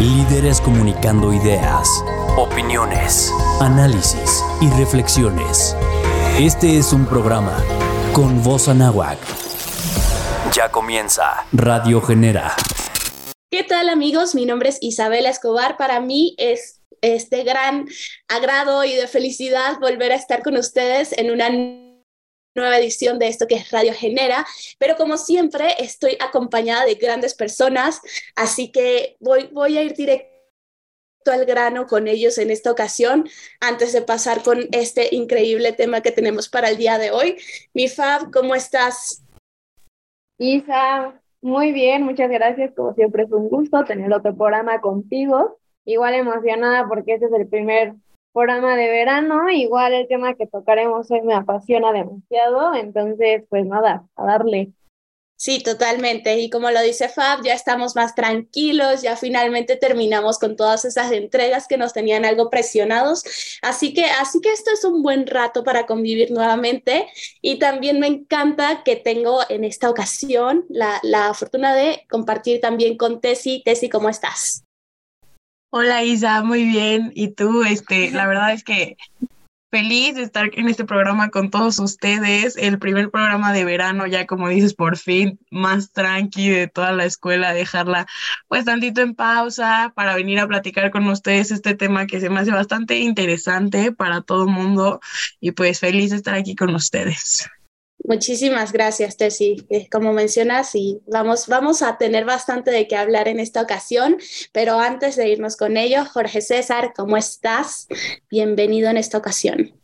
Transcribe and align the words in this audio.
Líderes 0.00 0.62
comunicando 0.62 1.30
ideas, 1.30 1.86
opiniones, 2.38 3.30
análisis 3.60 4.42
y 4.62 4.70
reflexiones. 4.70 5.76
Este 6.38 6.78
es 6.78 6.94
un 6.94 7.04
programa 7.04 7.62
con 8.14 8.42
voz 8.42 8.68
anáhuac. 8.68 9.18
Ya 10.54 10.70
comienza 10.70 11.44
Radio 11.52 12.00
Genera. 12.00 12.56
¿Qué 13.50 13.62
tal 13.62 13.90
amigos? 13.90 14.34
Mi 14.34 14.46
nombre 14.46 14.70
es 14.70 14.78
Isabela 14.80 15.28
Escobar. 15.28 15.76
Para 15.76 16.00
mí 16.00 16.34
es 16.38 16.80
este 17.02 17.44
gran 17.44 17.86
agrado 18.26 18.84
y 18.84 18.94
de 18.94 19.06
felicidad 19.06 19.78
volver 19.80 20.12
a 20.12 20.16
estar 20.16 20.42
con 20.42 20.56
ustedes 20.56 21.12
en 21.18 21.30
una 21.30 21.50
nueva 22.54 22.78
edición 22.78 23.18
de 23.18 23.28
esto 23.28 23.46
que 23.46 23.56
es 23.56 23.70
Radio 23.70 23.92
Genera, 23.94 24.46
pero 24.78 24.96
como 24.96 25.16
siempre 25.16 25.74
estoy 25.78 26.16
acompañada 26.20 26.84
de 26.84 26.94
grandes 26.94 27.34
personas, 27.34 28.00
así 28.34 28.72
que 28.72 29.16
voy, 29.20 29.48
voy 29.52 29.78
a 29.78 29.82
ir 29.82 29.94
directo 29.94 30.30
al 31.26 31.44
grano 31.44 31.86
con 31.86 32.08
ellos 32.08 32.38
en 32.38 32.50
esta 32.50 32.70
ocasión, 32.70 33.28
antes 33.60 33.92
de 33.92 34.02
pasar 34.02 34.42
con 34.42 34.68
este 34.72 35.14
increíble 35.14 35.72
tema 35.72 36.00
que 36.00 36.12
tenemos 36.12 36.48
para 36.48 36.70
el 36.70 36.76
día 36.76 36.98
de 36.98 37.10
hoy. 37.10 37.36
Mi 37.74 37.88
Fab, 37.88 38.30
¿cómo 38.30 38.54
estás? 38.54 39.22
Isa, 40.38 41.20
muy 41.42 41.72
bien, 41.72 42.02
muchas 42.02 42.30
gracias. 42.30 42.72
Como 42.74 42.94
siempre 42.94 43.24
es 43.24 43.32
un 43.32 43.48
gusto 43.48 43.84
tener 43.84 44.12
otro 44.12 44.34
programa 44.34 44.80
contigo. 44.80 45.58
Igual 45.84 46.14
emocionada 46.14 46.86
porque 46.88 47.14
este 47.14 47.26
es 47.26 47.32
el 47.32 47.46
primer 47.46 47.94
programa 48.32 48.76
de 48.76 48.88
verano. 48.88 49.50
Igual 49.50 49.92
el 49.94 50.08
tema 50.08 50.34
que 50.34 50.46
tocaremos 50.46 51.10
hoy 51.10 51.22
me 51.22 51.34
apasiona 51.34 51.92
demasiado. 51.92 52.74
Entonces, 52.74 53.44
pues 53.48 53.66
nada, 53.66 54.06
a 54.16 54.24
darle. 54.24 54.72
Sí, 55.40 55.62
totalmente. 55.62 56.38
Y 56.38 56.50
como 56.50 56.70
lo 56.70 56.82
dice 56.82 57.08
Fab, 57.08 57.42
ya 57.42 57.54
estamos 57.54 57.96
más 57.96 58.14
tranquilos, 58.14 59.00
ya 59.00 59.16
finalmente 59.16 59.76
terminamos 59.76 60.38
con 60.38 60.54
todas 60.54 60.84
esas 60.84 61.12
entregas 61.12 61.66
que 61.66 61.78
nos 61.78 61.94
tenían 61.94 62.26
algo 62.26 62.50
presionados. 62.50 63.24
Así 63.62 63.94
que, 63.94 64.04
así 64.04 64.42
que 64.42 64.52
esto 64.52 64.70
es 64.70 64.84
un 64.84 65.02
buen 65.02 65.26
rato 65.26 65.64
para 65.64 65.86
convivir 65.86 66.30
nuevamente. 66.30 67.06
Y 67.40 67.58
también 67.58 68.00
me 68.00 68.06
encanta 68.06 68.82
que 68.84 68.96
tengo 68.96 69.40
en 69.48 69.64
esta 69.64 69.88
ocasión 69.88 70.66
la, 70.68 71.00
la 71.02 71.32
fortuna 71.32 71.74
de 71.74 72.04
compartir 72.10 72.60
también 72.60 72.98
con 72.98 73.22
Tessy. 73.22 73.62
Tessy, 73.64 73.88
¿cómo 73.88 74.10
estás? 74.10 74.66
Hola 75.72 76.02
Isa, 76.02 76.42
muy 76.42 76.64
bien. 76.64 77.12
¿Y 77.14 77.28
tú? 77.32 77.62
Este, 77.62 78.10
la 78.10 78.26
verdad 78.28 78.52
es 78.52 78.64
que 78.64 78.96
feliz 79.70 80.16
de 80.16 80.22
estar 80.22 80.50
en 80.52 80.68
este 80.68 80.84
programa 80.84 81.30
con 81.30 81.48
todos 81.48 81.78
ustedes, 81.78 82.56
el 82.56 82.80
primer 82.80 83.08
programa 83.12 83.52
de 83.52 83.64
verano, 83.64 84.08
ya 84.08 84.26
como 84.26 84.48
dices, 84.48 84.74
por 84.74 84.96
fin, 84.96 85.38
más 85.52 85.92
tranqui 85.92 86.48
de 86.48 86.66
toda 86.66 86.90
la 86.90 87.04
escuela, 87.04 87.52
dejarla 87.52 88.06
pues 88.48 88.64
tantito 88.64 89.00
en 89.00 89.14
pausa 89.14 89.92
para 89.94 90.16
venir 90.16 90.40
a 90.40 90.48
platicar 90.48 90.90
con 90.90 91.06
ustedes 91.08 91.52
este 91.52 91.76
tema 91.76 92.06
que 92.06 92.18
se 92.20 92.30
me 92.30 92.40
hace 92.40 92.50
bastante 92.50 92.98
interesante 92.98 93.92
para 93.92 94.22
todo 94.22 94.46
el 94.46 94.50
mundo 94.50 94.98
y 95.38 95.52
pues 95.52 95.78
feliz 95.78 96.10
de 96.10 96.16
estar 96.16 96.34
aquí 96.34 96.56
con 96.56 96.74
ustedes. 96.74 97.48
Muchísimas 98.10 98.72
gracias, 98.72 99.16
Tessy. 99.16 99.64
Eh, 99.70 99.86
como 99.88 100.12
mencionas, 100.12 100.74
y 100.74 101.00
vamos, 101.06 101.46
vamos 101.46 101.80
a 101.80 101.96
tener 101.96 102.24
bastante 102.24 102.72
de 102.72 102.88
qué 102.88 102.96
hablar 102.96 103.28
en 103.28 103.38
esta 103.38 103.62
ocasión, 103.62 104.16
pero 104.50 104.80
antes 104.80 105.14
de 105.14 105.28
irnos 105.28 105.56
con 105.56 105.76
ello, 105.76 106.04
Jorge 106.04 106.40
César, 106.40 106.92
¿cómo 106.96 107.16
estás? 107.16 107.86
Bienvenido 108.28 108.90
en 108.90 108.96
esta 108.96 109.16
ocasión. 109.16 109.74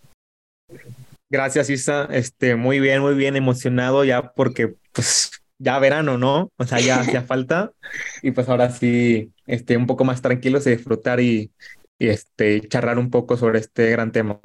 Gracias, 1.30 1.70
Isa. 1.70 2.08
Este, 2.10 2.56
muy 2.56 2.80
bien, 2.80 3.00
muy 3.00 3.14
bien, 3.14 3.36
emocionado 3.36 4.02
ya 4.04 4.32
porque 4.32 4.74
pues 4.90 5.30
ya 5.58 5.78
verano, 5.78 6.18
¿no? 6.18 6.50
O 6.56 6.64
sea, 6.64 6.80
ya 6.80 6.98
hacía 6.98 7.22
falta 7.22 7.70
y 8.22 8.32
pues 8.32 8.48
ahora 8.48 8.72
sí, 8.72 9.30
este, 9.46 9.76
un 9.76 9.86
poco 9.86 10.02
más 10.02 10.20
tranquilos 10.20 10.64
de 10.64 10.76
disfrutar 10.76 11.20
y, 11.20 11.52
y 11.96 12.08
este, 12.08 12.60
charlar 12.62 12.98
un 12.98 13.08
poco 13.08 13.36
sobre 13.36 13.60
este 13.60 13.88
gran 13.88 14.10
tema. 14.10 14.40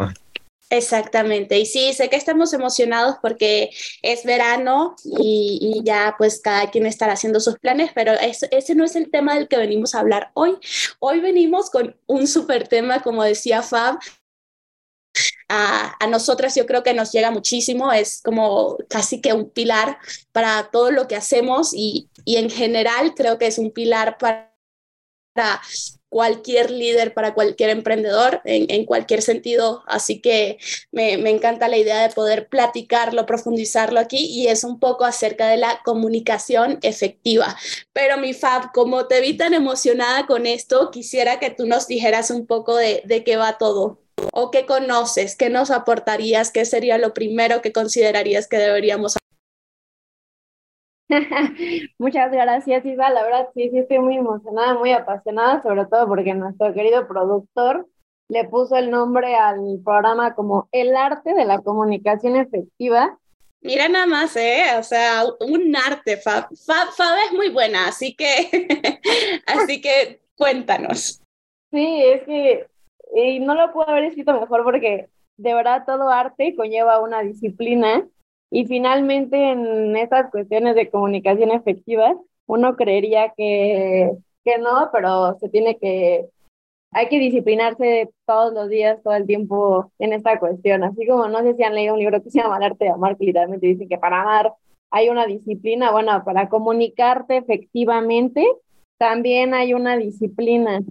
Exactamente, 0.72 1.60
y 1.60 1.66
sí, 1.66 1.92
sé 1.92 2.10
que 2.10 2.16
estamos 2.16 2.54
emocionados 2.54 3.18
porque 3.22 3.72
es 4.02 4.24
verano 4.24 4.96
y, 5.20 5.82
ya 5.84 6.16
pues 6.18 6.40
cada 6.40 6.72
quien 6.72 6.86
estará 6.86 7.12
haciendo 7.12 7.42
sus 7.42 7.60
planes, 7.60 7.92
pero 7.94 8.14
ese 8.14 8.74
no 8.74 8.86
es 8.86 8.96
el 8.96 9.12
tema 9.12 9.36
del 9.36 9.50
que 9.50 9.58
venimos 9.58 9.94
a 9.94 10.00
hablar 10.00 10.32
hoy. 10.34 10.58
Hoy 11.00 11.20
venimos 11.20 11.70
con 11.70 11.98
un 12.08 12.26
súper 12.26 12.70
tema, 12.70 13.02
como 13.02 13.22
decía 13.22 13.62
Fab, 13.64 14.00
a, 15.50 15.94
a, 16.00 16.08
nosotras 16.08 16.56
yo 16.56 16.66
creo 16.66 16.84
que 16.84 16.94
nos 16.94 17.12
llega 17.12 17.32
muchísimo, 17.32 17.92
es 17.92 18.22
como 18.24 18.78
casi 18.88 19.20
que 19.20 19.34
un 19.34 19.50
pilar 19.50 19.98
para 20.32 20.70
todo 20.72 20.90
lo 20.92 21.06
que 21.10 21.18
hacemos 21.18 21.72
y, 21.74 22.10
y 22.24 22.38
en 22.38 22.50
general 22.50 23.14
creo 23.14 23.38
que 23.38 23.48
es 23.48 23.58
un 23.58 23.72
pilar 23.72 24.18
para 24.18 24.54
cualquier 26.12 26.72
líder, 26.72 27.14
para 27.14 27.34
cualquier 27.34 27.70
emprendedor, 27.70 28.42
en, 28.44 28.86
cualquier 28.86 29.22
sentido. 29.22 29.82
Así 29.88 30.20
que 30.20 30.58
me, 30.92 31.14
encanta 31.14 31.70
la 31.70 31.78
idea 31.78 32.06
de 32.06 32.14
poder 32.14 32.50
platicarlo, 32.50 33.26
profundizarlo 33.26 33.98
aquí 33.98 34.26
y 34.26 34.48
es 34.48 34.66
un 34.66 34.78
poco 34.78 35.06
acerca 35.06 35.48
de 35.48 35.56
la 35.56 35.80
comunicación 35.86 36.80
efectiva. 36.82 37.56
Pero 37.94 38.18
mi 38.18 38.34
Fab, 38.34 38.74
como 38.74 39.08
te 39.08 39.22
vi 39.22 39.38
tan 39.38 39.54
emocionada 39.54 40.28
con 40.28 40.46
esto, 40.46 40.92
quisiera 40.92 41.40
que 41.40 41.50
tú 41.50 41.66
nos 41.66 41.88
dijeras 41.88 42.30
un 42.30 42.46
poco 42.46 42.76
de, 42.76 43.02
de 43.06 43.24
qué 43.24 43.38
va 43.38 43.58
todo. 43.58 43.98
¿O 44.34 44.52
qué 44.52 44.66
conoces? 44.66 45.38
¿Qué 45.38 45.50
nos 45.50 45.72
aportarías? 45.72 46.52
¿Qué 46.52 46.66
sería 46.66 46.98
lo 46.98 47.14
primero 47.14 47.62
que 47.62 47.72
considerarías 47.72 48.50
que 48.50 48.58
deberíamos 48.58 49.16
Muchas 51.98 52.32
gracias, 52.32 52.86
Isa. 52.86 53.10
La 53.10 53.24
verdad, 53.24 53.50
sí, 53.54 53.70
sí, 53.70 53.80
estoy 53.80 54.00
muy 54.00 54.18
emocionada, 54.18 54.76
muy 54.76 54.92
apasionada, 54.92 55.62
sobre 55.62 55.86
todo 55.86 56.08
porque 56.08 56.34
nuestro 56.34 56.74
querido 56.74 57.08
productor 57.08 57.88
le 58.30 58.46
puso 58.46 58.76
el 58.78 58.90
nombre 58.90 59.36
al 59.36 59.80
programa 59.84 60.34
como 60.36 60.70
El 60.72 60.96
arte 60.96 61.34
de 61.34 61.46
la 61.46 61.60
comunicación 61.60 62.38
efectiva. 62.38 63.18
Mira 63.62 63.90
nada 63.90 64.08
más, 64.08 64.36
¿eh? 64.38 64.64
O 64.80 64.84
sea, 64.84 65.24
un 65.40 65.76
arte. 65.76 66.18
Fab, 66.18 66.48
Fab, 66.56 67.18
es 67.28 67.34
muy 67.34 67.50
buena, 67.50 67.88
así 67.88 68.16
que, 68.16 68.22
así 69.46 69.82
que 69.82 70.22
cuéntanos. 70.36 71.22
Sí, 71.72 72.04
es 72.04 72.24
que 72.24 72.68
y 73.14 73.40
no 73.40 73.56
lo 73.56 73.74
puedo 73.74 73.90
haber 73.90 74.06
escrito 74.06 74.40
mejor 74.40 74.64
porque 74.64 75.10
de 75.38 75.54
verdad 75.54 75.84
todo 75.86 76.10
arte 76.10 76.56
conlleva 76.56 77.02
una 77.02 77.22
disciplina 77.22 78.08
y 78.52 78.66
finalmente 78.66 79.52
en 79.52 79.96
estas 79.96 80.30
cuestiones 80.30 80.76
de 80.76 80.90
comunicación 80.90 81.52
efectiva, 81.52 82.14
uno 82.48 82.76
creería 82.76 83.34
que, 83.36 84.12
que 84.44 84.58
no, 84.58 84.90
pero 84.92 85.38
se 85.40 85.48
tiene 85.48 85.78
que, 85.78 86.28
hay 86.92 87.08
que 87.08 87.18
disciplinarse 87.18 88.10
todos 88.26 88.54
los 88.54 88.68
días, 88.68 89.02
todo 89.04 89.14
el 89.14 89.26
tiempo 89.26 89.92
en 90.00 90.12
esta 90.12 90.38
cuestión. 90.38 90.84
Así 90.84 91.08
como 91.08 91.30
no 91.30 91.42
sé 91.44 91.56
si 91.56 91.64
han 91.64 91.76
leído 91.76 91.94
un 91.94 92.02
libro 92.02 92.22
que 92.22 92.30
se 92.30 92.42
llama 92.42 92.58
El 92.58 92.64
arte 92.64 92.86
de 92.86 92.92
amar, 92.92 93.18
que 93.18 93.26
literalmente 93.26 93.68
dicen 93.68 93.88
que 93.88 93.98
para 93.98 94.22
amar 94.22 94.54
hay 94.92 95.08
una 95.08 95.26
disciplina, 95.26 95.92
bueno, 95.92 96.22
para 96.26 96.50
comunicarte 96.50 97.38
efectivamente 97.38 98.46
también 98.98 99.54
hay 99.54 99.74
una 99.74 99.96
disciplina. 99.96 100.82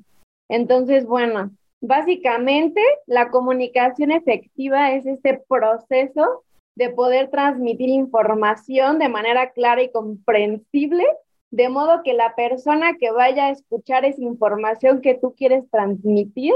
Entonces, 0.49 1.04
bueno, 1.04 1.50
básicamente 1.82 2.81
la 3.06 3.28
comunicación 3.28 4.10
efectiva 4.10 4.93
es 4.93 5.04
este 5.04 5.43
proceso 5.47 6.43
de 6.76 6.91
poder 6.91 7.31
transmitir 7.31 7.88
información 7.88 8.98
de 8.98 9.08
manera 9.08 9.50
clara 9.50 9.82
y 9.82 9.91
comprensible, 9.91 11.04
de 11.50 11.69
modo 11.69 12.03
que 12.03 12.14
la 12.14 12.34
persona 12.34 12.97
que 12.98 13.10
vaya 13.10 13.47
a 13.47 13.50
escuchar 13.50 14.04
esa 14.04 14.22
información 14.22 15.00
que 15.00 15.14
tú 15.14 15.34
quieres 15.36 15.69
transmitir, 15.70 16.54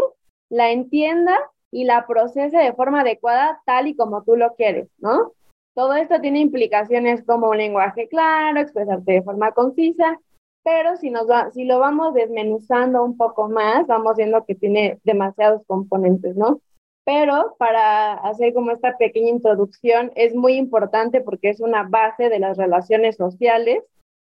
la 0.48 0.70
entienda 0.70 1.38
y 1.70 1.84
la 1.84 2.06
procese 2.06 2.56
de 2.56 2.72
forma 2.72 3.00
adecuada 3.00 3.60
tal 3.66 3.88
y 3.88 3.96
como 3.96 4.22
tú 4.22 4.36
lo 4.36 4.54
quieres, 4.54 4.88
¿no? 4.98 5.32
Todo 5.74 5.94
esto 5.94 6.20
tiene 6.20 6.38
implicaciones 6.38 7.24
como 7.24 7.50
un 7.50 7.58
lenguaje 7.58 8.06
claro, 8.06 8.60
expresarte 8.60 9.12
de 9.12 9.22
forma 9.22 9.50
concisa, 9.50 10.20
pero 10.62 10.96
si, 10.96 11.10
nos 11.10 11.26
si 11.52 11.64
lo 11.64 11.80
vamos 11.80 12.14
desmenuzando 12.14 13.04
un 13.04 13.16
poco 13.16 13.48
más, 13.48 13.86
vamos 13.88 14.16
viendo 14.16 14.44
que 14.44 14.54
tiene 14.54 15.00
demasiados 15.02 15.62
componentes, 15.66 16.36
¿no? 16.36 16.60
Pero 17.04 17.54
para 17.58 18.14
hacer 18.14 18.54
como 18.54 18.70
esta 18.70 18.96
pequeña 18.96 19.28
introducción 19.28 20.10
es 20.16 20.34
muy 20.34 20.54
importante 20.54 21.20
porque 21.20 21.50
es 21.50 21.60
una 21.60 21.82
base 21.82 22.30
de 22.30 22.38
las 22.38 22.56
relaciones 22.56 23.16
sociales. 23.16 23.84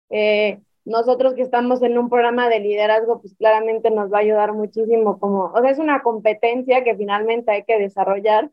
Eh, 0.10 0.60
nosotros 0.86 1.34
que 1.34 1.42
estamos 1.42 1.82
en 1.82 1.98
un 1.98 2.10
programa 2.10 2.48
de 2.50 2.60
liderazgo, 2.60 3.20
pues 3.20 3.36
claramente 3.36 3.92
nos 3.92 4.12
va 4.14 4.20
a 4.20 4.22
ayudar 4.22 4.54
muchísimo 4.54 5.20
como, 5.20 5.46
o 5.46 5.62
sea, 5.62 5.72
es 5.72 5.80
una 5.80 6.02
competencia 6.02 6.84
que 6.84 6.96
finalmente 6.96 7.52
hay 7.52 7.64
que 7.64 7.78
desarrollar 7.78 8.50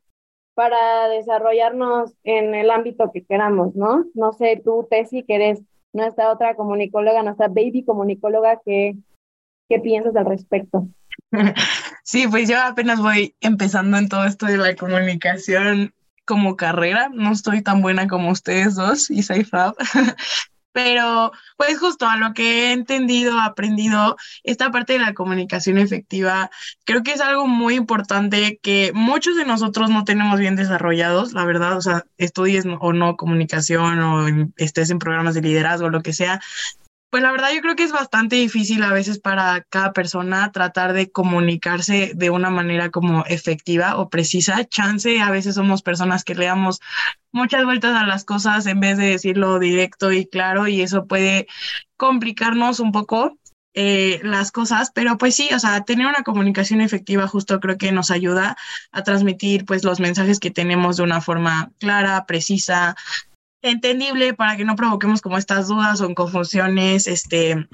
para 0.55 1.09
desarrollarnos 1.09 2.15
en 2.25 2.55
el 2.55 2.71
ámbito 2.71 3.11
que 3.13 3.25
queramos, 3.25 3.75
¿no? 3.77 4.07
No 4.15 4.33
sé, 4.33 4.61
tú, 4.65 4.87
Tessy, 4.89 5.25
que 5.25 5.35
eres 5.35 5.63
nuestra 5.93 6.33
otra 6.33 6.57
comunicóloga, 6.57 7.23
nuestra 7.23 7.49
baby 7.49 7.85
comunicóloga, 7.85 8.61
¿qué, 8.65 8.97
qué 9.69 9.79
piensas 9.81 10.17
al 10.17 10.27
respecto? 10.27 10.89
Sí, 12.05 12.29
pues 12.29 12.49
yo 12.51 12.61
apenas 12.61 13.01
voy 13.01 13.35
empezando 13.41 13.97
en 13.97 14.11
todo 14.11 14.25
esto 14.27 14.45
de 14.45 14.59
la 14.59 14.77
comunicación 14.77 15.95
como 16.27 16.55
carrera. 16.55 17.09
No 17.13 17.33
estoy 17.33 17.63
tan 17.63 17.81
buena 17.81 18.09
como 18.09 18.31
ustedes 18.31 18.75
dos, 18.75 19.11
y 19.11 19.23
Fab. 19.23 19.75
Pero, 20.73 21.31
pues 21.57 21.79
justo 21.79 22.07
a 22.07 22.17
lo 22.17 22.35
que 22.35 22.71
he 22.71 22.73
entendido, 22.73 23.39
aprendido, 23.41 24.17
esta 24.43 24.73
parte 24.73 24.95
de 24.95 24.99
la 24.99 25.15
comunicación 25.15 25.79
efectiva, 25.79 26.51
creo 26.85 27.05
que 27.05 27.13
es 27.13 27.21
algo 27.21 27.47
muy 27.47 27.77
importante 27.77 28.59
que 28.61 28.91
muchos 28.93 29.37
de 29.37 29.47
nosotros 29.47 29.89
no 29.89 30.05
tenemos 30.05 30.41
bien 30.41 30.57
desarrollados, 30.57 31.33
la 31.33 31.45
verdad, 31.45 31.77
o 31.77 31.81
sea, 31.81 32.05
estudies 32.19 32.65
o 32.81 32.93
no 32.93 33.17
comunicación 33.17 34.01
o 34.01 34.51
estés 34.57 34.91
en 34.91 34.99
programas 34.99 35.35
de 35.35 35.43
liderazgo, 35.43 35.91
lo 35.91 36.03
que 36.03 36.13
sea, 36.13 36.41
pues 37.15 37.23
la 37.23 37.31
verdad 37.31 37.53
yo 37.55 37.61
creo 37.61 37.77
que 37.77 37.85
es 37.85 37.93
bastante 37.93 38.35
difícil 38.35 38.83
a 38.83 38.93
veces 38.93 39.21
para 39.21 39.61
cada 39.71 39.93
persona 39.93 40.51
tratar 40.51 40.93
de 40.95 41.13
comunicarse 41.13 42.11
de 42.13 42.31
una 42.31 42.51
manera 42.51 42.91
como 42.91 43.25
efectiva 43.27 43.99
o 43.99 44.09
precisa. 44.09 44.65
Chance, 44.65 45.21
a 45.21 45.31
veces 45.31 45.55
somos 45.55 45.83
personas 45.83 46.25
que 46.25 46.35
le 46.35 46.47
damos 46.47 46.81
muchas 47.31 47.65
vueltas 47.65 47.95
a 47.95 48.05
las 48.05 48.25
cosas 48.25 48.67
en 48.67 48.81
vez 48.81 48.99
de 48.99 49.11
decirlo 49.11 49.61
directo 49.61 50.11
y 50.11 50.27
claro 50.27 50.67
y 50.67 50.83
eso 50.83 51.07
puede 51.07 51.47
complicarnos 51.97 52.81
un 52.81 52.91
poco. 52.91 53.39
Eh, 53.77 54.21
las 54.25 54.51
cosas, 54.51 54.91
pero 54.93 55.17
pues 55.17 55.37
sí, 55.37 55.49
o 55.55 55.59
sea, 55.61 55.83
tener 55.83 56.07
una 56.07 56.23
comunicación 56.25 56.81
efectiva 56.81 57.29
justo 57.29 57.61
creo 57.61 57.79
que 57.79 57.93
nos 57.93 58.11
ayuda 58.11 58.57
a 58.91 59.03
transmitir 59.05 59.65
pues 59.67 59.85
los 59.85 60.01
mensajes 60.01 60.41
que 60.41 60.51
tenemos 60.51 60.97
de 60.97 61.05
una 61.05 61.21
forma 61.21 61.71
clara, 61.79 62.25
precisa, 62.25 62.97
entendible 63.65 64.35
para 64.35 64.57
que 64.57 64.65
no 64.65 64.77
provoquemos 64.77 65.23
como 65.23 65.39
estas 65.39 65.69
dudas 65.69 66.01
o 66.01 66.15
confusiones, 66.15 67.07
este, 67.07 67.67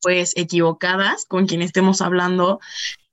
pues 0.00 0.32
equivocadas 0.36 1.26
con 1.26 1.46
quien 1.46 1.60
estemos 1.60 2.00
hablando. 2.00 2.60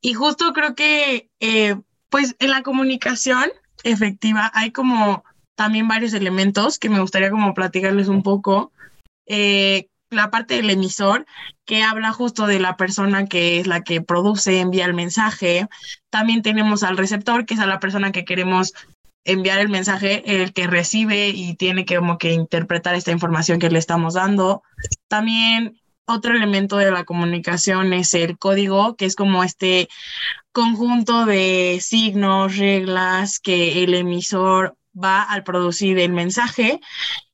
Y 0.01 0.13
justo 0.13 0.53
creo 0.53 0.75
que, 0.75 1.29
eh, 1.39 1.75
pues 2.09 2.35
en 2.39 2.51
la 2.51 2.61
comunicación 2.61 3.45
efectiva 3.83 4.51
hay 4.53 4.71
como 4.71 5.23
también 5.55 5.87
varios 5.87 6.13
elementos 6.13 6.77
que 6.77 6.89
me 6.89 6.99
gustaría 6.99 7.31
como 7.31 7.53
platicarles 7.53 8.07
un 8.07 8.21
poco. 8.21 8.71
Eh, 9.25 9.89
la 10.11 10.29
parte 10.29 10.55
del 10.55 10.69
emisor, 10.69 11.25
que 11.65 11.81
habla 11.81 12.11
justo 12.11 12.45
de 12.45 12.59
la 12.59 12.77
persona 12.77 13.25
que 13.25 13.59
es 13.59 13.67
la 13.67 13.83
que 13.83 14.01
produce, 14.01 14.59
envía 14.59 14.85
el 14.85 14.93
mensaje. 14.93 15.67
También 16.11 16.43
tenemos 16.43 16.83
al 16.83 16.97
receptor, 16.97 17.45
que 17.45 17.55
es 17.55 17.59
a 17.59 17.65
la 17.65 17.79
persona 17.79 18.11
que 18.11 18.25
queremos 18.25 18.73
enviar 19.25 19.59
el 19.59 19.69
mensaje, 19.69 20.23
el 20.41 20.53
que 20.53 20.67
recibe 20.67 21.29
y 21.29 21.55
tiene 21.55 21.85
que 21.85 21.97
como 21.97 22.17
que 22.17 22.31
interpretar 22.31 22.95
esta 22.95 23.11
información 23.11 23.59
que 23.59 23.69
le 23.69 23.79
estamos 23.79 24.13
dando. 24.13 24.63
También 25.07 25.81
otro 26.05 26.35
elemento 26.35 26.77
de 26.77 26.91
la 26.91 27.03
comunicación 27.03 27.91
es 27.93 28.13
el 28.13 28.37
código, 28.37 28.95
que 28.95 29.05
es 29.05 29.15
como 29.15 29.43
este 29.43 29.89
conjunto 30.51 31.25
de 31.25 31.79
signos, 31.81 32.57
reglas 32.57 33.39
que 33.39 33.83
el 33.83 33.95
emisor 33.95 34.77
va 34.97 35.23
al 35.23 35.43
producir 35.43 35.99
el 35.99 36.13
mensaje 36.13 36.79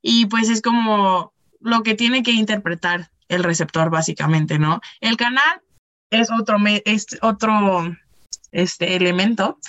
y 0.01 0.25
pues 0.25 0.49
es 0.49 0.61
como 0.61 1.33
lo 1.59 1.83
que 1.83 1.94
tiene 1.94 2.23
que 2.23 2.31
interpretar 2.31 3.11
el 3.27 3.44
receptor 3.44 3.89
básicamente, 3.89 4.57
¿no? 4.57 4.81
El 4.99 5.17
canal 5.17 5.61
es 6.09 6.29
otro, 6.31 6.57
es 6.85 7.05
otro 7.21 7.95
este 8.51 8.95
elemento. 8.95 9.59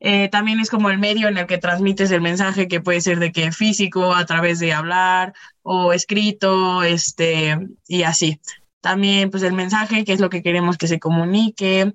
Eh, 0.00 0.28
también 0.28 0.60
es 0.60 0.70
como 0.70 0.90
el 0.90 0.98
medio 0.98 1.28
en 1.28 1.38
el 1.38 1.46
que 1.46 1.58
transmites 1.58 2.10
el 2.10 2.20
mensaje, 2.20 2.68
que 2.68 2.80
puede 2.80 3.00
ser 3.00 3.18
de 3.18 3.32
que 3.32 3.52
físico, 3.52 4.14
a 4.14 4.26
través 4.26 4.58
de 4.58 4.72
hablar 4.72 5.34
o 5.62 5.92
escrito, 5.92 6.82
este, 6.82 7.58
y 7.88 8.02
así. 8.02 8.40
También, 8.80 9.30
pues 9.30 9.42
el 9.42 9.52
mensaje, 9.52 10.04
que 10.04 10.12
es 10.12 10.20
lo 10.20 10.30
que 10.30 10.42
queremos 10.42 10.78
que 10.78 10.88
se 10.88 11.00
comunique. 11.00 11.92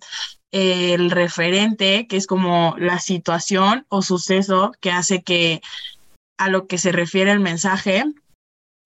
El 0.52 1.12
referente, 1.12 2.08
que 2.08 2.18
es 2.18 2.28
como 2.28 2.76
la 2.78 3.00
situación 3.00 3.86
o 3.88 4.02
suceso 4.02 4.74
que 4.82 4.92
hace 4.92 5.24
que 5.24 5.62
a 6.38 6.50
lo 6.50 6.68
que 6.68 6.78
se 6.78 6.92
refiere 6.92 7.32
el 7.32 7.40
mensaje 7.40 8.04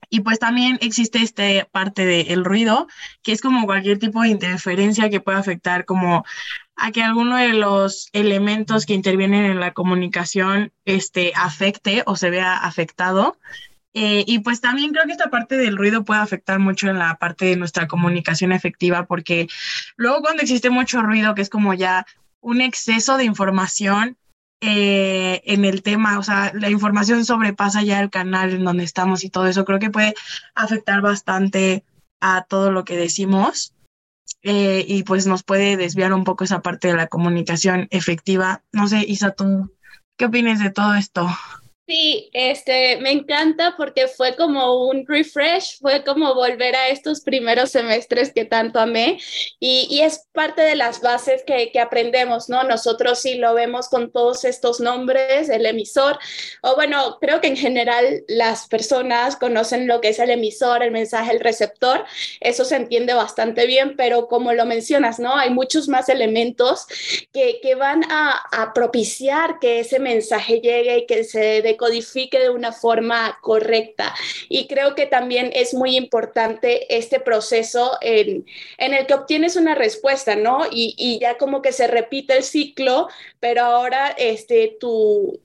y 0.10 0.22
pues 0.22 0.40
también 0.40 0.78
existe 0.82 1.22
esta 1.22 1.44
parte 1.72 2.06
del 2.06 2.46
ruido, 2.46 2.88
que 3.22 3.32
es 3.32 3.42
como 3.42 3.66
cualquier 3.66 4.00
tipo 4.00 4.22
de 4.22 4.30
interferencia 4.30 5.10
que 5.10 5.20
puede 5.20 5.38
afectar 5.38 5.86
como 5.86 6.24
a 6.76 6.92
que 6.92 7.02
alguno 7.02 7.38
de 7.38 7.54
los 7.54 8.10
elementos 8.14 8.86
que 8.86 8.94
intervienen 8.94 9.46
en 9.46 9.60
la 9.60 9.74
comunicación 9.74 10.74
este, 10.84 11.32
afecte 11.36 12.04
o 12.06 12.16
se 12.16 12.30
vea 12.30 12.58
afectado. 12.58 13.38
Eh, 13.94 14.26
y 14.28 14.40
pues 14.40 14.60
también 14.60 14.92
creo 14.92 15.06
que 15.06 15.14
esta 15.14 15.30
parte 15.30 15.56
del 15.56 15.78
ruido 15.78 16.04
puede 16.04 16.20
afectar 16.20 16.60
mucho 16.60 16.90
en 16.90 17.00
la 17.00 17.16
parte 17.16 17.46
de 17.46 17.56
nuestra 17.56 17.88
comunicación 17.88 18.52
efectiva, 18.52 19.06
porque 19.06 19.48
luego 19.96 20.22
cuando 20.22 20.44
existe 20.44 20.70
mucho 20.70 21.02
ruido, 21.02 21.34
que 21.34 21.42
es 21.42 21.50
como 21.50 21.74
ya 21.74 22.06
un 22.42 22.60
exceso 22.60 23.16
de 23.16 23.24
información, 23.24 24.18
eh, 24.62 25.42
en 25.46 25.64
el 25.64 25.84
tema, 25.84 26.18
o 26.18 26.24
sea, 26.24 26.52
la 26.54 26.70
información 26.70 27.24
sobrepasa 27.24 27.84
ya 27.84 28.00
el 28.00 28.10
canal 28.10 28.52
en 28.52 28.64
donde 28.64 28.84
estamos 28.84 29.24
y 29.24 29.30
todo 29.30 29.48
eso, 29.48 29.64
creo 29.64 29.80
que 29.80 29.92
puede 29.92 30.14
afectar 30.56 31.02
bastante 31.02 31.84
a 32.20 32.44
todo 32.44 32.72
lo 32.72 32.84
que 32.84 32.98
decimos 32.98 33.75
eh, 34.44 34.86
y 34.88 35.04
pues 35.04 35.28
nos 35.28 35.44
puede 35.44 35.78
desviar 35.78 36.14
un 36.14 36.24
poco 36.24 36.44
esa 36.44 36.62
parte 36.62 36.88
de 36.88 36.96
la 36.96 37.08
comunicación 37.08 37.88
efectiva. 37.92 38.64
No 38.72 38.88
sé, 38.88 39.04
Isa, 39.08 39.32
¿tú 39.32 39.72
qué 40.18 40.26
opinas 40.26 40.60
de 40.60 40.72
todo 40.72 40.96
esto? 40.96 41.28
Sí, 41.88 42.32
este, 42.34 42.98
me 42.98 43.12
encanta 43.12 43.76
porque 43.78 44.08
fue 44.08 44.36
como 44.36 44.88
un 44.88 45.06
refresh, 45.06 45.78
fue 45.80 46.04
como 46.04 46.34
volver 46.34 46.76
a 46.76 46.88
estos 46.88 47.22
primeros 47.22 47.70
semestres 47.70 48.34
que 48.34 48.44
tanto 48.44 48.80
amé 48.80 49.20
y, 49.60 49.86
y 49.92 50.02
es 50.02 50.26
parte 50.34 50.64
de 50.64 50.74
las 50.76 51.02
bases 51.02 51.44
que, 51.46 51.72
que, 51.72 51.80
aprendemos, 51.80 52.50
¿no? 52.50 52.64
Nosotros 52.64 53.22
sí 53.22 53.36
lo 53.36 53.54
vemos 53.54 53.88
con 53.88 54.12
todos 54.12 54.46
estos 54.46 54.80
nombres, 54.80 55.48
el 55.50 55.68
emisor, 55.68 56.18
o 56.64 56.74
bueno, 56.74 57.20
creo 57.22 57.40
que 57.40 57.50
en 57.50 57.58
general 57.58 58.24
las 58.28 58.68
personas 58.68 59.36
conocen 59.36 59.86
lo 59.88 60.02
que 60.02 60.10
es 60.10 60.18
el 60.18 60.32
emisor, 60.32 60.82
el 60.82 60.90
mensaje, 60.90 61.34
el 61.34 61.40
receptor, 61.40 62.04
eso 62.40 62.66
se 62.66 62.78
entiende 62.78 63.14
bastante 63.14 63.68
bien, 63.68 63.96
pero 63.96 64.28
como 64.28 64.54
lo 64.54 64.66
mencionas, 64.66 65.20
¿no? 65.20 65.36
Hay 65.36 65.52
muchos 65.52 65.88
más 65.88 66.10
elementos 66.10 66.88
que, 67.32 67.60
que 67.62 67.76
van 67.76 68.04
a, 68.12 68.42
a 68.52 68.74
propiciar 68.74 69.60
que 69.60 69.82
ese 69.82 70.00
mensaje 70.00 70.62
llegue 70.62 70.98
y 70.98 71.06
que 71.06 71.24
se 71.24 71.62
dé 71.62 71.75
codifique 71.78 72.40
de 72.40 72.50
una 72.50 72.72
forma 72.72 73.40
correcta. 73.42 74.14
Y 74.50 74.68
creo 74.68 74.96
que 74.96 75.06
también 75.06 75.52
es 75.54 75.74
muy 75.74 75.96
importante 75.96 76.96
este 76.96 77.20
proceso 77.20 77.98
en, 78.02 78.46
en 78.78 78.94
el 78.94 79.06
que 79.06 79.14
obtienes 79.14 79.56
una 79.56 79.76
respuesta, 79.76 80.36
¿no? 80.36 80.66
Y, 80.72 80.96
y, 80.98 81.20
ya 81.20 81.38
como 81.38 81.62
que 81.62 81.72
se 81.72 81.88
repite 81.88 82.38
el 82.38 82.44
ciclo, 82.44 83.08
pero 83.40 83.62
ahora 83.62 84.10
este, 84.18 84.78
tu, 84.80 85.40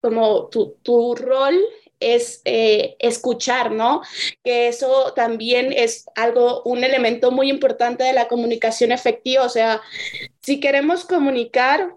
como 0.00 0.48
tu, 0.48 0.76
tu 0.82 1.14
rol 1.14 1.58
es 2.00 2.42
eh, 2.44 2.96
escuchar, 2.98 3.70
¿no? 3.72 4.02
Que 4.42 4.68
eso 4.68 5.12
también 5.14 5.72
es 5.72 6.06
algo, 6.14 6.62
un 6.64 6.84
elemento 6.84 7.30
muy 7.30 7.48
importante 7.48 8.04
de 8.04 8.12
la 8.12 8.28
comunicación 8.28 8.92
efectiva. 8.92 9.44
O 9.44 9.48
sea, 9.48 9.80
si 10.42 10.60
queremos 10.60 11.04
comunicar, 11.04 11.94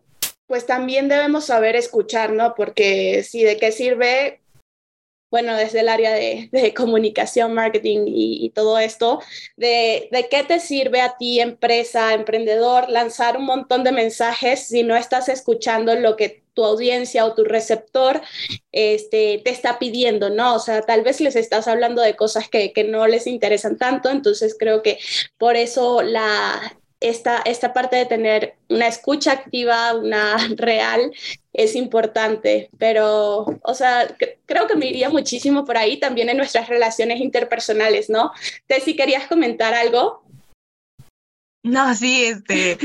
pues 0.48 0.66
también 0.66 1.10
debemos 1.10 1.46
saber 1.46 1.76
escuchar, 1.76 2.32
¿no? 2.32 2.56
Porque 2.56 3.24
si 3.24 3.44
de 3.44 3.58
qué 3.58 3.72
sirve, 3.72 4.42
bueno, 5.30 5.56
desde 5.56 5.82
el 5.82 5.90
área 5.90 6.12
de, 6.14 6.50
de 6.52 6.74
comunicación, 6.74 7.54
marketing 7.54 8.06
y, 8.08 8.46
y 8.46 8.50
todo 8.52 8.80
esto, 8.80 9.22
de, 9.58 10.08
de, 10.12 10.30
qué 10.30 10.44
te 10.44 10.60
sirve 10.60 11.02
a 11.02 11.18
ti, 11.18 11.42
empresa, 11.42 12.14
emprendedor, 12.14 12.90
lanzar 12.90 13.38
un 13.38 13.46
montón 13.46 13.84
de 13.84 13.92
mensajes 13.92 14.68
si 14.68 14.84
no 14.84 14.96
estás 14.96 15.28
escuchando 15.28 15.94
lo 15.96 16.16
que 16.16 16.44
tu 16.54 16.64
audiencia 16.64 17.26
o 17.26 17.36
tu 17.36 17.44
receptor 17.44 18.22
este, 18.72 19.42
te 19.44 19.52
está 19.52 19.78
pidiendo, 19.78 20.30
¿no? 20.32 20.56
O 20.56 20.60
sea, 20.60 20.82
tal 20.82 21.04
vez 21.04 21.22
les 21.22 21.36
estás 21.36 21.68
hablando 21.68 22.02
de 22.02 22.16
cosas 22.16 22.50
que, 22.50 22.74
que 22.74 22.84
no 22.84 23.06
les 23.06 23.28
interesan 23.28 23.78
tanto, 23.78 24.10
entonces 24.10 24.56
creo 24.58 24.82
que 24.82 24.98
por 25.38 25.56
eso 25.56 26.02
la, 26.02 26.80
esta, 27.00 27.42
esta 27.46 27.74
parte 27.74 27.96
de 27.96 28.06
tener 28.06 28.56
una 28.70 28.88
escucha 28.88 29.32
activa, 29.32 29.96
una 29.96 30.38
real, 30.56 31.12
es 31.54 31.76
importante, 31.76 32.70
pero, 32.78 33.46
o 33.64 33.74
sea, 33.74 34.16
creo 34.46 34.68
que 34.68 34.76
me 34.76 34.88
iría 34.88 35.10
muchísimo 35.10 35.66
por 35.66 35.78
ahí 35.78 36.00
también 36.00 36.30
en 36.30 36.38
nuestras 36.38 36.70
relaciones 36.70 37.20
interpersonales, 37.20 38.10
¿no? 38.10 38.32
si 38.84 38.96
querías 38.96 39.28
comentar 39.28 39.74
algo. 39.74 40.24
No, 41.68 41.94
sí, 41.96 42.26
este, 42.26 42.78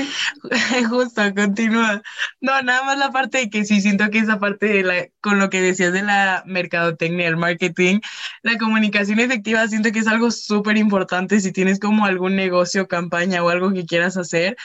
justo, 0.88 1.22
continúa. 1.34 2.02
No, 2.40 2.62
nada 2.62 2.82
más 2.84 2.98
la 2.98 3.10
parte 3.12 3.38
de 3.38 3.50
que 3.50 3.64
sí 3.64 3.80
siento 3.80 4.10
que 4.10 4.18
esa 4.18 4.38
parte 4.38 4.66
de 4.66 4.82
la, 4.82 5.06
con 5.20 5.38
lo 5.38 5.50
que 5.50 5.60
decías 5.60 5.92
de 5.92 6.02
la 6.02 6.42
mercadotecnia, 6.46 7.28
el 7.28 7.36
marketing, 7.36 8.00
la 8.42 8.58
comunicación 8.58 9.20
efectiva, 9.20 9.66
siento 9.68 9.92
que 9.92 10.00
es 10.00 10.08
algo 10.08 10.30
súper 10.30 10.76
importante 10.76 11.40
si 11.40 11.52
tienes 11.52 11.78
como 11.78 12.04
algún 12.04 12.34
negocio, 12.34 12.88
campaña 12.88 13.42
o 13.44 13.50
algo 13.50 13.72
que 13.72 13.86
quieras 13.86 14.16
hacer. 14.16 14.56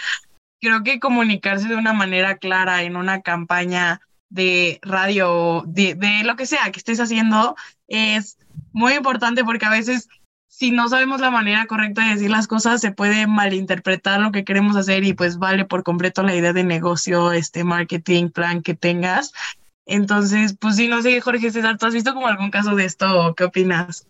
Creo 0.60 0.84
que 0.84 1.00
comunicarse 1.00 1.68
de 1.68 1.76
una 1.76 1.94
manera 1.94 2.38
clara 2.38 2.82
en 2.84 2.96
una 2.96 3.22
campaña 3.22 4.02
de 4.30 4.80
radio, 4.82 5.64
de, 5.68 5.96
de 5.96 6.24
lo 6.24 6.36
que 6.36 6.46
sea 6.48 6.72
que 6.72 6.80
estés 6.80 7.00
haciendo, 7.00 7.56
es 7.88 8.38
muy 8.74 8.94
importante 8.94 9.46
porque 9.46 9.66
a 9.66 9.70
veces 9.70 10.10
si 10.48 10.72
no 10.72 10.90
sabemos 10.90 11.22
la 11.22 11.30
manera 11.30 11.66
correcta 11.68 12.04
de 12.06 12.16
decir 12.16 12.32
las 12.32 12.48
cosas, 12.48 12.82
se 12.82 12.92
puede 12.92 13.28
malinterpretar 13.28 14.20
lo 14.20 14.32
que 14.32 14.44
queremos 14.44 14.76
hacer 14.76 15.04
y 15.04 15.14
pues 15.14 15.38
vale 15.38 15.66
por 15.66 15.84
completo 15.84 16.24
la 16.24 16.36
idea 16.36 16.54
de 16.54 16.64
negocio, 16.64 17.32
este 17.32 17.64
marketing, 17.64 18.30
plan 18.30 18.62
que 18.62 18.74
tengas. 18.74 19.34
Entonces, 19.86 20.58
pues 20.60 20.76
sí, 20.76 20.88
no 20.88 21.02
sé, 21.02 21.22
Jorge 21.22 21.52
César, 21.52 21.78
¿tú 21.78 21.86
has 21.86 21.94
visto 21.94 22.14
como 22.14 22.28
algún 22.28 22.52
caso 22.52 22.76
de 22.76 22.86
esto 22.86 23.36
qué 23.36 23.46
opinas? 23.46 24.08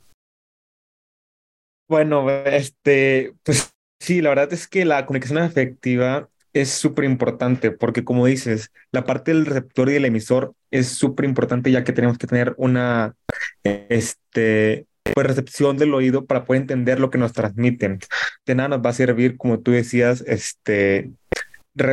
Bueno, 1.87 2.29
este, 2.29 3.33
pues 3.43 3.73
sí, 3.99 4.21
la 4.21 4.29
verdad 4.29 4.51
es 4.53 4.67
que 4.67 4.85
la 4.85 5.05
comunicación 5.05 5.43
efectiva 5.43 6.29
es 6.53 6.71
súper 6.71 7.05
importante 7.05 7.71
porque 7.71 8.03
como 8.03 8.25
dices, 8.25 8.71
la 8.91 9.03
parte 9.03 9.31
del 9.31 9.45
receptor 9.45 9.89
y 9.89 9.93
del 9.93 10.05
emisor 10.05 10.55
es 10.71 10.87
súper 10.87 11.25
importante 11.25 11.71
ya 11.71 11.83
que 11.83 11.93
tenemos 11.93 12.17
que 12.17 12.27
tener 12.27 12.55
una, 12.57 13.15
este, 13.63 14.86
pues, 15.13 15.27
recepción 15.27 15.77
del 15.77 15.93
oído 15.93 16.25
para 16.25 16.45
poder 16.45 16.61
entender 16.61 16.99
lo 16.99 17.09
que 17.09 17.17
nos 17.17 17.33
transmiten. 17.33 17.99
De 18.45 18.55
nada 18.55 18.69
nos 18.69 18.85
va 18.85 18.91
a 18.91 18.93
servir, 18.93 19.37
como 19.37 19.59
tú 19.59 19.71
decías, 19.71 20.23
este, 20.27 21.11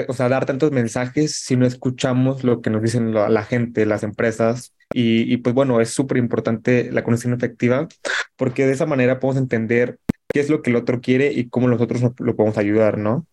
o 0.09 0.13
sea, 0.13 0.29
dar 0.29 0.47
tantos 0.47 0.73
mensajes 0.73 1.37
si 1.37 1.57
no 1.57 1.67
escuchamos 1.67 2.45
lo 2.45 2.61
que 2.61 2.71
nos 2.71 2.83
dicen 2.83 3.13
la, 3.13 3.45
gente, 3.45 3.87
las 3.87 4.03
empresas. 4.03 4.73
Y, 4.93 5.33
y 5.33 5.39
pues 5.39 5.55
bueno, 5.55 5.81
es 5.81 5.91
súper 5.91 6.19
importante 6.19 6.91
la 6.93 7.05
conexión 7.05 7.33
efectiva 7.33 7.89
porque 8.37 8.67
de 8.67 8.73
esa 8.73 8.87
manera 8.87 9.19
podemos 9.19 9.41
entender 9.41 9.99
qué 10.33 10.41
es 10.41 10.51
lo 10.51 10.63
que 10.63 10.71
el 10.71 10.77
otro 10.77 11.01
quiere 11.01 11.33
y 11.33 11.49
cómo 11.49 11.69
nosotros 11.69 12.03
lo 12.19 12.37
podemos 12.37 12.59
ayudar, 12.59 12.99
¿no? 12.99 13.27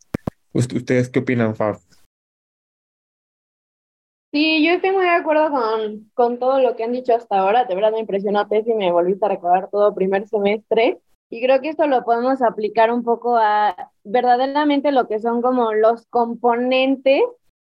¿Ustedes 0.53 1.09
qué 1.09 1.19
opinan, 1.19 1.55
Fab? 1.55 1.79
Sí, 4.31 4.65
yo 4.65 4.71
estoy 4.73 4.91
muy 4.91 5.03
de 5.03 5.09
acuerdo 5.09 5.50
con, 5.51 6.09
con 6.13 6.39
todo 6.39 6.59
lo 6.61 6.75
que 6.75 6.83
han 6.85 6.93
dicho 6.93 7.13
hasta 7.13 7.39
ahora. 7.39 7.65
De 7.65 7.75
verdad 7.75 7.91
me 7.91 8.00
impresionó 8.00 8.47
y 8.50 8.73
me 8.73 8.91
volviste 8.91 9.25
a 9.25 9.29
recordar 9.29 9.69
todo 9.69 9.93
primer 9.93 10.25
semestre. 10.27 11.00
Y 11.29 11.41
creo 11.41 11.59
que 11.59 11.69
esto 11.69 11.85
lo 11.88 12.03
podemos 12.05 12.41
aplicar 12.41 12.91
un 12.91 13.03
poco 13.03 13.35
a 13.38 13.91
verdaderamente 14.03 14.91
lo 14.93 15.07
que 15.07 15.19
son 15.19 15.41
como 15.41 15.73
los 15.73 16.05
componentes 16.07 17.23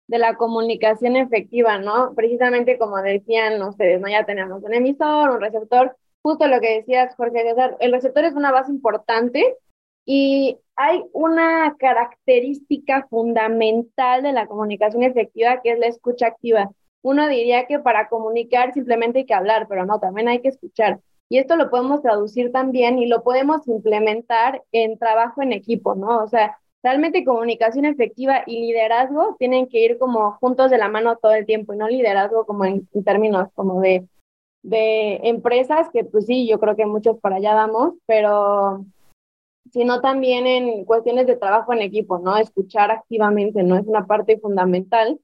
de 0.07 0.19
la 0.19 0.37
comunicación 0.37 1.17
efectiva, 1.17 1.79
¿no? 1.79 2.15
Precisamente 2.15 2.79
como 2.79 2.99
decían 3.03 3.61
ustedes, 3.63 4.01
¿no? 4.01 4.09
Ya 4.09 4.25
tenemos 4.25 4.63
un 4.63 4.75
emisor, 4.75 5.31
un 5.31 5.41
receptor, 5.41 5.97
justo 6.23 6.47
lo 6.47 6.61
que 6.61 6.77
decías, 6.77 7.17
Jorge 7.17 7.45
el 7.81 7.93
receptor 7.93 8.25
es 8.25 8.35
una 8.35 8.53
base 8.53 8.71
importante 8.71 9.57
y 10.05 10.59
hay 10.77 11.05
una 11.13 11.77
característica 11.79 13.07
fundamental 13.09 14.23
de 14.23 14.33
la 14.33 14.47
comunicación 14.47 15.03
efectiva 15.03 15.61
que 15.63 15.73
es 15.73 15.79
la 15.79 15.87
escucha 15.87 16.27
activa. 16.27 16.71
Uno 17.03 17.29
diría 17.29 17.67
que 17.67 17.79
para 17.79 18.09
comunicar 18.09 18.73
simplemente 18.73 19.21
hay 19.21 19.27
que 19.27 19.35
hablar, 19.35 19.67
pero 19.69 19.87
no, 19.87 20.01
también 20.01 20.29
hay 20.29 20.41
que 20.41 20.49
escuchar. 20.49 21.01
Y 21.29 21.39
esto 21.39 21.57
lo 21.57 21.71
podemos 21.71 22.03
traducir 22.03 22.53
también 22.53 22.99
y 22.99 23.07
lo 23.07 23.23
podemos 23.23 23.67
implementar 23.69 24.63
en 24.73 24.99
trabajo 24.99 25.43
en 25.43 25.53
equipo, 25.53 25.95
¿no? 25.95 26.23
O 26.23 26.29
sea, 26.29 26.59
realmente 26.83 27.25
comunicación 27.25 27.87
efectiva 27.87 28.43
y 28.47 28.61
liderazgo 28.61 29.37
tienen 29.39 29.69
que 29.69 29.81
ir 29.81 29.99
como 29.99 30.33
juntos 30.33 30.71
de 30.71 30.79
la 30.79 30.89
mano 30.89 31.17
todo 31.17 31.33
el 31.33 31.47
tiempo 31.47 31.73
y 31.73 31.79
no 31.79 31.89
liderazgo 31.89 32.45
como 32.47 32.65
en, 32.65 32.87
términos 33.05 33.49
como 33.55 33.81
de, 33.81 34.07
de 34.63 35.21
empresas, 35.25 35.89
que 35.93 36.05
pues 36.05 36.27
sí, 36.27 36.47
yo 36.47 36.59
creo 36.59 36.77
que 36.77 36.87
muchos 36.87 37.19
para 37.21 37.37
allá 37.37 37.55
vamos, 37.55 37.95
pero 38.07 38.85
sino 39.73 40.01
también 40.01 40.47
en 40.47 40.85
cuestiones 40.85 41.27
de 41.27 41.37
trabajo 41.37 41.73
en 41.73 41.83
equipo, 41.83 42.19
¿no? 42.19 42.37
Escuchar 42.37 42.91
activamente, 42.91 43.63
¿no? 43.63 43.77
Es 43.77 43.87
una 43.87 44.07
parte 44.07 44.39
fundamental 44.39 45.19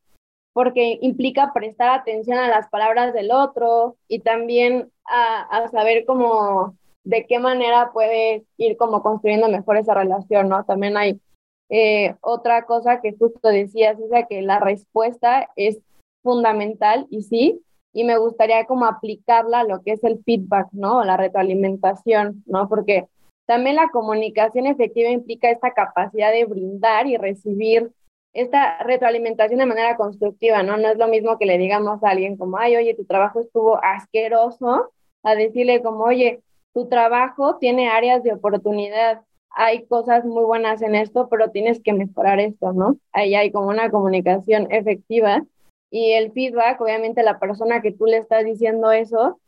porque 0.52 0.98
implica 1.00 1.52
prestar 1.52 1.90
atención 1.90 2.38
a 2.38 2.48
las 2.48 2.68
palabras 2.68 3.12
del 3.14 3.30
otro 3.30 3.96
y 4.08 4.20
también 4.20 4.90
a, 5.04 5.68
saber 5.70 6.04
cómo, 6.04 6.76
de 7.04 7.26
qué 7.26 7.38
manera 7.38 7.92
puede 7.92 8.44
ir 8.56 8.76
como 8.76 9.02
construyendo 9.02 9.48
mejor 9.48 9.76
esa 9.76 9.94
relación, 9.94 10.48
¿no? 10.48 10.64
También 10.64 10.96
hay 10.96 11.20
eh, 11.68 12.16
otra 12.20 12.64
cosa 12.64 13.00
que 13.00 13.14
justo 13.16 13.48
decías, 13.48 13.96
es 14.00 14.26
que 14.28 14.42
la 14.42 14.58
respuesta 14.58 15.48
es 15.54 15.78
fundamental 16.22 17.06
y 17.10 17.22
sí, 17.22 17.62
y 17.92 18.04
me 18.04 18.18
gustaría 18.18 18.66
como 18.66 18.86
aplicarla 18.86 19.60
a 19.60 19.64
lo 19.64 19.82
que 19.82 19.92
es 19.92 20.04
el 20.04 20.22
feedback, 20.24 20.68
¿no? 20.72 21.04
La 21.04 21.16
retroalimentación, 21.16 22.42
¿no? 22.46 22.68
Porque 22.68 23.06
también 23.50 23.74
la 23.74 23.88
comunicación 23.88 24.68
efectiva 24.68 25.10
implica 25.10 25.50
esta 25.50 25.72
capacidad 25.72 26.30
de 26.30 26.44
brindar 26.44 27.08
y 27.08 27.16
recibir 27.16 27.90
esta 28.32 28.78
retroalimentación 28.84 29.58
de 29.58 29.66
manera 29.66 29.96
constructiva, 29.96 30.62
¿no? 30.62 30.76
No 30.76 30.88
es 30.88 30.96
lo 30.96 31.08
mismo 31.08 31.36
que 31.36 31.46
le 31.46 31.58
digamos 31.58 32.00
a 32.04 32.10
alguien 32.10 32.36
como, 32.36 32.58
ay, 32.58 32.76
oye, 32.76 32.94
tu 32.94 33.04
trabajo 33.06 33.40
estuvo 33.40 33.82
asqueroso, 33.82 34.92
a 35.24 35.34
decirle 35.34 35.82
como, 35.82 36.04
oye, 36.04 36.42
tu 36.72 36.88
trabajo 36.88 37.56
tiene 37.56 37.88
áreas 37.88 38.22
de 38.22 38.34
oportunidad, 38.34 39.22
hay 39.50 39.84
cosas 39.86 40.24
muy 40.24 40.44
buenas 40.44 40.80
en 40.80 40.94
esto, 40.94 41.28
pero 41.28 41.50
tienes 41.50 41.82
que 41.82 41.92
mejorar 41.92 42.38
esto, 42.38 42.72
¿no? 42.72 42.98
Ahí 43.10 43.34
hay 43.34 43.50
como 43.50 43.66
una 43.66 43.90
comunicación 43.90 44.70
efectiva 44.70 45.42
y 45.90 46.12
el 46.12 46.30
feedback, 46.30 46.80
obviamente 46.80 47.24
la 47.24 47.40
persona 47.40 47.82
que 47.82 47.90
tú 47.90 48.06
le 48.06 48.18
estás 48.18 48.44
diciendo 48.44 48.92
eso, 48.92 49.40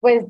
pues 0.00 0.26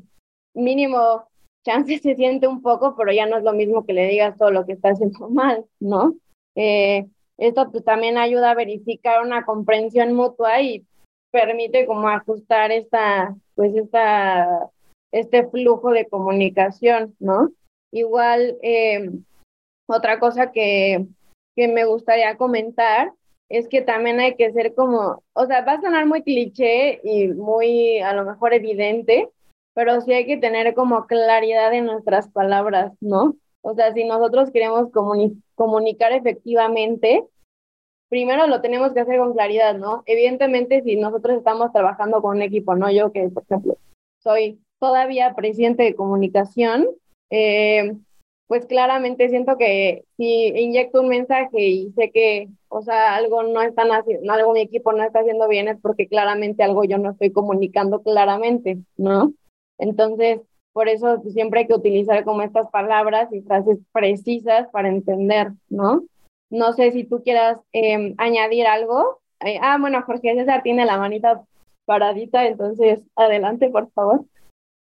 mínimo 0.53 1.23
chance 1.65 1.97
se 1.97 2.15
siente 2.15 2.47
un 2.47 2.61
poco, 2.61 2.95
pero 2.95 3.11
ya 3.11 3.25
no 3.25 3.37
es 3.37 3.43
lo 3.43 3.53
mismo 3.53 3.85
que 3.85 3.93
le 3.93 4.07
digas 4.07 4.37
todo 4.37 4.51
lo 4.51 4.65
que 4.65 4.73
está 4.73 4.89
haciendo 4.89 5.29
mal, 5.29 5.65
¿no? 5.79 6.15
Eh, 6.55 7.07
esto 7.37 7.69
pues 7.71 7.83
también 7.83 8.17
ayuda 8.17 8.51
a 8.51 8.55
verificar 8.55 9.21
una 9.21 9.43
comprensión 9.43 10.13
mutua 10.13 10.61
y 10.61 10.85
permite 11.31 11.85
como 11.85 12.07
ajustar 12.07 12.71
esta, 12.71 13.35
pues 13.55 13.75
esta, 13.75 14.69
este 15.11 15.45
flujo 15.49 15.91
de 15.91 16.07
comunicación, 16.07 17.13
¿no? 17.19 17.51
Igual, 17.91 18.57
eh, 18.61 19.09
otra 19.87 20.19
cosa 20.19 20.51
que, 20.51 21.05
que 21.55 21.67
me 21.67 21.83
gustaría 21.83 22.37
comentar 22.37 23.11
es 23.49 23.67
que 23.67 23.81
también 23.81 24.19
hay 24.19 24.35
que 24.35 24.51
ser 24.53 24.73
como, 24.73 25.23
o 25.33 25.45
sea, 25.45 25.61
va 25.61 25.73
a 25.73 25.81
sonar 25.81 26.05
muy 26.05 26.23
cliché 26.23 27.01
y 27.03 27.27
muy 27.27 27.99
a 27.99 28.13
lo 28.13 28.23
mejor 28.23 28.53
evidente, 28.53 29.29
pero 29.75 30.01
sí 30.01 30.13
hay 30.13 30.25
que 30.25 30.37
tener 30.37 30.73
como 30.73 31.05
claridad 31.05 31.71
en 31.73 31.85
nuestras 31.85 32.29
palabras, 32.29 32.93
¿no? 33.01 33.35
O 33.61 33.75
sea, 33.75 33.93
si 33.93 34.05
nosotros 34.05 34.49
queremos 34.51 34.89
comunicar 35.55 36.13
efectivamente, 36.13 37.23
primero 38.09 38.47
lo 38.47 38.61
tenemos 38.61 38.93
que 38.93 39.01
hacer 39.01 39.19
con 39.19 39.33
claridad, 39.33 39.75
¿no? 39.75 40.03
Evidentemente, 40.05 40.81
si 40.81 40.95
nosotros 40.95 41.37
estamos 41.37 41.73
trabajando 41.73 42.21
con 42.21 42.37
un 42.37 42.41
equipo, 42.41 42.75
¿no? 42.75 42.89
Yo 42.89 43.11
que, 43.11 43.27
por 43.29 43.43
ejemplo, 43.43 43.77
soy 44.23 44.59
todavía 44.79 45.35
presidente 45.35 45.83
de 45.83 45.95
comunicación, 45.95 46.87
eh, 47.29 47.97
pues 48.47 48.67
claramente 48.67 49.27
siento 49.27 49.57
que 49.57 50.05
si 50.15 50.47
inyecto 50.47 51.01
un 51.01 51.09
mensaje 51.09 51.59
y 51.59 51.91
sé 51.93 52.11
que, 52.11 52.47
o 52.69 52.81
sea, 52.81 53.15
algo 53.15 53.43
no 53.43 53.61
están 53.61 53.89
haciendo, 53.89 54.31
algo 54.31 54.53
mi 54.53 54.61
equipo 54.61 54.93
no 54.93 55.03
está 55.03 55.19
haciendo 55.19 55.49
bien, 55.49 55.67
es 55.67 55.81
porque 55.81 56.07
claramente 56.07 56.63
algo 56.63 56.85
yo 56.85 56.97
no 56.97 57.11
estoy 57.11 57.31
comunicando 57.31 58.03
claramente, 58.03 58.77
¿no? 58.95 59.33
Entonces, 59.77 60.41
por 60.73 60.89
eso 60.89 61.21
siempre 61.31 61.61
hay 61.61 61.67
que 61.67 61.73
utilizar 61.73 62.23
como 62.23 62.41
estas 62.41 62.69
palabras 62.69 63.31
y 63.31 63.41
frases 63.41 63.79
precisas 63.91 64.67
para 64.71 64.89
entender, 64.89 65.51
¿no? 65.69 66.03
No 66.49 66.73
sé 66.73 66.91
si 66.91 67.05
tú 67.05 67.23
quieras 67.23 67.57
em, 67.71 68.13
añadir 68.17 68.67
algo. 68.67 69.21
Eh, 69.39 69.57
ah, 69.61 69.77
bueno, 69.79 70.01
Jorge 70.03 70.35
César 70.35 70.63
tiene 70.63 70.85
la 70.85 70.97
manita 70.97 71.43
paradita, 71.85 72.45
entonces 72.45 72.99
adelante, 73.15 73.69
por 73.69 73.89
favor. 73.91 74.25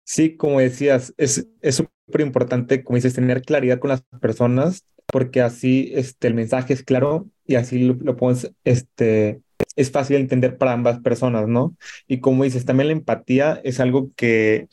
Sí, 0.04 0.36
como 0.36 0.60
decías, 0.60 1.14
es 1.16 1.46
súper 1.70 2.20
importante, 2.20 2.82
como 2.82 2.96
dices, 2.96 3.14
tener 3.14 3.42
claridad 3.42 3.78
con 3.78 3.90
las 3.90 4.02
personas, 4.20 4.84
porque 5.06 5.40
así 5.40 5.90
este, 5.94 6.28
el 6.28 6.34
mensaje 6.34 6.72
es 6.72 6.82
claro 6.82 7.26
y 7.46 7.54
así 7.54 7.78
lo, 7.78 7.94
lo 7.94 8.16
podemos 8.16 8.50
este, 8.64 9.40
es 9.76 9.90
fácil 9.90 10.16
de 10.16 10.22
entender 10.22 10.58
para 10.58 10.72
ambas 10.72 11.00
personas, 11.00 11.48
¿no? 11.48 11.76
Y 12.06 12.20
como 12.20 12.44
dices, 12.44 12.64
también 12.64 12.88
la 12.88 12.92
empatía 12.94 13.60
es 13.64 13.80
algo 13.80 14.12
que, 14.16 14.68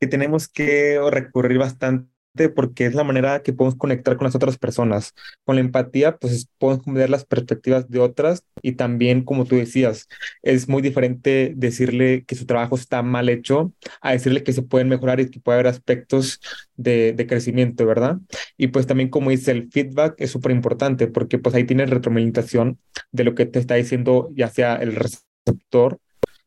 que 0.00 0.06
tenemos 0.06 0.48
que 0.48 1.00
recurrir 1.10 1.58
bastante 1.58 2.10
porque 2.54 2.86
es 2.86 2.94
la 2.94 3.04
manera 3.04 3.42
que 3.42 3.52
podemos 3.52 3.76
conectar 3.76 4.16
con 4.16 4.24
las 4.24 4.34
otras 4.34 4.56
personas. 4.58 5.14
Con 5.44 5.56
la 5.56 5.60
empatía, 5.60 6.16
pues 6.16 6.48
podemos 6.58 6.84
ver 6.86 7.10
las 7.10 7.24
perspectivas 7.24 7.88
de 7.90 7.98
otras 7.98 8.44
y 8.62 8.72
también, 8.72 9.24
como 9.24 9.44
tú 9.44 9.56
decías, 9.56 10.08
es 10.42 10.68
muy 10.68 10.82
diferente 10.82 11.52
decirle 11.56 12.24
que 12.24 12.36
su 12.36 12.46
trabajo 12.46 12.76
está 12.76 13.02
mal 13.02 13.28
hecho 13.28 13.72
a 14.00 14.12
decirle 14.12 14.42
que 14.42 14.52
se 14.52 14.62
pueden 14.62 14.88
mejorar 14.88 15.20
y 15.20 15.30
que 15.30 15.40
puede 15.40 15.56
haber 15.56 15.66
aspectos 15.68 16.40
de, 16.76 17.12
de 17.12 17.26
crecimiento, 17.26 17.86
¿verdad? 17.86 18.18
Y 18.56 18.68
pues 18.68 18.86
también, 18.86 19.10
como 19.10 19.30
dice, 19.30 19.50
el 19.52 19.70
feedback 19.70 20.14
es 20.18 20.30
súper 20.30 20.52
importante 20.52 21.06
porque 21.08 21.38
pues 21.38 21.54
ahí 21.54 21.64
tienes 21.64 21.90
retroalimentación 21.90 22.78
de 23.12 23.24
lo 23.24 23.34
que 23.34 23.46
te 23.46 23.58
está 23.58 23.74
diciendo 23.74 24.30
ya 24.34 24.48
sea 24.48 24.76
el 24.76 24.94
receptor 24.94 26.00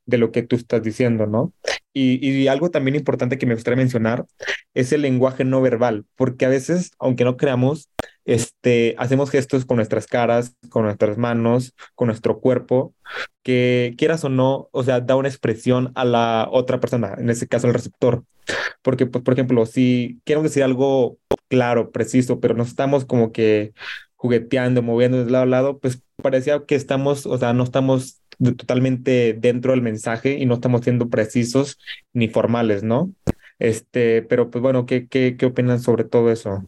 de 0.06 0.18
lo 0.18 0.32
que 0.32 0.44
tú 0.44 0.56
estás 0.56 0.84
diciendo, 0.84 1.28
¿no? 1.28 1.54
Y, 1.96 2.48
algo 2.48 2.72
también 2.72 2.96
importante 2.96 3.38
que 3.38 3.46
me 3.46 3.54
gustaría 3.54 3.78
mencionar 3.78 4.26
es 4.74 4.92
el 4.92 5.04
lenguaje 5.04 5.44
no 5.46 5.62
verbal, 5.62 6.06
porque 6.16 6.46
a 6.46 6.50
veces, 6.50 6.92
aunque 6.98 7.24
no 7.24 7.38
creamos, 7.38 7.90
este, 8.26 8.96
hacemos 8.98 9.30
gestos 9.30 9.66
con 9.66 9.78
nuestras 9.78 10.08
caras, 10.08 10.56
con 10.70 10.86
nuestras 10.86 11.18
manos, 11.20 11.76
con 11.94 12.08
nuestro 12.08 12.40
cuerpo, 12.40 12.96
que 13.44 13.94
quieras 13.98 14.24
o 14.24 14.30
no, 14.30 14.70
o 14.72 14.84
sea, 14.84 15.02
da 15.02 15.16
una 15.16 15.30
expresión 15.30 15.92
a 15.96 16.04
la 16.04 16.48
otra 16.52 16.80
persona, 16.80 17.14
en 17.18 17.30
este 17.30 17.48
caso 17.48 17.68
el 17.68 17.74
receptor. 17.76 18.24
Porque, 18.82 19.06
pues, 19.06 19.24
por 19.24 19.34
ejemplo, 19.36 19.66
si 19.66 20.20
queremos 20.26 20.50
decir 20.50 20.64
algo 20.64 21.18
claro, 21.48 21.92
preciso, 21.92 22.40
pero 22.40 22.56
no 22.56 22.64
estamos 22.64 23.06
como 23.06 23.32
que 23.32 23.74
jugueteando, 24.16 24.82
moviendo 24.82 25.24
de 25.24 25.30
lado 25.32 25.44
a 25.44 25.48
lado, 25.48 25.80
pues 25.80 26.02
parecía 26.16 26.66
que 26.66 26.76
estamos, 26.76 27.26
o 27.26 27.38
sea, 27.38 27.54
no 27.54 27.64
estamos 27.64 28.23
totalmente 28.40 29.34
dentro 29.34 29.72
del 29.72 29.82
mensaje 29.82 30.38
y 30.38 30.46
no 30.46 30.56
estamos 30.56 30.82
siendo 30.82 31.10
precisos 31.10 31.78
ni 32.14 32.28
formales, 32.28 32.84
¿no? 32.84 33.14
Este, 33.60 34.22
pero 34.24 34.50
pues 34.50 34.62
bueno, 34.62 34.86
¿qué, 34.86 35.08
qué, 35.08 35.38
qué 35.38 35.46
opinan 35.46 35.80
sobre 35.80 36.04
todo 36.06 36.32
eso? 36.32 36.68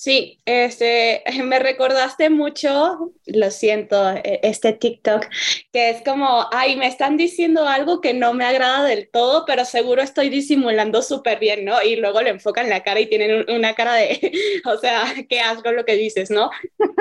Sí, 0.00 0.40
este, 0.46 1.22
me 1.44 1.58
recordaste 1.58 2.30
mucho, 2.30 3.12
lo 3.26 3.50
siento, 3.50 4.10
e, 4.10 4.40
este 4.42 4.72
TikTok, 4.72 5.26
que 5.74 5.90
es 5.90 6.00
como, 6.02 6.46
ay, 6.52 6.76
me 6.76 6.86
están 6.86 7.18
diciendo 7.18 7.68
algo 7.68 8.00
que 8.00 8.14
no 8.14 8.32
me 8.32 8.46
agrada 8.46 8.82
del 8.84 9.10
todo, 9.10 9.44
pero 9.44 9.66
seguro 9.66 10.00
estoy 10.00 10.30
disimulando 10.30 11.02
súper 11.02 11.38
bien, 11.38 11.66
¿no? 11.66 11.82
Y 11.82 11.96
luego 11.96 12.22
le 12.22 12.30
enfocan 12.30 12.70
la 12.70 12.82
cara 12.82 13.00
y 13.00 13.10
tienen 13.10 13.44
una 13.50 13.74
cara 13.74 13.92
de, 13.92 14.32
o 14.64 14.78
sea, 14.78 15.04
qué 15.28 15.40
asco 15.40 15.70
lo 15.70 15.84
que 15.84 15.96
dices, 15.96 16.30
¿no? 16.30 16.50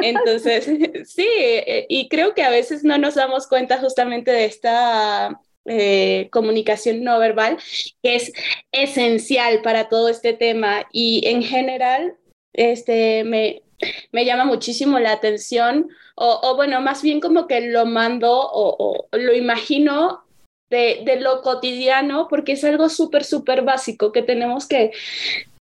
Entonces, 0.01 0.65
sí, 1.05 1.25
e, 1.25 1.85
y 1.87 2.09
creo 2.09 2.33
que 2.33 2.43
a 2.43 2.49
veces 2.49 2.83
no 2.83 2.97
nos 2.97 3.15
damos 3.15 3.47
cuenta 3.47 3.77
justamente 3.77 4.31
de 4.31 4.43
esta 4.43 5.39
eh, 5.65 6.27
comunicación 6.31 7.03
no 7.03 7.17
verbal, 7.19 7.57
que 8.03 8.15
es 8.15 8.33
esencial 8.73 9.61
para 9.61 9.87
todo 9.87 10.09
este 10.09 10.33
tema 10.33 10.85
y 10.91 11.25
en 11.27 11.43
general 11.43 12.17
este, 12.53 13.23
me, 13.23 13.63
me 14.11 14.25
llama 14.25 14.45
muchísimo 14.45 14.99
la 14.99 15.11
atención, 15.11 15.89
o, 16.15 16.55
bueno, 16.57 16.81
más 16.81 17.01
bien 17.01 17.21
como 17.21 17.47
que 17.47 17.61
lo 17.61 17.85
mando 17.85 18.29
o, 18.31 19.07
lo 19.13 19.33
imagino 19.33 20.23
de, 20.69 21.01
de, 21.05 21.19
lo 21.19 21.41
cotidiano, 21.41 22.27
porque 22.29 22.53
es 22.53 22.63
algo 22.63 22.89
súper, 22.89 23.23
súper 23.23 23.61
básico 23.61 24.11
que 24.11 24.21
tenemos 24.21 24.67
que, 24.67 24.91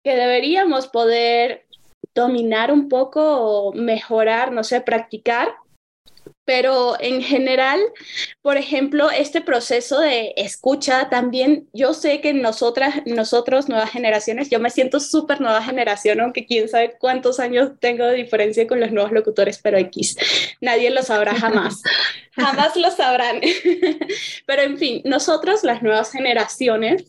que 0.03 0.15
deberíamos 0.15 0.87
poder 0.87 1.65
dominar 2.13 2.71
un 2.71 2.89
poco 2.89 3.21
o 3.21 3.73
mejorar, 3.73 4.51
no 4.51 4.63
sé, 4.63 4.81
practicar 4.81 5.55
pero 6.45 6.95
en 6.99 7.21
general, 7.21 7.79
por 8.41 8.57
ejemplo, 8.57 9.09
este 9.09 9.41
proceso 9.41 9.99
de 9.99 10.33
escucha 10.35 11.09
también, 11.09 11.69
yo 11.73 11.93
sé 11.93 12.19
que 12.19 12.33
nosotras, 12.33 13.01
nosotros, 13.05 13.69
nuevas 13.69 13.91
generaciones, 13.91 14.49
yo 14.49 14.59
me 14.59 14.69
siento 14.69 14.99
súper 14.99 15.39
nueva 15.39 15.63
generación, 15.63 16.19
aunque 16.19 16.45
quién 16.45 16.67
sabe 16.67 16.95
cuántos 16.99 17.39
años 17.39 17.71
tengo 17.79 18.05
de 18.05 18.15
diferencia 18.15 18.67
con 18.67 18.79
los 18.79 18.91
nuevos 18.91 19.11
locutores, 19.11 19.59
pero 19.59 19.77
X, 19.77 20.17
nadie 20.59 20.89
lo 20.89 21.01
sabrá 21.01 21.33
jamás, 21.35 21.81
jamás 22.33 22.75
lo 22.75 22.91
sabrán. 22.91 23.39
pero 24.45 24.61
en 24.63 24.77
fin, 24.77 25.01
nosotros, 25.05 25.63
las 25.63 25.81
nuevas 25.81 26.11
generaciones, 26.11 27.05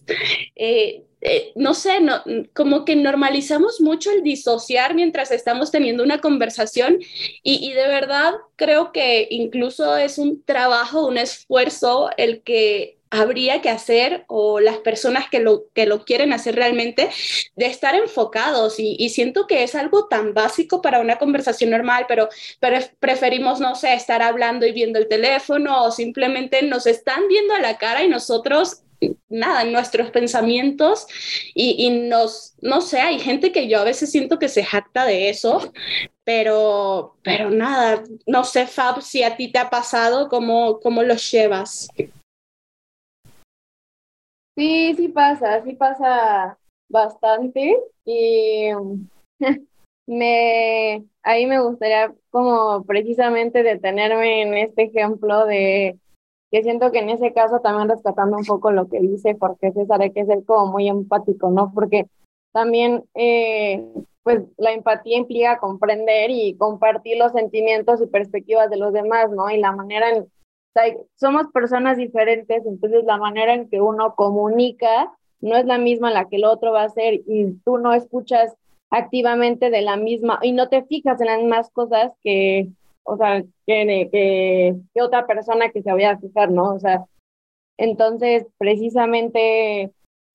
eh, 0.55 1.03
eh, 1.27 1.53
no 1.55 1.73
sé, 1.73 2.03
no, 2.03 2.23
como 2.53 2.85
que 2.85 2.97
normalizamos 2.97 3.81
mucho 3.81 4.11
el 4.11 4.23
disociar 4.23 4.95
mientras 4.95 5.31
estamos 5.31 5.71
teniendo 5.71 6.05
una 6.05 6.21
conversación 6.21 6.99
y, 7.43 7.73
de 7.73 7.89
verdad 7.89 8.35
creo 8.57 8.93
que 8.93 9.27
incluso 9.31 9.97
es 9.97 10.19
un 10.19 10.45
trabajo, 10.45 11.07
un 11.07 11.17
esfuerzo 11.17 12.11
el 12.19 12.43
que 12.43 12.99
habría 13.09 13.63
que 13.63 13.71
hacer 13.71 14.25
o 14.27 14.61
las 14.61 14.79
personas 14.79 15.31
que 15.31 15.41
lo, 15.41 15.65
que 15.73 15.87
lo 15.87 16.05
quieren 16.05 16.35
hacer 16.35 16.57
realmente 16.57 17.09
de 17.57 17.67
estar 17.67 17.95
enfocados. 17.95 18.75
Y, 18.79 19.09
siento 19.09 19.47
que 19.47 19.63
es 19.63 19.75
algo 19.75 20.09
tan 20.09 20.35
básico 20.35 20.83
para 20.83 21.01
una 21.01 21.17
conversación 21.17 21.71
normal, 21.71 22.05
pero, 22.09 22.29
pero 22.61 22.79
preferimos, 23.01 23.61
no 23.61 23.77
sé, 23.77 23.95
estar 23.95 24.21
hablando 24.21 24.67
y 24.67 24.73
viendo 24.73 24.99
el 24.99 25.09
teléfono 25.09 25.85
o 25.85 25.91
simplemente 25.91 26.63
nos 26.63 26.87
están 26.87 27.29
viendo 27.29 27.55
a 27.55 27.61
la 27.61 27.79
cara 27.79 28.03
y 28.03 28.09
nosotros 28.09 28.84
nada, 29.29 29.63
en 29.63 29.73
nuestros 29.73 30.11
pensamientos 30.11 31.07
y, 31.55 31.91
nos, 31.91 32.55
no 32.61 32.81
sé, 32.81 33.01
hay 33.01 33.19
gente 33.19 33.53
que 33.53 33.69
yo 33.69 33.81
a 33.81 33.85
veces 33.85 34.11
siento 34.11 34.39
que 34.39 34.49
se 34.49 34.65
jacta 34.65 35.05
de 35.05 35.29
eso, 35.29 35.73
pero, 36.25 37.17
pero 37.23 37.51
nada, 37.51 38.05
no 38.27 38.45
sé, 38.45 38.67
Fab, 38.67 39.03
si 39.03 39.23
a 39.23 39.37
ti 39.37 39.51
te 39.51 39.59
ha 39.59 39.71
pasado, 39.71 40.29
¿cómo, 40.29 40.81
cómo 40.81 41.03
lo 41.03 41.15
llevas? 41.15 41.89
Sí, 44.57 44.95
sí 44.97 45.09
pasa, 45.09 45.63
sí 45.65 45.75
pasa 45.75 46.59
bastante 46.89 47.77
y 48.05 48.69
me, 50.07 51.05
ahí 51.23 51.47
me 51.47 51.61
gustaría 51.61 52.15
como 52.31 52.85
precisamente 52.85 53.63
detenerme 53.63 54.43
en 54.43 54.55
este 54.55 54.85
ejemplo 54.85 55.47
de 55.47 55.99
que 56.55 56.63
siento 56.63 56.93
que 56.93 57.01
en 57.01 57.11
ese 57.11 57.33
caso 57.33 57.59
también 57.59 57.89
rescatando 57.89 58.37
un 58.37 58.45
poco 58.45 58.71
lo 58.71 58.89
que 58.89 59.01
dice 59.01 59.35
porque 59.35 59.73
César 59.73 60.01
hay 60.03 60.13
que 60.13 60.25
ser 60.25 60.45
como 60.45 60.71
muy 60.71 60.87
empático, 60.87 61.51
¿no? 61.51 61.73
Porque 61.75 62.07
también, 62.53 63.03
eh, 63.15 63.85
pues 64.23 64.41
la 64.57 64.71
empatía 64.71 65.19
implica 65.19 65.59
comprender 65.59 66.31
y 66.31 66.55
compartir 66.55 67.19
los 67.19 67.33
sentimientos 67.33 68.01
y 68.01 68.07
perspectivas 68.07 68.71
de 68.71 68.77
los 68.77 68.93
demás, 68.93 69.33
¿no? 69.33 69.51
Y 69.51 69.59
la 69.59 69.73
manera 69.73 70.11
en, 70.11 70.23
o 70.23 70.29
sea, 70.73 70.85
somos 71.17 71.49
personas 71.49 71.97
diferentes, 71.97 72.65
entonces 72.65 73.03
la 73.03 73.17
manera 73.17 73.53
en 73.53 73.69
que 73.69 73.81
uno 73.81 74.15
comunica 74.15 75.13
no 75.41 75.57
es 75.57 75.65
la 75.65 75.79
misma 75.79 76.13
la 76.13 76.29
que 76.29 76.37
el 76.37 76.45
otro 76.45 76.71
va 76.71 76.83
a 76.83 76.87
hacer 76.87 77.15
y 77.27 77.55
tú 77.65 77.79
no 77.79 77.95
escuchas 77.95 78.55
activamente 78.91 79.71
de 79.71 79.83
la 79.83 79.97
misma 79.97 80.39
y 80.41 80.53
no 80.53 80.69
te 80.69 80.85
fijas 80.85 81.21
en 81.21 81.27
las 81.27 81.39
mismas 81.39 81.71
cosas 81.71 82.13
que 82.23 82.69
o 83.05 83.17
sea, 83.17 83.43
que, 83.67 84.09
que, 84.11 84.75
que 84.93 85.03
otra 85.03 85.27
persona 85.27 85.71
que 85.71 85.83
se 85.83 85.93
vaya 85.93 86.13
a 86.13 86.19
fijar, 86.19 86.51
¿no? 86.51 86.75
O 86.75 86.79
sea, 86.79 87.05
entonces, 87.77 88.47
precisamente 88.59 89.93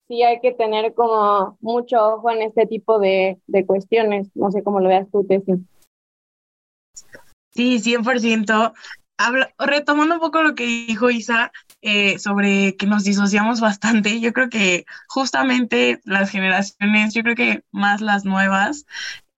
sí 0.08 0.22
hay 0.22 0.40
que 0.40 0.52
tener 0.52 0.94
como 0.94 1.56
mucho 1.60 2.14
ojo 2.14 2.30
en 2.30 2.42
este 2.42 2.66
tipo 2.66 2.98
de, 2.98 3.38
de 3.46 3.66
cuestiones. 3.66 4.28
No 4.34 4.50
sé 4.50 4.62
cómo 4.62 4.80
lo 4.80 4.88
veas 4.88 5.08
tú, 5.10 5.24
Tessie. 5.24 5.58
Sí, 7.50 7.78
100%. 7.78 8.72
Habla, 9.18 9.52
retomando 9.58 10.14
un 10.14 10.20
poco 10.20 10.42
lo 10.42 10.54
que 10.54 10.64
dijo 10.64 11.10
Isa 11.10 11.52
eh, 11.82 12.18
sobre 12.18 12.76
que 12.76 12.86
nos 12.86 13.04
disociamos 13.04 13.60
bastante, 13.60 14.18
yo 14.20 14.32
creo 14.32 14.48
que 14.48 14.86
justamente 15.08 16.00
las 16.04 16.30
generaciones, 16.30 17.12
yo 17.12 17.22
creo 17.22 17.36
que 17.36 17.62
más 17.70 18.00
las 18.00 18.24
nuevas, 18.24 18.86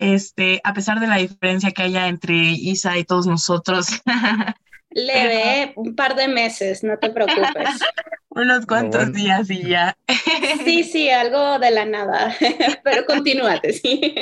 este, 0.03 0.61
a 0.65 0.75
pesar 0.75 1.01
de 1.01 1.07
la 1.07 1.17
diferencia 1.17 1.71
que 1.71 1.83
haya 1.83 2.09
entre 2.09 2.35
Isa 2.35 2.99
y 2.99 3.05
todos 3.05 3.27
nosotros. 3.27 3.87
Leve, 4.91 5.73
un 5.77 5.95
par 5.95 6.17
de 6.17 6.29
meses, 6.29 6.83
no 6.83 6.99
te 6.99 7.11
preocupes. 7.11 7.45
Unos 8.29 8.67
cuantos 8.67 9.13
días 9.13 9.49
y 9.51 9.63
ya. 9.63 9.97
sí, 10.65 10.85
sí, 10.85 11.11
algo 11.11 11.59
de 11.59 11.71
la 11.71 11.85
nada, 11.85 12.35
pero 12.83 13.05
continúate, 13.05 13.75
sí. 13.75 14.15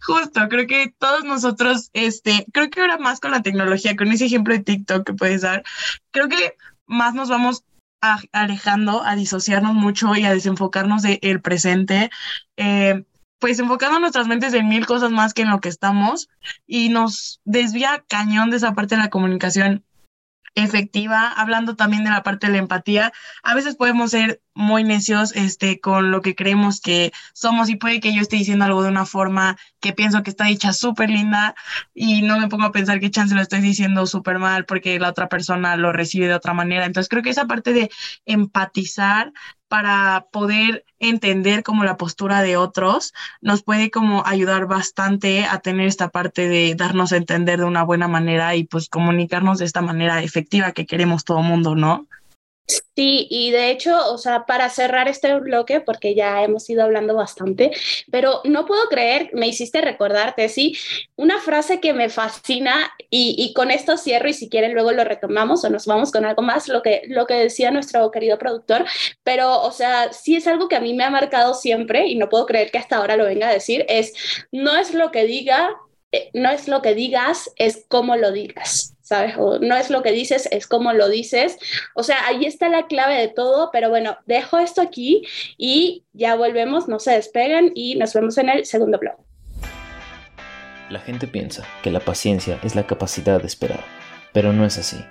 justo, 0.00 0.48
creo 0.48 0.66
que 0.66 0.94
todos 0.98 1.24
nosotros, 1.24 1.90
este, 1.92 2.46
creo 2.52 2.70
que 2.70 2.80
ahora 2.80 2.98
más 2.98 3.20
con 3.20 3.32
la 3.32 3.42
tecnología, 3.42 3.96
con 3.96 4.10
ese 4.12 4.26
ejemplo 4.26 4.54
de 4.54 4.62
TikTok 4.62 5.06
que 5.06 5.12
puedes 5.12 5.42
dar, 5.42 5.62
creo 6.10 6.28
que 6.28 6.56
más 6.86 7.14
nos 7.14 7.28
vamos 7.28 7.64
alejando, 8.32 9.02
a 9.02 9.16
disociarnos 9.16 9.74
mucho 9.74 10.14
y 10.14 10.24
a 10.24 10.32
desenfocarnos 10.32 11.02
del 11.02 11.40
presente. 11.40 12.10
Eh, 12.56 13.04
pues 13.44 13.58
enfocando 13.58 14.00
nuestras 14.00 14.26
mentes 14.26 14.54
en 14.54 14.70
mil 14.70 14.86
cosas 14.86 15.10
más 15.10 15.34
que 15.34 15.42
en 15.42 15.50
lo 15.50 15.60
que 15.60 15.68
estamos 15.68 16.30
y 16.66 16.88
nos 16.88 17.42
desvía 17.44 18.02
cañón 18.08 18.48
de 18.48 18.56
esa 18.56 18.72
parte 18.72 18.96
de 18.96 19.02
la 19.02 19.10
comunicación 19.10 19.84
efectiva, 20.54 21.28
hablando 21.28 21.76
también 21.76 22.04
de 22.04 22.10
la 22.10 22.22
parte 22.22 22.46
de 22.46 22.54
la 22.54 22.60
empatía. 22.60 23.12
A 23.42 23.54
veces 23.54 23.76
podemos 23.76 24.12
ser 24.12 24.40
muy 24.54 24.82
necios 24.82 25.36
este, 25.36 25.78
con 25.78 26.10
lo 26.10 26.22
que 26.22 26.34
creemos 26.34 26.80
que 26.80 27.12
somos 27.34 27.68
y 27.68 27.76
puede 27.76 28.00
que 28.00 28.14
yo 28.14 28.22
esté 28.22 28.36
diciendo 28.36 28.64
algo 28.64 28.82
de 28.82 28.88
una 28.88 29.04
forma 29.04 29.58
que 29.78 29.92
pienso 29.92 30.22
que 30.22 30.30
está 30.30 30.46
dicha 30.46 30.72
súper 30.72 31.10
linda 31.10 31.54
y 31.92 32.22
no 32.22 32.40
me 32.40 32.48
pongo 32.48 32.64
a 32.64 32.72
pensar 32.72 32.98
que 32.98 33.10
chance 33.10 33.34
lo 33.34 33.42
estoy 33.42 33.60
diciendo 33.60 34.06
súper 34.06 34.38
mal 34.38 34.64
porque 34.64 34.98
la 34.98 35.10
otra 35.10 35.28
persona 35.28 35.76
lo 35.76 35.92
recibe 35.92 36.28
de 36.28 36.34
otra 36.34 36.54
manera. 36.54 36.86
Entonces 36.86 37.10
creo 37.10 37.22
que 37.22 37.28
esa 37.28 37.46
parte 37.46 37.74
de 37.74 37.90
empatizar 38.24 39.34
para 39.74 40.28
poder 40.30 40.84
entender 41.00 41.64
como 41.64 41.82
la 41.82 41.96
postura 41.96 42.42
de 42.42 42.56
otros 42.56 43.12
nos 43.40 43.64
puede 43.64 43.90
como 43.90 44.24
ayudar 44.24 44.66
bastante 44.66 45.46
a 45.46 45.58
tener 45.58 45.88
esta 45.88 46.10
parte 46.10 46.48
de 46.48 46.76
darnos 46.76 47.12
a 47.12 47.16
entender 47.16 47.58
de 47.58 47.64
una 47.64 47.82
buena 47.82 48.06
manera 48.06 48.54
y 48.54 48.62
pues 48.62 48.88
comunicarnos 48.88 49.58
de 49.58 49.64
esta 49.64 49.80
manera 49.80 50.22
efectiva 50.22 50.70
que 50.70 50.86
queremos 50.86 51.24
todo 51.24 51.42
mundo, 51.42 51.74
¿no? 51.74 52.06
Sí, 52.66 53.26
y 53.28 53.50
de 53.50 53.70
hecho, 53.70 53.94
o 54.10 54.16
sea, 54.16 54.46
para 54.46 54.70
cerrar 54.70 55.06
este 55.08 55.34
bloque, 55.38 55.80
porque 55.80 56.14
ya 56.14 56.42
hemos 56.42 56.68
ido 56.70 56.82
hablando 56.82 57.14
bastante, 57.14 57.72
pero 58.10 58.40
no 58.44 58.64
puedo 58.64 58.88
creer, 58.88 59.30
me 59.34 59.48
hiciste 59.48 59.82
recordarte, 59.82 60.48
sí, 60.48 60.74
una 61.16 61.40
frase 61.40 61.80
que 61.80 61.92
me 61.92 62.08
fascina 62.08 62.90
y, 63.10 63.34
y, 63.36 63.52
con 63.52 63.70
esto 63.70 63.98
cierro 63.98 64.28
y 64.28 64.32
si 64.32 64.48
quieren 64.48 64.72
luego 64.72 64.92
lo 64.92 65.04
retomamos 65.04 65.62
o 65.64 65.70
nos 65.70 65.86
vamos 65.86 66.10
con 66.10 66.24
algo 66.24 66.40
más, 66.40 66.68
lo 66.68 66.80
que, 66.82 67.02
lo 67.08 67.26
que 67.26 67.34
decía 67.34 67.70
nuestro 67.70 68.10
querido 68.10 68.38
productor, 68.38 68.86
pero, 69.24 69.60
o 69.62 69.70
sea, 69.72 70.12
sí 70.12 70.36
es 70.36 70.46
algo 70.46 70.68
que 70.68 70.76
a 70.76 70.80
mí 70.80 70.94
me 70.94 71.04
ha 71.04 71.10
marcado 71.10 71.52
siempre 71.54 72.06
y 72.06 72.16
no 72.16 72.28
puedo 72.30 72.46
creer 72.46 72.70
que 72.70 72.78
hasta 72.78 72.96
ahora 72.96 73.16
lo 73.16 73.26
venga 73.26 73.48
a 73.48 73.52
decir, 73.52 73.84
es, 73.88 74.14
no 74.52 74.74
es 74.76 74.94
lo 74.94 75.10
que 75.10 75.24
diga, 75.26 75.76
eh, 76.12 76.30
no 76.32 76.50
es 76.50 76.66
lo 76.68 76.80
que 76.80 76.94
digas, 76.94 77.50
es 77.56 77.84
cómo 77.88 78.16
lo 78.16 78.32
digas. 78.32 78.93
¿Sabes? 79.04 79.36
no 79.36 79.76
es 79.76 79.90
lo 79.90 80.02
que 80.02 80.10
dices, 80.10 80.48
es 80.50 80.66
cómo 80.66 80.92
lo 80.92 81.08
dices. 81.08 81.58
O 81.94 82.02
sea, 82.02 82.26
ahí 82.26 82.46
está 82.46 82.68
la 82.68 82.86
clave 82.86 83.16
de 83.18 83.28
todo, 83.28 83.70
pero 83.70 83.90
bueno, 83.90 84.16
dejo 84.26 84.58
esto 84.58 84.80
aquí 84.80 85.22
y 85.56 86.04
ya 86.12 86.34
volvemos, 86.34 86.88
no 86.88 86.98
se 86.98 87.12
despeguen 87.12 87.70
y 87.74 87.94
nos 87.96 88.14
vemos 88.14 88.36
en 88.38 88.48
el 88.48 88.64
segundo 88.64 88.98
blog. 88.98 89.16
La 90.90 91.00
gente 91.00 91.26
piensa 91.26 91.64
que 91.82 91.90
la 91.90 92.00
paciencia 92.00 92.58
es 92.64 92.74
la 92.74 92.86
capacidad 92.86 93.40
de 93.40 93.46
esperar, 93.46 93.84
pero 94.32 94.52
no 94.52 94.64
es 94.64 94.78
así. 94.78 95.04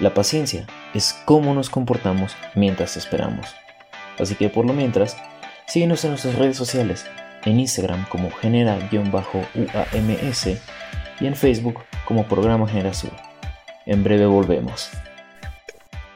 La 0.00 0.14
paciencia 0.14 0.66
es 0.94 1.12
cómo 1.24 1.54
nos 1.54 1.70
comportamos 1.70 2.36
mientras 2.54 2.96
esperamos. 2.96 3.48
Así 4.18 4.36
que 4.36 4.48
por 4.48 4.64
lo 4.64 4.72
mientras, 4.72 5.16
síguenos 5.66 6.04
en 6.04 6.10
nuestras 6.10 6.36
redes 6.36 6.56
sociales 6.56 7.04
en 7.44 7.60
Instagram 7.60 8.06
como 8.08 8.30
genera-uams 8.30 9.26
y 11.20 11.26
en 11.26 11.36
Facebook 11.36 11.80
como 12.04 12.26
programa 12.26 12.66
Generación. 12.68 13.12
En 13.86 14.02
breve 14.02 14.26
volvemos. 14.26 14.90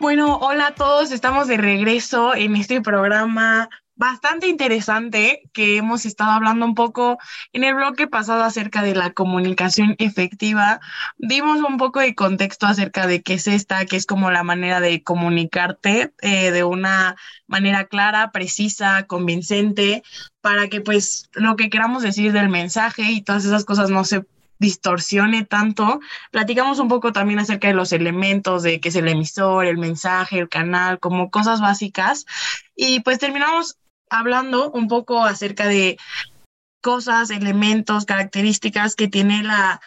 Bueno, 0.00 0.36
hola 0.36 0.68
a 0.68 0.74
todos, 0.74 1.10
estamos 1.10 1.48
de 1.48 1.56
regreso 1.56 2.34
en 2.34 2.56
este 2.56 2.80
programa 2.80 3.68
bastante 3.98 4.46
interesante 4.46 5.42
que 5.52 5.76
hemos 5.76 6.06
estado 6.06 6.30
hablando 6.30 6.64
un 6.64 6.76
poco 6.76 7.18
en 7.52 7.64
el 7.64 7.74
bloque 7.74 8.06
pasado 8.06 8.44
acerca 8.44 8.82
de 8.82 8.94
la 8.94 9.10
comunicación 9.10 9.96
efectiva. 9.98 10.80
Dimos 11.18 11.60
un 11.68 11.78
poco 11.78 11.98
de 11.98 12.14
contexto 12.14 12.66
acerca 12.66 13.08
de 13.08 13.22
qué 13.22 13.34
es 13.34 13.48
esta, 13.48 13.84
que 13.86 13.96
es 13.96 14.06
como 14.06 14.30
la 14.30 14.44
manera 14.44 14.80
de 14.80 15.02
comunicarte 15.02 16.12
eh, 16.22 16.52
de 16.52 16.62
una 16.62 17.16
manera 17.48 17.86
clara, 17.86 18.30
precisa, 18.30 19.02
convincente, 19.02 20.04
para 20.40 20.68
que 20.68 20.80
pues 20.80 21.28
lo 21.32 21.56
que 21.56 21.68
queramos 21.68 22.04
decir 22.04 22.32
del 22.32 22.48
mensaje 22.48 23.02
y 23.10 23.22
todas 23.22 23.44
esas 23.44 23.64
cosas 23.64 23.90
no 23.90 24.04
se 24.04 24.24
distorsione 24.58 25.44
tanto. 25.44 26.00
Platicamos 26.30 26.78
un 26.78 26.88
poco 26.88 27.12
también 27.12 27.38
acerca 27.38 27.68
de 27.68 27.74
los 27.74 27.92
elementos 27.92 28.62
de 28.62 28.80
qué 28.80 28.88
es 28.88 28.96
el 28.96 29.08
emisor, 29.08 29.66
el 29.66 29.78
mensaje, 29.78 30.38
el 30.38 30.48
canal, 30.48 30.98
como 30.98 31.30
cosas 31.30 31.60
básicas. 31.60 32.26
Y 32.74 33.00
pues 33.00 33.18
terminamos 33.18 33.76
hablando 34.10 34.70
un 34.70 34.88
poco 34.88 35.24
acerca 35.24 35.66
de 35.66 35.98
cosas, 36.80 37.30
elementos, 37.30 38.04
características 38.04 38.94
que 38.94 39.08
tiene 39.08 39.42
la 39.42 39.80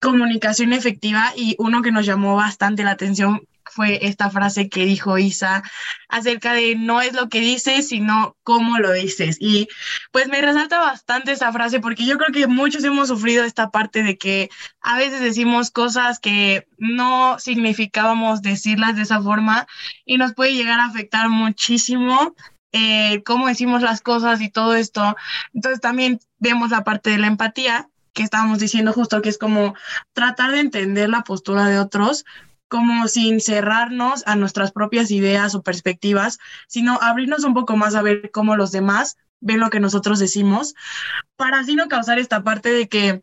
comunicación 0.00 0.72
efectiva 0.72 1.32
y 1.36 1.56
uno 1.58 1.82
que 1.82 1.92
nos 1.92 2.06
llamó 2.06 2.36
bastante 2.36 2.84
la 2.84 2.92
atención 2.92 3.42
fue 3.70 4.06
esta 4.06 4.30
frase 4.30 4.68
que 4.68 4.84
dijo 4.84 5.18
Isa 5.18 5.62
acerca 6.08 6.52
de 6.52 6.74
no 6.76 7.00
es 7.00 7.12
lo 7.12 7.28
que 7.28 7.40
dices, 7.40 7.88
sino 7.88 8.36
cómo 8.42 8.78
lo 8.78 8.92
dices. 8.92 9.36
Y 9.40 9.68
pues 10.12 10.28
me 10.28 10.40
resalta 10.40 10.78
bastante 10.78 11.32
esa 11.32 11.52
frase 11.52 11.80
porque 11.80 12.04
yo 12.04 12.18
creo 12.18 12.32
que 12.32 12.46
muchos 12.46 12.84
hemos 12.84 13.08
sufrido 13.08 13.44
esta 13.44 13.70
parte 13.70 14.02
de 14.02 14.16
que 14.18 14.50
a 14.80 14.96
veces 14.96 15.20
decimos 15.20 15.70
cosas 15.70 16.18
que 16.18 16.66
no 16.78 17.38
significábamos 17.38 18.42
decirlas 18.42 18.96
de 18.96 19.02
esa 19.02 19.20
forma 19.22 19.66
y 20.04 20.18
nos 20.18 20.34
puede 20.34 20.54
llegar 20.54 20.80
a 20.80 20.86
afectar 20.86 21.28
muchísimo 21.28 22.34
eh, 22.72 23.22
cómo 23.24 23.48
decimos 23.48 23.82
las 23.82 24.00
cosas 24.00 24.40
y 24.40 24.50
todo 24.50 24.74
esto. 24.74 25.16
Entonces 25.54 25.80
también 25.80 26.20
vemos 26.38 26.70
la 26.70 26.84
parte 26.84 27.10
de 27.10 27.18
la 27.18 27.26
empatía 27.26 27.88
que 28.12 28.22
estábamos 28.22 28.58
diciendo 28.58 28.92
justo 28.92 29.22
que 29.22 29.28
es 29.28 29.38
como 29.38 29.74
tratar 30.12 30.50
de 30.52 30.60
entender 30.60 31.08
la 31.08 31.22
postura 31.22 31.66
de 31.66 31.78
otros 31.78 32.24
como 32.68 33.08
sin 33.08 33.40
cerrarnos 33.40 34.22
a 34.26 34.36
nuestras 34.36 34.72
propias 34.72 35.10
ideas 35.10 35.54
o 35.54 35.62
perspectivas, 35.62 36.38
sino 36.66 36.98
abrirnos 37.00 37.44
un 37.44 37.54
poco 37.54 37.76
más 37.76 37.94
a 37.94 38.02
ver 38.02 38.30
cómo 38.30 38.56
los 38.56 38.72
demás 38.72 39.16
ven 39.40 39.60
lo 39.60 39.70
que 39.70 39.80
nosotros 39.80 40.18
decimos, 40.18 40.74
para 41.36 41.60
así 41.60 41.74
no 41.74 41.88
causar 41.88 42.18
esta 42.18 42.42
parte 42.42 42.70
de 42.70 42.88
que 42.88 43.22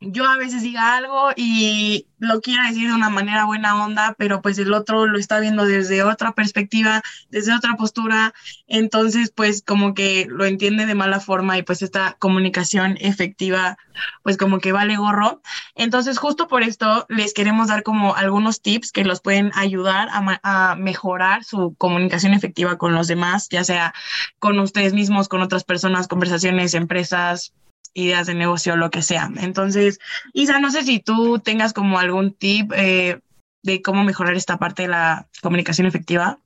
yo 0.00 0.24
a 0.24 0.38
veces 0.38 0.62
diga 0.62 0.96
algo 0.96 1.30
y 1.36 2.06
lo 2.18 2.40
quiera 2.40 2.68
decir 2.68 2.88
de 2.88 2.94
una 2.94 3.10
manera 3.10 3.44
buena 3.44 3.84
onda, 3.84 4.14
pero 4.18 4.40
pues 4.40 4.58
el 4.58 4.72
otro 4.72 5.06
lo 5.06 5.18
está 5.18 5.40
viendo 5.40 5.66
desde 5.66 6.02
otra 6.02 6.32
perspectiva, 6.32 7.02
desde 7.28 7.54
otra 7.54 7.76
postura, 7.76 8.32
entonces 8.66 9.30
pues 9.30 9.62
como 9.62 9.92
que 9.92 10.26
lo 10.28 10.46
entiende 10.46 10.86
de 10.86 10.94
mala 10.94 11.20
forma 11.20 11.58
y 11.58 11.62
pues 11.62 11.82
esta 11.82 12.16
comunicación 12.18 12.96
efectiva 13.00 13.76
pues 14.22 14.38
como 14.38 14.58
que 14.58 14.72
vale 14.72 14.96
gorro. 14.96 15.42
Entonces 15.74 16.16
justo 16.16 16.48
por 16.48 16.62
esto 16.62 17.04
les 17.10 17.34
queremos 17.34 17.68
dar 17.68 17.82
como 17.82 18.14
algunos 18.16 18.62
tips 18.62 18.92
que 18.92 19.04
los 19.04 19.20
pueden 19.20 19.50
ayudar 19.54 20.08
a, 20.10 20.40
a 20.42 20.76
mejorar 20.76 21.44
su 21.44 21.74
comunicación 21.76 22.32
efectiva 22.32 22.78
con 22.78 22.94
los 22.94 23.06
demás, 23.06 23.48
ya 23.50 23.64
sea 23.64 23.92
con 24.38 24.58
ustedes 24.60 24.94
mismos, 24.94 25.28
con 25.28 25.42
otras 25.42 25.64
personas, 25.64 26.08
conversaciones, 26.08 26.72
empresas, 26.72 27.52
ideas 27.94 28.26
de 28.26 28.34
negocio, 28.34 28.76
lo 28.76 28.90
que 28.90 29.02
sea. 29.02 29.30
Entonces, 29.40 29.98
Isa, 30.32 30.60
no 30.60 30.70
sé 30.70 30.82
si 30.82 31.00
tú 31.00 31.38
tengas 31.38 31.72
como 31.72 31.98
algún 31.98 32.34
tip 32.34 32.72
eh, 32.74 33.20
de 33.62 33.82
cómo 33.82 34.04
mejorar 34.04 34.34
esta 34.34 34.58
parte 34.58 34.82
de 34.82 34.88
la 34.88 35.28
comunicación 35.42 35.86
efectiva. 35.86 36.38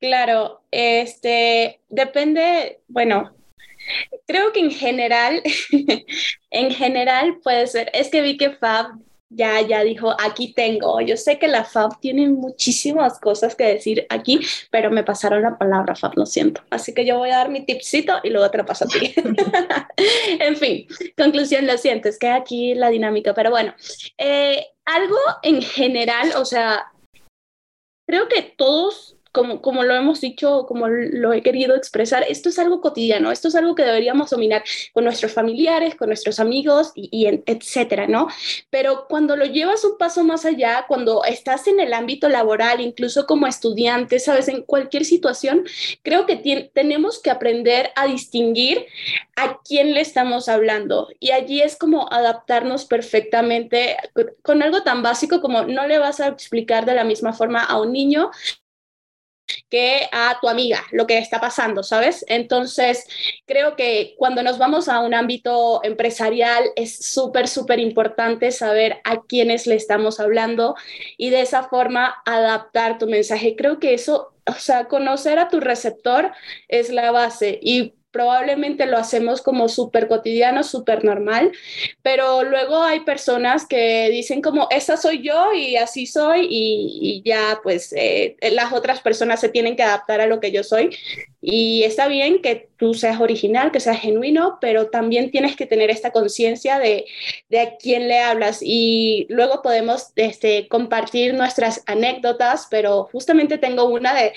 Claro, 0.00 0.62
este 0.70 1.80
depende, 1.88 2.80
bueno, 2.88 3.32
creo 4.26 4.52
que 4.52 4.60
en 4.60 4.70
general, 4.70 5.42
en 6.50 6.70
general 6.70 7.38
puede 7.42 7.66
ser, 7.66 7.90
es 7.94 8.08
que 8.08 8.22
vi 8.22 8.36
que 8.36 8.50
Fab 8.50 8.92
ya, 9.30 9.60
ya 9.60 9.82
dijo, 9.84 10.14
aquí 10.18 10.54
tengo. 10.54 11.00
Yo 11.00 11.16
sé 11.16 11.38
que 11.38 11.48
la 11.48 11.64
FAB 11.64 12.00
tiene 12.00 12.28
muchísimas 12.28 13.18
cosas 13.20 13.54
que 13.54 13.64
decir 13.64 14.06
aquí, 14.08 14.40
pero 14.70 14.90
me 14.90 15.04
pasaron 15.04 15.42
la 15.42 15.58
palabra 15.58 15.94
FAB, 15.94 16.12
lo 16.16 16.26
siento. 16.26 16.62
Así 16.70 16.94
que 16.94 17.04
yo 17.04 17.18
voy 17.18 17.30
a 17.30 17.38
dar 17.38 17.50
mi 17.50 17.64
tipcito 17.64 18.20
y 18.22 18.30
luego 18.30 18.50
te 18.50 18.58
lo 18.58 18.66
paso 18.66 18.84
a 18.84 18.88
ti. 18.88 19.14
en 20.40 20.56
fin, 20.56 20.86
conclusión, 21.16 21.66
lo 21.66 21.76
siento, 21.76 22.08
es 22.08 22.18
que 22.18 22.28
aquí 22.28 22.74
la 22.74 22.88
dinámica, 22.88 23.34
pero 23.34 23.50
bueno, 23.50 23.74
eh, 24.16 24.66
algo 24.84 25.18
en 25.42 25.60
general, 25.60 26.32
o 26.36 26.44
sea, 26.44 26.86
creo 28.06 28.28
que 28.28 28.42
todos 28.42 29.17
como, 29.32 29.60
como 29.62 29.82
lo 29.82 29.94
hemos 29.94 30.20
dicho, 30.20 30.64
como 30.66 30.88
lo 30.88 31.32
he 31.32 31.42
querido 31.42 31.74
expresar, 31.74 32.24
esto 32.28 32.48
es 32.48 32.58
algo 32.58 32.80
cotidiano, 32.80 33.30
esto 33.30 33.48
es 33.48 33.54
algo 33.54 33.74
que 33.74 33.84
deberíamos 33.84 34.30
dominar 34.30 34.64
con 34.92 35.04
nuestros 35.04 35.32
familiares, 35.32 35.94
con 35.94 36.08
nuestros 36.08 36.40
amigos 36.40 36.92
y, 36.94 37.26
etcétera, 37.46 38.06
¿no? 38.06 38.28
Pero 38.70 39.06
cuando 39.08 39.36
lo 39.36 39.44
llevas 39.44 39.84
un 39.84 39.98
paso 39.98 40.24
más 40.24 40.44
allá, 40.44 40.84
cuando 40.88 41.24
estás 41.24 41.66
en 41.66 41.80
el 41.80 41.92
ámbito 41.92 42.28
laboral, 42.28 42.80
incluso 42.80 43.26
como 43.26 43.46
estudiante, 43.46 44.18
sabes, 44.18 44.48
en 44.48 44.62
cualquier 44.62 45.04
situación, 45.04 45.64
creo 46.02 46.26
que 46.26 46.70
tenemos 46.72 47.20
que 47.20 47.30
aprender 47.30 47.90
a 47.96 48.06
distinguir 48.06 48.86
a 49.36 49.60
quién 49.62 49.94
le 49.94 50.00
estamos 50.00 50.48
hablando. 50.48 51.08
Y 51.20 51.30
allí 51.30 51.60
es 51.60 51.76
como 51.76 52.12
adaptarnos 52.12 52.84
perfectamente 52.84 53.96
con 54.42 54.62
algo 54.62 54.82
tan 54.82 55.02
básico 55.02 55.40
como 55.40 55.62
no 55.62 55.86
le 55.86 55.98
vas 55.98 56.20
a 56.20 56.28
explicar 56.28 56.86
de 56.86 56.94
la 56.94 57.04
misma 57.04 57.32
forma 57.32 57.62
a 57.62 57.80
un 57.80 57.92
niño 57.92 58.30
que 59.68 60.08
a 60.12 60.38
tu 60.40 60.48
amiga 60.48 60.82
lo 60.92 61.06
que 61.06 61.18
está 61.18 61.40
pasando, 61.40 61.82
¿sabes? 61.82 62.24
Entonces, 62.28 63.06
creo 63.46 63.76
que 63.76 64.14
cuando 64.18 64.42
nos 64.42 64.58
vamos 64.58 64.88
a 64.88 65.00
un 65.00 65.14
ámbito 65.14 65.80
empresarial 65.84 66.64
es 66.76 67.04
súper, 67.04 67.48
súper 67.48 67.78
importante 67.78 68.50
saber 68.50 69.00
a 69.04 69.22
quiénes 69.22 69.66
le 69.66 69.74
estamos 69.74 70.20
hablando 70.20 70.74
y 71.16 71.30
de 71.30 71.42
esa 71.42 71.64
forma 71.64 72.14
adaptar 72.24 72.98
tu 72.98 73.06
mensaje. 73.06 73.56
Creo 73.56 73.78
que 73.78 73.94
eso, 73.94 74.34
o 74.46 74.54
sea, 74.54 74.86
conocer 74.86 75.38
a 75.38 75.48
tu 75.48 75.60
receptor 75.60 76.32
es 76.68 76.90
la 76.90 77.10
base 77.10 77.58
y 77.62 77.94
probablemente 78.10 78.86
lo 78.86 78.96
hacemos 78.96 79.42
como 79.42 79.68
súper 79.68 80.08
cotidiano, 80.08 80.62
súper 80.62 81.04
normal, 81.04 81.52
pero 82.02 82.42
luego 82.42 82.82
hay 82.82 83.00
personas 83.00 83.66
que 83.66 84.08
dicen 84.10 84.42
como, 84.42 84.66
esa 84.70 84.96
soy 84.96 85.22
yo 85.22 85.52
y 85.52 85.76
así 85.76 86.06
soy 86.06 86.46
y, 86.50 87.22
ya 87.24 87.60
pues 87.62 87.92
eh, 87.96 88.36
las 88.52 88.72
otras 88.72 89.00
personas 89.00 89.40
se 89.40 89.48
tienen 89.48 89.76
que 89.76 89.82
adaptar 89.82 90.20
a 90.20 90.26
lo 90.26 90.40
que 90.40 90.52
yo 90.52 90.62
soy 90.62 90.96
y 91.40 91.84
está 91.84 92.08
bien 92.08 92.42
que 92.42 92.68
tú 92.76 92.94
seas 92.94 93.20
original, 93.20 93.70
que 93.70 93.78
seas 93.78 94.00
genuino, 94.00 94.58
pero 94.60 94.88
también 94.88 95.30
tienes 95.30 95.54
que 95.54 95.66
tener 95.66 95.88
esta 95.90 96.10
conciencia 96.10 96.78
de, 96.78 97.06
de, 97.48 97.60
a 97.60 97.76
quién 97.76 98.08
le 98.08 98.18
hablas 98.18 98.58
y 98.60 99.26
luego 99.28 99.62
podemos 99.62 100.12
este, 100.16 100.66
compartir 100.68 101.34
nuestras 101.34 101.82
anécdotas, 101.86 102.66
pero 102.70 103.04
justamente 103.12 103.56
tengo 103.58 103.84
una 103.84 104.14
de, 104.14 104.32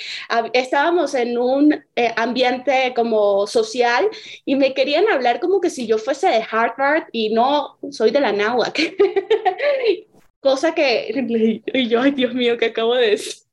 estábamos 0.54 1.16
en 1.16 1.38
un 1.38 1.84
eh, 1.96 2.14
ambiente 2.18 2.94
como 2.96 3.48
social 3.48 4.08
y 4.46 4.56
me 4.56 4.74
querían 4.74 5.08
hablar 5.10 5.40
como 5.40 5.60
que 5.60 5.72
si 5.72 5.88
yo 5.88 5.98
fuese 5.98 6.28
de 6.28 6.46
Harvard 6.50 7.06
y 7.12 7.34
no 7.34 7.78
soy 7.90 8.12
de 8.12 8.22
la 8.22 8.32
náhuatl. 8.32 8.82
Cosa 10.40 10.74
que, 10.74 11.62
y 11.74 11.88
yo, 11.88 12.02
ay 12.02 12.12
Dios 12.12 12.34
mío, 12.34 12.58
¿qué 12.58 12.66
acabo 12.66 12.96
de 12.96 13.12
decir? 13.12 13.44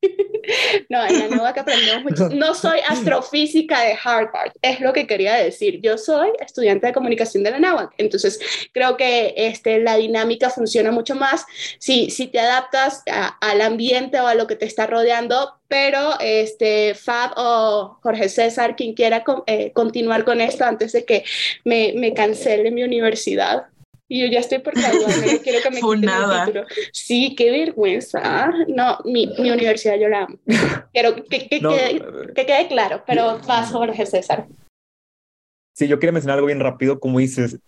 No, 0.88 1.04
en 1.04 1.18
la 1.18 1.28
nueva 1.28 1.52
que 1.52 1.60
aprendemos 1.60 2.02
mucho. 2.04 2.28
No 2.30 2.54
soy 2.54 2.80
astrofísica 2.88 3.82
de 3.82 3.96
Harvard, 4.02 4.52
es 4.62 4.80
lo 4.80 4.92
que 4.92 5.06
quería 5.06 5.34
decir. 5.34 5.80
Yo 5.82 5.98
soy 5.98 6.30
estudiante 6.40 6.86
de 6.86 6.92
comunicación 6.92 7.42
de 7.44 7.50
la 7.50 7.58
NAWAC. 7.58 7.94
Entonces, 7.98 8.38
creo 8.72 8.96
que 8.96 9.34
este, 9.36 9.80
la 9.80 9.96
dinámica 9.96 10.50
funciona 10.50 10.90
mucho 10.90 11.14
más 11.14 11.44
si, 11.78 12.10
si 12.10 12.26
te 12.26 12.40
adaptas 12.40 13.02
al 13.40 13.60
ambiente 13.60 14.20
o 14.20 14.26
a 14.26 14.34
lo 14.34 14.46
que 14.46 14.56
te 14.56 14.66
está 14.66 14.86
rodeando. 14.86 15.54
Pero 15.68 16.18
este, 16.20 16.94
Fab 16.94 17.32
o 17.36 17.98
Jorge 18.02 18.30
César, 18.30 18.74
quien 18.74 18.94
quiera 18.94 19.22
eh, 19.46 19.72
continuar 19.72 20.24
con 20.24 20.40
esto 20.40 20.64
antes 20.64 20.92
de 20.92 21.04
que 21.04 21.24
me, 21.64 21.92
me 21.94 22.14
cancele 22.14 22.70
mi 22.70 22.82
universidad. 22.82 23.66
Y 24.08 24.22
yo 24.22 24.26
ya 24.26 24.40
estoy 24.40 24.60
por 24.60 24.74
graduarme, 24.74 25.34
no 25.34 25.38
quiero 25.42 25.58
que 25.62 25.70
me 25.70 25.80
quiten 25.80 26.08
el 26.08 26.44
título. 26.46 26.66
Sí, 26.92 27.34
qué 27.36 27.50
vergüenza. 27.50 28.50
No, 28.68 28.98
mi, 29.04 29.26
mi 29.38 29.50
universidad 29.50 29.98
yo 30.00 30.08
la 30.08 30.22
amo. 30.24 30.38
Quiero 30.92 31.14
que, 31.16 31.48
que, 31.48 31.60
quede, 31.60 32.32
que 32.34 32.46
quede, 32.46 32.68
claro, 32.68 33.04
pero 33.06 33.38
vas, 33.46 33.70
Jorge 33.70 34.06
César. 34.06 34.46
Sí, 35.76 35.86
yo 35.86 35.98
quería 35.98 36.12
mencionar 36.12 36.38
algo 36.38 36.46
bien 36.46 36.60
rápido, 36.60 36.98
como 36.98 37.18
dices. 37.18 37.58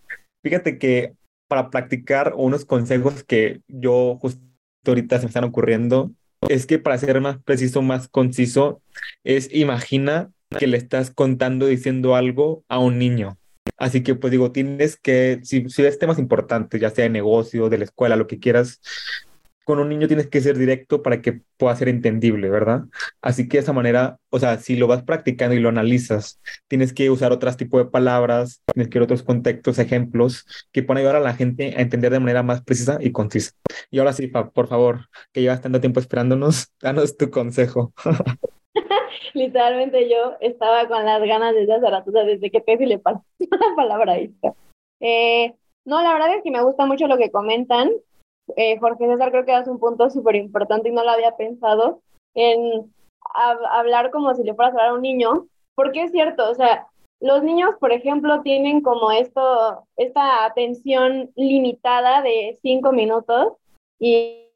Fíjate 0.43 0.79
que 0.79 1.13
para 1.47 1.69
practicar 1.69 2.33
unos 2.37 2.65
consejos 2.65 3.23
que 3.23 3.61
yo 3.69 4.19
justo 4.21 4.41
ahorita 4.87 5.19
se 5.19 5.25
me 5.25 5.29
están 5.29 5.45
ocurriendo, 5.45 6.11
es 6.49 6.67
que 6.67 6.79
para 6.79 6.97
ser 6.97 7.21
más 7.21 7.39
preciso, 7.43 7.83
más 7.83 8.09
conciso, 8.09 8.81
es 9.25 9.53
imagina 9.53 10.31
que 10.59 10.67
le 10.67 10.77
estás 10.77 11.11
contando, 11.11 11.67
diciendo 11.67 12.15
algo 12.15 12.65
a 12.69 12.79
un 12.79 12.99
niño. 12.99 13.37
Así 13.77 14.03
que, 14.03 14.15
pues 14.15 14.31
digo, 14.31 14.53
tienes 14.53 14.97
que, 14.97 15.41
si, 15.43 15.69
si 15.69 15.83
ves 15.83 15.99
temas 15.99 16.19
importantes, 16.19 16.81
ya 16.81 16.91
sea 16.91 17.05
de 17.05 17.11
negocio, 17.11 17.69
de 17.69 17.79
la 17.79 17.85
escuela, 17.85 18.17
lo 18.17 18.27
que 18.27 18.39
quieras, 18.39 18.81
con 19.65 19.79
un 19.79 19.89
niño 19.89 20.09
tienes 20.09 20.27
que 20.27 20.41
ser 20.41 20.59
directo 20.59 21.03
para 21.03 21.23
que 21.23 21.43
pueda 21.57 21.77
ser 21.77 21.89
entendible, 21.89 22.51
¿verdad? 22.51 22.85
Así 23.23 23.49
que 23.49 23.59
de 23.59 23.63
esa 23.63 23.73
manera, 23.73 24.19
o 24.31 24.41
sea, 24.41 24.59
si 24.59 24.77
lo 24.77 24.87
vas 24.89 25.05
practicando 25.05 25.55
y 25.55 25.61
lo 25.61 25.69
analizas, 25.69 26.41
tienes 26.69 26.93
que 26.93 27.09
usar 27.09 27.31
otros 27.33 27.57
tipos 27.57 27.85
de 27.85 27.91
palabras, 27.91 28.63
tienes 28.75 28.91
que 28.91 28.99
ir 28.99 29.03
otros 29.03 29.23
contextos, 29.23 29.79
ejemplos, 29.79 30.45
que 30.73 30.83
puedan 30.83 30.99
ayudar 30.99 31.17
a 31.17 31.21
la 31.21 31.35
gente 31.35 31.75
a 31.77 31.83
entender 31.83 32.11
de 32.11 32.21
manera 32.21 32.43
más 32.43 32.63
precisa 32.63 32.99
y 33.01 33.13
concisa. 33.13 33.53
Y 33.91 34.01
ahora 34.01 34.13
sí, 34.13 34.27
por 34.27 34.69
favor, 34.69 35.09
que 35.33 35.43
llevas 35.43 35.61
tanto 35.61 35.81
tiempo 35.81 36.01
esperándonos, 36.01 36.73
danos 36.81 37.17
tu 37.17 37.31
consejo. 37.31 37.93
Literalmente 39.35 40.09
yo 40.09 40.37
estaba 40.41 40.89
con 40.89 41.05
las 41.05 41.23
ganas 41.23 41.55
de 41.55 41.65
esa 41.65 41.81
Zaratustra 41.81 42.25
desde 42.25 42.51
que 42.51 42.61
Pepe 42.61 42.87
le 42.87 42.99
pasó 42.99 43.23
la 43.39 43.77
palabra 43.77 44.13
ahí. 44.15 44.35
Eh, 45.01 45.55
no, 45.85 46.03
la 46.03 46.13
verdad 46.13 46.35
es 46.35 46.43
que 46.43 46.51
me 46.51 46.63
gusta 46.63 46.87
mucho 46.87 47.07
lo 47.07 47.17
que 47.17 47.31
comentan 47.31 47.91
eh, 48.57 48.79
Jorge 48.79 49.07
César 49.07 49.31
creo 49.31 49.45
que 49.45 49.53
das 49.53 49.69
un 49.69 49.79
punto 49.79 50.11
súper 50.11 50.37
importante 50.37 50.89
y 50.89 50.93
no 50.93 51.05
lo 51.05 51.11
había 51.11 51.37
pensado, 51.37 52.01
en 52.35 52.93
hablar 53.71 54.11
como 54.11 54.35
si 54.35 54.43
le 54.43 54.55
fueras 54.55 54.75
a 54.75 54.79
hablar 54.79 54.91
a 54.91 54.95
un 54.95 55.03
niño, 55.03 55.47
porque 55.75 56.03
es 56.03 56.11
cierto, 56.11 56.51
o 56.51 56.55
sea, 56.55 56.87
los 57.21 57.43
niños, 57.43 57.75
por 57.79 57.93
ejemplo, 57.93 58.41
tienen 58.43 58.81
como 58.81 59.13
esto, 59.13 59.85
esta 59.97 60.45
atención 60.45 61.31
limitada 61.37 62.23
de 62.23 62.59
cinco 62.63 62.93
minutos 62.93 63.55
y, 63.99 64.47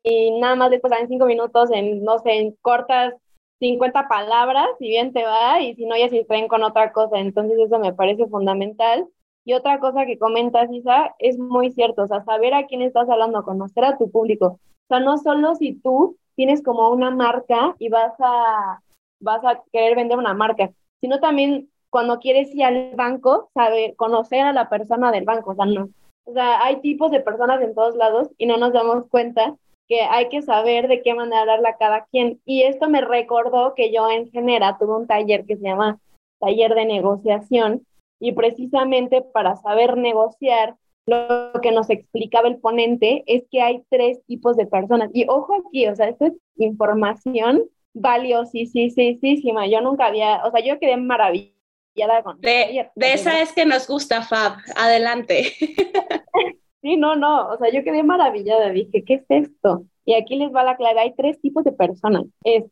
nada 0.40 0.54
más 0.54 0.70
después 0.70 0.92
en 0.98 1.08
cinco 1.08 1.24
minutos 1.24 1.70
en, 1.72 2.04
no 2.04 2.18
sé, 2.18 2.38
en 2.38 2.52
cortas 2.60 3.14
50 3.60 4.08
palabras, 4.08 4.66
si 4.78 4.88
bien 4.88 5.12
te 5.12 5.24
va, 5.24 5.60
y 5.60 5.74
si 5.74 5.86
no, 5.86 5.96
ya 5.96 6.08
se 6.08 6.16
distraen 6.16 6.48
con 6.48 6.62
otra 6.62 6.92
cosa. 6.92 7.18
Entonces 7.18 7.58
eso 7.58 7.78
me 7.78 7.92
parece 7.92 8.26
fundamental. 8.26 9.06
Y 9.44 9.52
otra 9.52 9.78
cosa 9.78 10.06
que 10.06 10.18
comentas, 10.18 10.70
Isa, 10.72 11.14
es 11.18 11.38
muy 11.38 11.70
cierto, 11.70 12.02
o 12.02 12.06
sea, 12.06 12.24
saber 12.24 12.54
a 12.54 12.66
quién 12.66 12.82
estás 12.82 13.08
hablando, 13.08 13.44
conocer 13.44 13.84
a 13.84 13.98
tu 13.98 14.10
público. 14.10 14.46
O 14.46 14.86
sea, 14.88 15.00
no 15.00 15.18
solo 15.18 15.54
si 15.54 15.74
tú 15.74 16.16
tienes 16.34 16.62
como 16.62 16.88
una 16.90 17.10
marca 17.10 17.74
y 17.78 17.88
vas 17.90 18.14
a, 18.18 18.80
vas 19.20 19.44
a 19.44 19.62
querer 19.72 19.96
vender 19.96 20.18
una 20.18 20.34
marca, 20.34 20.70
sino 21.00 21.20
también 21.20 21.68
cuando 21.90 22.18
quieres 22.18 22.54
ir 22.54 22.64
al 22.64 22.94
banco, 22.96 23.50
saber, 23.54 23.94
conocer 23.96 24.40
a 24.40 24.52
la 24.52 24.68
persona 24.68 25.12
del 25.12 25.24
banco, 25.24 25.50
o 25.50 25.54
sea, 25.54 25.66
no. 25.66 25.90
O 26.24 26.32
sea, 26.32 26.64
hay 26.64 26.80
tipos 26.80 27.10
de 27.10 27.20
personas 27.20 27.60
en 27.60 27.74
todos 27.74 27.94
lados 27.96 28.28
y 28.38 28.46
no 28.46 28.56
nos 28.56 28.72
damos 28.72 29.06
cuenta 29.08 29.54
que 29.88 30.00
hay 30.02 30.28
que 30.28 30.42
saber 30.42 30.88
de 30.88 31.02
qué 31.02 31.14
manera 31.14 31.42
hablarle 31.42 31.68
a 31.68 31.76
cada 31.76 32.04
quien. 32.06 32.40
Y 32.44 32.62
esto 32.62 32.88
me 32.88 33.00
recordó 33.00 33.74
que 33.74 33.92
yo 33.92 34.10
en 34.10 34.30
Genera 34.30 34.78
tuve 34.78 34.96
un 34.96 35.06
taller 35.06 35.44
que 35.44 35.56
se 35.56 35.64
llama 35.64 36.00
taller 36.40 36.74
de 36.74 36.86
negociación 36.86 37.86
y 38.20 38.32
precisamente 38.32 39.22
para 39.22 39.56
saber 39.56 39.96
negociar, 39.96 40.76
lo 41.06 41.52
que 41.60 41.70
nos 41.70 41.90
explicaba 41.90 42.48
el 42.48 42.56
ponente 42.56 43.24
es 43.26 43.44
que 43.50 43.60
hay 43.60 43.82
tres 43.90 44.24
tipos 44.26 44.56
de 44.56 44.66
personas. 44.66 45.10
Y 45.12 45.26
ojo 45.28 45.54
aquí, 45.54 45.86
o 45.86 45.94
sea, 45.94 46.08
esto 46.08 46.26
es 46.26 46.32
información 46.56 47.64
valiosísima. 47.92 49.66
Yo 49.66 49.82
nunca 49.82 50.06
había, 50.06 50.42
o 50.44 50.50
sea, 50.50 50.64
yo 50.64 50.78
quedé 50.78 50.96
maravillada 50.96 52.22
con... 52.22 52.40
De, 52.40 52.88
de 52.94 53.12
esa 53.12 53.42
es 53.42 53.52
que 53.52 53.66
nos 53.66 53.86
gusta, 53.86 54.22
Fab. 54.22 54.54
Adelante. 54.76 55.52
Sí, 56.84 56.98
no, 56.98 57.16
no, 57.16 57.48
o 57.48 57.56
sea, 57.56 57.72
yo 57.72 57.82
quedé 57.82 58.02
maravillada, 58.02 58.68
dije, 58.68 59.04
¿qué 59.04 59.14
es 59.14 59.24
esto? 59.30 59.86
Y 60.04 60.12
aquí 60.12 60.36
les 60.36 60.54
va 60.54 60.64
la 60.64 60.76
clave, 60.76 61.00
hay 61.00 61.14
tres 61.14 61.40
tipos 61.40 61.64
de 61.64 61.72
personas. 61.72 62.26
Es 62.44 62.64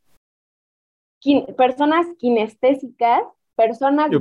personas 1.57 2.05
kinestésicas, 2.19 3.23
personas 3.55 4.11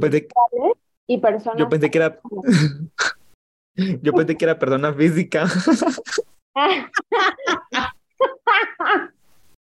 y 1.06 1.18
personas. 1.18 1.58
Yo 1.58 1.68
pensé 1.68 1.90
que 1.90 1.98
era. 1.98 2.18
Yo 4.02 4.14
pensé 4.14 4.38
que 4.38 4.46
era 4.46 4.58
persona 4.58 4.94
física. 4.94 5.44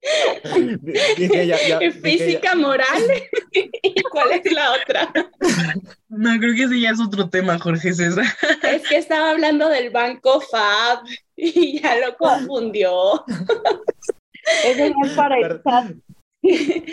física 2.02 2.54
moral. 2.54 3.02
¿Y 3.82 4.02
cuál 4.02 4.32
es 4.32 4.52
la 4.52 4.72
otra? 4.72 5.12
No, 6.08 6.38
creo 6.38 6.54
que 6.54 6.64
ese 6.64 6.80
ya 6.80 6.90
es 6.90 7.00
otro 7.00 7.28
tema, 7.28 7.58
Jorge 7.58 7.92
César. 7.92 8.24
Es 8.62 8.88
que 8.88 8.96
estaba 8.96 9.30
hablando 9.30 9.68
del 9.68 9.90
banco 9.90 10.40
FAB 10.40 11.04
y 11.36 11.80
ya 11.80 11.96
lo 11.96 12.16
confundió. 12.16 13.24
Eso 14.64 14.84
es 15.04 15.12
para 15.12 15.38
el 15.38 15.60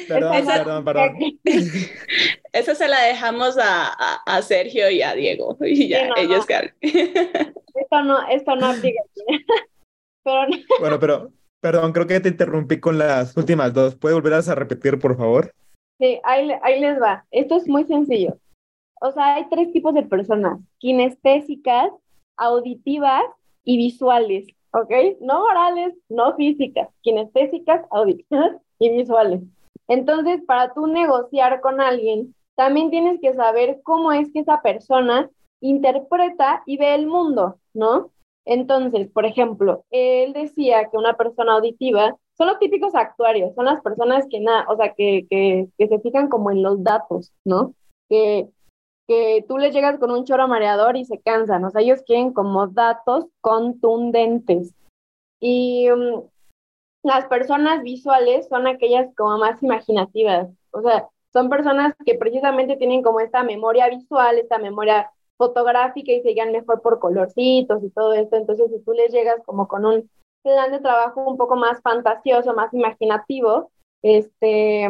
Perdón, 0.08 0.46
perdón, 0.46 0.86
perdón. 0.86 1.18
Esa 2.54 2.76
se 2.76 2.88
la 2.88 3.02
dejamos 3.02 3.58
a, 3.58 3.90
a, 4.26 4.42
Sergio 4.42 4.90
y 4.90 5.02
a 5.02 5.14
Diego. 5.14 5.58
Y 5.62 5.90
ya, 5.90 6.10
ellos 6.18 6.46
Esto 6.82 8.04
no, 8.04 8.28
esto 8.30 8.56
no 8.56 8.68
aplica. 8.68 9.02
Pero 10.24 10.48
Bueno, 10.80 11.00
pero, 11.00 11.34
perdón, 11.62 11.94
creo 11.94 12.08
que 12.08 12.20
te 12.20 12.30
interrumpí 12.30 12.80
con 12.80 12.98
las 12.98 13.38
últimas 13.38 13.74
dos. 13.74 13.96
¿Puedes 13.96 14.16
volver 14.16 14.34
a 14.34 14.56
repetir, 14.56 15.00
por 15.00 15.16
favor? 15.16 15.54
Sí, 16.00 16.20
ahí, 16.24 16.52
ahí 16.64 16.82
les 16.82 17.02
va. 17.02 17.26
Esto 17.32 17.56
es 17.56 17.68
muy 17.68 17.86
sencillo. 17.86 18.38
O 19.00 19.12
sea, 19.12 19.36
hay 19.36 19.48
tres 19.50 19.72
tipos 19.72 19.94
de 19.94 20.04
personas: 20.04 20.60
kinestésicas, 20.80 21.92
auditivas 22.38 23.24
y 23.64 23.78
visuales. 23.78 24.48
¿Ok? 24.74 24.92
No 25.20 25.44
orales, 25.44 25.94
no 26.10 26.36
físicas, 26.36 26.88
kinestésicas, 27.02 27.82
auditivas 27.92 28.56
y 28.80 28.90
visuales. 28.90 29.42
Entonces, 29.88 30.42
para 30.48 30.74
tú 30.74 30.88
negociar 30.88 31.60
con 31.60 31.82
alguien, 31.82 32.34
también 32.56 32.90
tienes 32.90 33.20
que 33.20 33.34
saber 33.34 33.82
cómo 33.84 34.14
es 34.14 34.32
que 34.32 34.40
esa 34.40 34.62
persona 34.62 35.30
interpreta 35.60 36.64
y 36.66 36.78
ve 36.78 36.96
el 36.96 37.06
mundo, 37.06 37.58
¿no? 37.74 38.12
Entonces, 38.46 39.10
por 39.10 39.26
ejemplo, 39.26 39.86
él 39.92 40.34
decía 40.34 40.90
que 40.90 40.98
una 40.98 41.14
persona 41.14 41.54
auditiva 41.54 42.18
son 42.38 42.48
los 42.48 42.60
típicos 42.60 42.96
actuarios, 42.96 43.54
son 43.54 43.66
las 43.66 43.82
personas 43.82 44.26
que 44.30 44.40
nada, 44.40 44.66
o 44.68 44.76
sea, 44.76 44.94
que, 44.94 45.28
que, 45.30 45.68
que, 45.78 45.88
se 45.88 46.00
fijan 46.00 46.28
como 46.28 46.50
en 46.50 46.64
los 46.64 46.84
datos, 46.84 47.32
¿no? 47.46 47.76
Que, 48.10 48.50
que 49.08 49.46
tú 49.48 49.58
les 49.58 49.74
llegas 49.74 50.00
con 50.00 50.12
un 50.12 50.26
choro 50.26 50.48
mareador 50.48 50.98
y 50.98 51.06
se 51.06 51.20
cansan, 51.22 51.64
o 51.66 51.70
sea, 51.70 51.82
ellos 51.82 52.02
quieren 52.04 52.34
como 52.34 52.68
datos 52.68 53.26
contundentes. 53.42 54.74
Y 55.40 55.90
um, 55.92 56.24
las 57.04 57.26
personas 57.28 57.84
visuales 57.84 58.48
son 58.48 58.68
aquellas 58.68 59.14
como 59.16 59.38
más 59.38 59.62
imaginativas, 59.62 60.50
o 60.72 60.82
sea, 60.82 61.10
son 61.32 61.50
personas 61.50 61.94
que 62.06 62.16
precisamente 62.16 62.76
tienen 62.76 63.04
como 63.04 63.20
esta 63.20 63.44
memoria 63.44 63.88
visual, 63.88 64.38
esta 64.38 64.58
memoria 64.58 65.12
fotográfica 65.42 66.12
y 66.12 66.22
se 66.22 66.30
llegan 66.30 66.52
mejor 66.52 66.84
por 66.84 67.00
colorcitos 67.00 67.84
y 67.84 67.90
todo 67.90 68.14
esto, 68.14 68.36
entonces 68.36 68.70
si 68.70 68.80
tú 68.84 68.94
les 68.94 69.12
llegas 69.12 69.42
como 69.44 69.68
con 69.68 69.86
un 69.86 70.08
plan 70.44 70.72
de 70.72 70.80
trabajo 70.80 71.24
un 71.28 71.36
poco 71.36 71.56
más 71.56 71.82
fantasioso, 71.82 72.54
más 72.54 72.72
imaginativo, 72.76 73.72
este, 74.04 74.88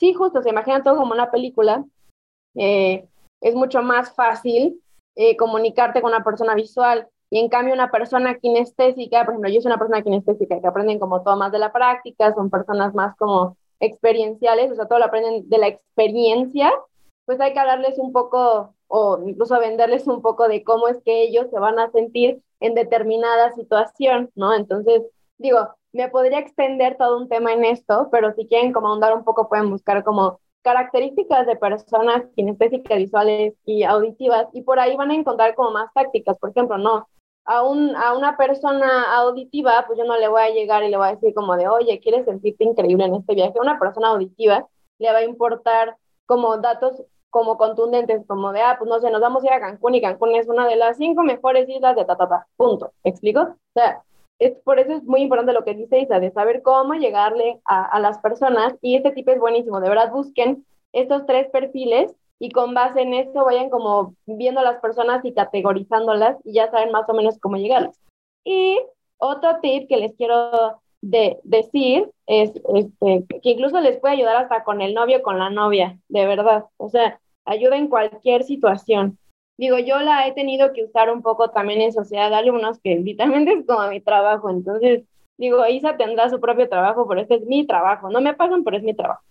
sí, 0.00 0.14
justo, 0.14 0.42
se 0.42 0.50
imaginan 0.50 0.82
todo 0.82 0.96
como 0.96 1.12
una 1.12 1.30
película, 1.30 1.84
eh, 2.56 3.06
es 3.40 3.54
mucho 3.54 3.82
más 3.82 4.12
fácil 4.16 4.80
eh, 5.14 5.36
comunicarte 5.36 6.00
con 6.00 6.12
una 6.12 6.24
persona 6.24 6.54
visual. 6.54 7.08
Y 7.30 7.38
en 7.38 7.48
cambio, 7.48 7.72
una 7.72 7.90
persona 7.90 8.34
kinestésica, 8.38 9.24
por 9.24 9.34
ejemplo, 9.34 9.50
yo 9.50 9.60
soy 9.60 9.70
una 9.70 9.78
persona 9.78 10.02
kinestésica 10.02 10.60
que 10.60 10.66
aprenden 10.66 10.98
como 10.98 11.22
todo 11.22 11.36
más 11.36 11.50
de 11.50 11.58
la 11.58 11.72
práctica, 11.72 12.34
son 12.34 12.50
personas 12.50 12.94
más 12.94 13.16
como 13.16 13.56
experienciales, 13.80 14.70
o 14.70 14.74
sea, 14.74 14.86
todo 14.86 14.98
lo 14.98 15.06
aprenden 15.06 15.48
de 15.48 15.58
la 15.58 15.68
experiencia, 15.68 16.72
pues 17.24 17.40
hay 17.40 17.52
que 17.52 17.58
hablarles 17.58 17.98
un 17.98 18.12
poco 18.12 18.74
o 18.94 19.18
incluso 19.26 19.58
venderles 19.58 20.06
un 20.06 20.20
poco 20.20 20.48
de 20.48 20.62
cómo 20.62 20.86
es 20.86 21.00
que 21.02 21.22
ellos 21.22 21.46
se 21.50 21.58
van 21.58 21.78
a 21.78 21.90
sentir 21.92 22.42
en 22.60 22.74
determinada 22.74 23.54
situación, 23.54 24.30
¿no? 24.34 24.54
Entonces, 24.54 25.00
digo, 25.38 25.74
me 25.94 26.10
podría 26.10 26.38
extender 26.40 26.98
todo 26.98 27.16
un 27.16 27.26
tema 27.26 27.54
en 27.54 27.64
esto, 27.64 28.10
pero 28.12 28.34
si 28.34 28.46
quieren 28.46 28.70
como 28.74 28.88
ahondar 28.88 29.16
un 29.16 29.24
poco 29.24 29.48
pueden 29.48 29.70
buscar 29.70 30.04
como 30.04 30.40
características 30.60 31.46
de 31.46 31.56
personas 31.56 32.24
kinestésicas, 32.36 32.98
visuales 32.98 33.54
y 33.64 33.82
auditivas, 33.84 34.48
y 34.52 34.60
por 34.60 34.78
ahí 34.78 34.94
van 34.94 35.10
a 35.10 35.14
encontrar 35.14 35.54
como 35.54 35.70
más 35.70 35.90
tácticas, 35.94 36.38
por 36.38 36.50
ejemplo, 36.50 36.76
no, 36.76 37.08
a, 37.46 37.62
un, 37.62 37.96
a 37.96 38.12
una 38.12 38.36
persona 38.36 39.16
auditiva, 39.16 39.84
pues 39.86 39.98
yo 39.98 40.04
no 40.04 40.18
le 40.18 40.28
voy 40.28 40.42
a 40.42 40.50
llegar 40.50 40.84
y 40.84 40.90
le 40.90 40.98
voy 40.98 41.08
a 41.08 41.14
decir 41.14 41.32
como 41.32 41.56
de, 41.56 41.66
oye, 41.66 41.98
¿quieres 41.98 42.26
sentirte 42.26 42.64
increíble 42.64 43.06
en 43.06 43.14
este 43.14 43.34
viaje? 43.34 43.54
A 43.58 43.62
una 43.62 43.78
persona 43.78 44.08
auditiva 44.08 44.68
le 44.98 45.12
va 45.12 45.18
a 45.18 45.24
importar 45.24 45.96
como 46.26 46.58
datos 46.58 47.02
como 47.32 47.56
contundentes, 47.56 48.26
como 48.26 48.52
de, 48.52 48.60
ah, 48.60 48.76
pues 48.78 48.90
no 48.90 49.00
sé, 49.00 49.10
nos 49.10 49.22
vamos 49.22 49.42
a 49.42 49.46
ir 49.46 49.52
a 49.54 49.60
Cancún 49.60 49.94
y 49.94 50.02
Cancún 50.02 50.34
es 50.34 50.48
una 50.48 50.68
de 50.68 50.76
las 50.76 50.98
cinco 50.98 51.22
mejores 51.22 51.66
islas 51.66 51.96
de 51.96 52.04
Tatata, 52.04 52.46
punto, 52.56 52.92
¿me 53.02 53.10
explico? 53.10 53.40
O 53.40 53.72
sea, 53.74 54.02
es, 54.38 54.52
por 54.64 54.78
eso 54.78 54.92
es 54.92 55.02
muy 55.04 55.22
importante 55.22 55.54
lo 55.54 55.64
que 55.64 55.74
dice 55.74 55.98
Isa, 55.98 56.20
de 56.20 56.30
saber 56.30 56.60
cómo 56.60 56.92
llegarle 56.92 57.58
a, 57.64 57.84
a 57.86 58.00
las 58.00 58.18
personas 58.18 58.74
y 58.82 58.96
este 58.96 59.12
tipo 59.12 59.30
es 59.30 59.40
buenísimo, 59.40 59.80
de 59.80 59.88
verdad 59.88 60.12
busquen 60.12 60.66
estos 60.92 61.24
tres 61.24 61.48
perfiles 61.48 62.14
y 62.38 62.50
con 62.50 62.74
base 62.74 63.00
en 63.00 63.14
esto 63.14 63.46
vayan 63.46 63.70
como 63.70 64.14
viendo 64.26 64.60
a 64.60 64.64
las 64.64 64.80
personas 64.80 65.24
y 65.24 65.32
categorizándolas 65.32 66.36
y 66.44 66.52
ya 66.52 66.70
saben 66.70 66.92
más 66.92 67.08
o 67.08 67.14
menos 67.14 67.38
cómo 67.38 67.56
llegarlas. 67.56 67.98
Y 68.44 68.78
otro 69.16 69.60
tip 69.62 69.88
que 69.88 69.96
les 69.96 70.14
quiero 70.16 70.82
de, 71.02 71.38
decir 71.42 72.10
es 72.26 72.52
este, 72.74 73.24
que 73.42 73.50
incluso 73.50 73.80
les 73.80 73.98
puede 74.00 74.14
ayudar 74.14 74.36
hasta 74.36 74.64
con 74.64 74.80
el 74.80 74.94
novio 74.94 75.22
con 75.22 75.38
la 75.38 75.50
novia, 75.50 75.98
de 76.08 76.26
verdad. 76.26 76.64
O 76.76 76.88
sea, 76.88 77.20
ayuda 77.44 77.76
en 77.76 77.88
cualquier 77.88 78.44
situación. 78.44 79.18
digo, 79.58 79.78
yo 79.78 80.00
la 80.00 80.26
he 80.26 80.32
tenido 80.32 80.72
que 80.72 80.84
usar 80.84 81.10
un 81.10 81.22
poco 81.22 81.50
también 81.50 81.80
en 81.80 81.92
sociedad 81.92 82.30
de 82.30 82.36
alumnos, 82.36 82.80
que 82.80 82.96
literalmente 82.96 83.52
es 83.52 83.66
como 83.66 83.86
mi 83.88 84.00
trabajo, 84.00 84.50
entonces 84.50 85.04
digo, 85.36 85.66
Isa 85.66 85.96
tendrá 85.96 86.28
su 86.30 86.40
propio 86.40 86.68
trabajo, 86.68 87.06
pero 87.08 87.20
este 87.20 87.36
es 87.36 87.46
mi 87.46 87.66
trabajo, 87.66 88.10
no 88.10 88.20
me 88.20 88.34
pagan, 88.34 88.64
pero 88.64 88.76
es 88.76 88.82
mi 88.82 88.94
trabajo. 88.94 89.22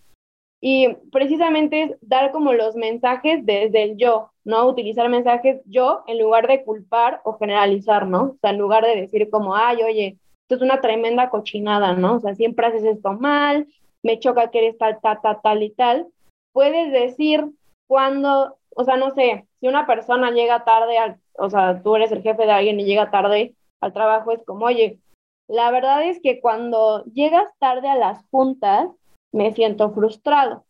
Y 0.64 0.94
precisamente 1.10 1.82
es 1.82 1.96
dar 2.00 2.30
como 2.30 2.52
los 2.52 2.76
mensajes 2.76 3.44
desde 3.44 3.82
el 3.82 3.96
yo, 3.96 4.30
¿no? 4.44 4.64
Utilizar 4.68 5.08
mensajes 5.08 5.60
yo 5.64 6.04
en 6.06 6.20
lugar 6.20 6.46
de 6.46 6.62
culpar 6.62 7.20
o 7.24 7.36
generalizar, 7.36 8.06
¿no? 8.06 8.22
O 8.22 8.36
sea, 8.40 8.50
en 8.50 8.58
lugar 8.58 8.84
de 8.84 8.94
decir 8.94 9.28
como, 9.28 9.56
ay, 9.56 9.82
oye, 9.82 10.18
esto 10.42 10.54
es 10.54 10.62
una 10.62 10.80
tremenda 10.80 11.30
cochinada, 11.30 11.94
¿no? 11.94 12.14
O 12.16 12.20
sea, 12.20 12.36
siempre 12.36 12.66
haces 12.66 12.84
esto 12.84 13.12
mal, 13.14 13.66
me 14.04 14.20
choca 14.20 14.50
que 14.50 14.58
eres 14.58 14.78
tal, 14.78 15.00
tal, 15.00 15.20
tal, 15.20 15.40
tal 15.42 15.62
y 15.64 15.70
tal. 15.70 16.06
Puedes 16.52 16.92
decir 16.92 17.44
cuando, 17.92 18.56
o 18.74 18.84
sea, 18.84 18.96
no 18.96 19.10
sé, 19.10 19.46
si 19.60 19.68
una 19.68 19.86
persona 19.86 20.30
llega 20.30 20.64
tarde, 20.64 20.96
al, 20.96 21.20
o 21.34 21.50
sea, 21.50 21.82
tú 21.82 21.94
eres 21.94 22.10
el 22.10 22.22
jefe 22.22 22.46
de 22.46 22.50
alguien 22.50 22.80
y 22.80 22.86
llega 22.86 23.10
tarde 23.10 23.54
al 23.82 23.92
trabajo, 23.92 24.32
es 24.32 24.42
como, 24.46 24.64
oye, 24.64 24.98
la 25.46 25.70
verdad 25.70 26.02
es 26.02 26.18
que 26.22 26.40
cuando 26.40 27.04
llegas 27.04 27.52
tarde 27.58 27.90
a 27.90 27.96
las 27.96 28.24
juntas, 28.30 28.88
me 29.30 29.52
siento 29.52 29.90
frustrado, 29.90 30.64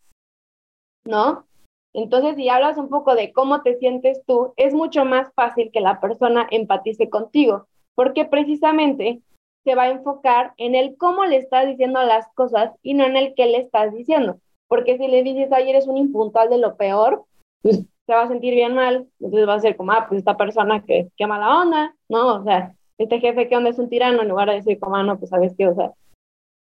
¿no? 1.04 1.46
Entonces, 1.92 2.34
si 2.34 2.48
hablas 2.48 2.76
un 2.76 2.88
poco 2.88 3.14
de 3.14 3.32
cómo 3.32 3.62
te 3.62 3.78
sientes 3.78 4.20
tú, 4.26 4.52
es 4.56 4.74
mucho 4.74 5.04
más 5.04 5.32
fácil 5.36 5.70
que 5.72 5.80
la 5.80 6.00
persona 6.00 6.48
empatice 6.50 7.08
contigo, 7.08 7.68
porque 7.94 8.24
precisamente 8.24 9.22
se 9.62 9.76
va 9.76 9.84
a 9.84 9.90
enfocar 9.90 10.54
en 10.56 10.74
el 10.74 10.96
cómo 10.96 11.24
le 11.24 11.36
estás 11.36 11.68
diciendo 11.68 12.02
las 12.02 12.26
cosas 12.34 12.72
y 12.82 12.94
no 12.94 13.04
en 13.04 13.16
el 13.16 13.34
qué 13.36 13.46
le 13.46 13.58
estás 13.58 13.94
diciendo. 13.94 14.40
Porque 14.72 14.96
si 14.96 15.06
le 15.06 15.22
dices, 15.22 15.52
ay, 15.52 15.68
eres 15.68 15.86
un 15.86 15.98
impuntual 15.98 16.48
de 16.48 16.56
lo 16.56 16.78
peor, 16.78 17.26
pues 17.60 17.84
se 18.06 18.14
va 18.14 18.22
a 18.22 18.28
sentir 18.28 18.54
bien 18.54 18.74
mal, 18.74 19.06
entonces 19.20 19.46
va 19.46 19.52
a 19.52 19.60
ser 19.60 19.76
como, 19.76 19.92
ah, 19.92 20.06
pues 20.08 20.20
esta 20.20 20.38
persona 20.38 20.82
que, 20.82 21.10
qué 21.14 21.26
mala 21.26 21.60
onda, 21.60 21.94
¿no? 22.08 22.36
O 22.36 22.42
sea, 22.42 22.74
este 22.96 23.20
jefe 23.20 23.50
que 23.50 23.56
onda 23.58 23.68
es 23.68 23.78
un 23.78 23.90
tirano, 23.90 24.22
en 24.22 24.30
lugar 24.30 24.48
de 24.48 24.54
decir 24.54 24.80
como, 24.80 24.96
ah, 24.96 25.02
no, 25.02 25.18
pues 25.18 25.28
sabes 25.28 25.52
qué, 25.58 25.68
o 25.68 25.74
sea, 25.74 25.92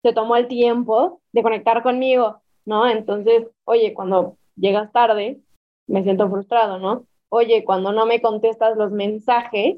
se 0.02 0.12
tomó 0.12 0.34
el 0.34 0.48
tiempo 0.48 1.20
de 1.30 1.44
conectar 1.44 1.84
conmigo, 1.84 2.40
¿no? 2.64 2.88
Entonces, 2.88 3.46
oye, 3.64 3.94
cuando 3.94 4.36
llegas 4.56 4.90
tarde, 4.90 5.38
me 5.86 6.02
siento 6.02 6.28
frustrado, 6.28 6.80
¿no? 6.80 7.04
Oye, 7.28 7.62
cuando 7.62 7.92
no 7.92 8.06
me 8.06 8.20
contestas 8.20 8.76
los 8.76 8.90
mensajes, 8.90 9.76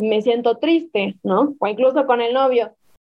me 0.00 0.20
siento 0.20 0.56
triste, 0.56 1.14
¿no? 1.22 1.54
O 1.60 1.66
incluso 1.68 2.06
con 2.06 2.22
el 2.22 2.34
novio, 2.34 2.72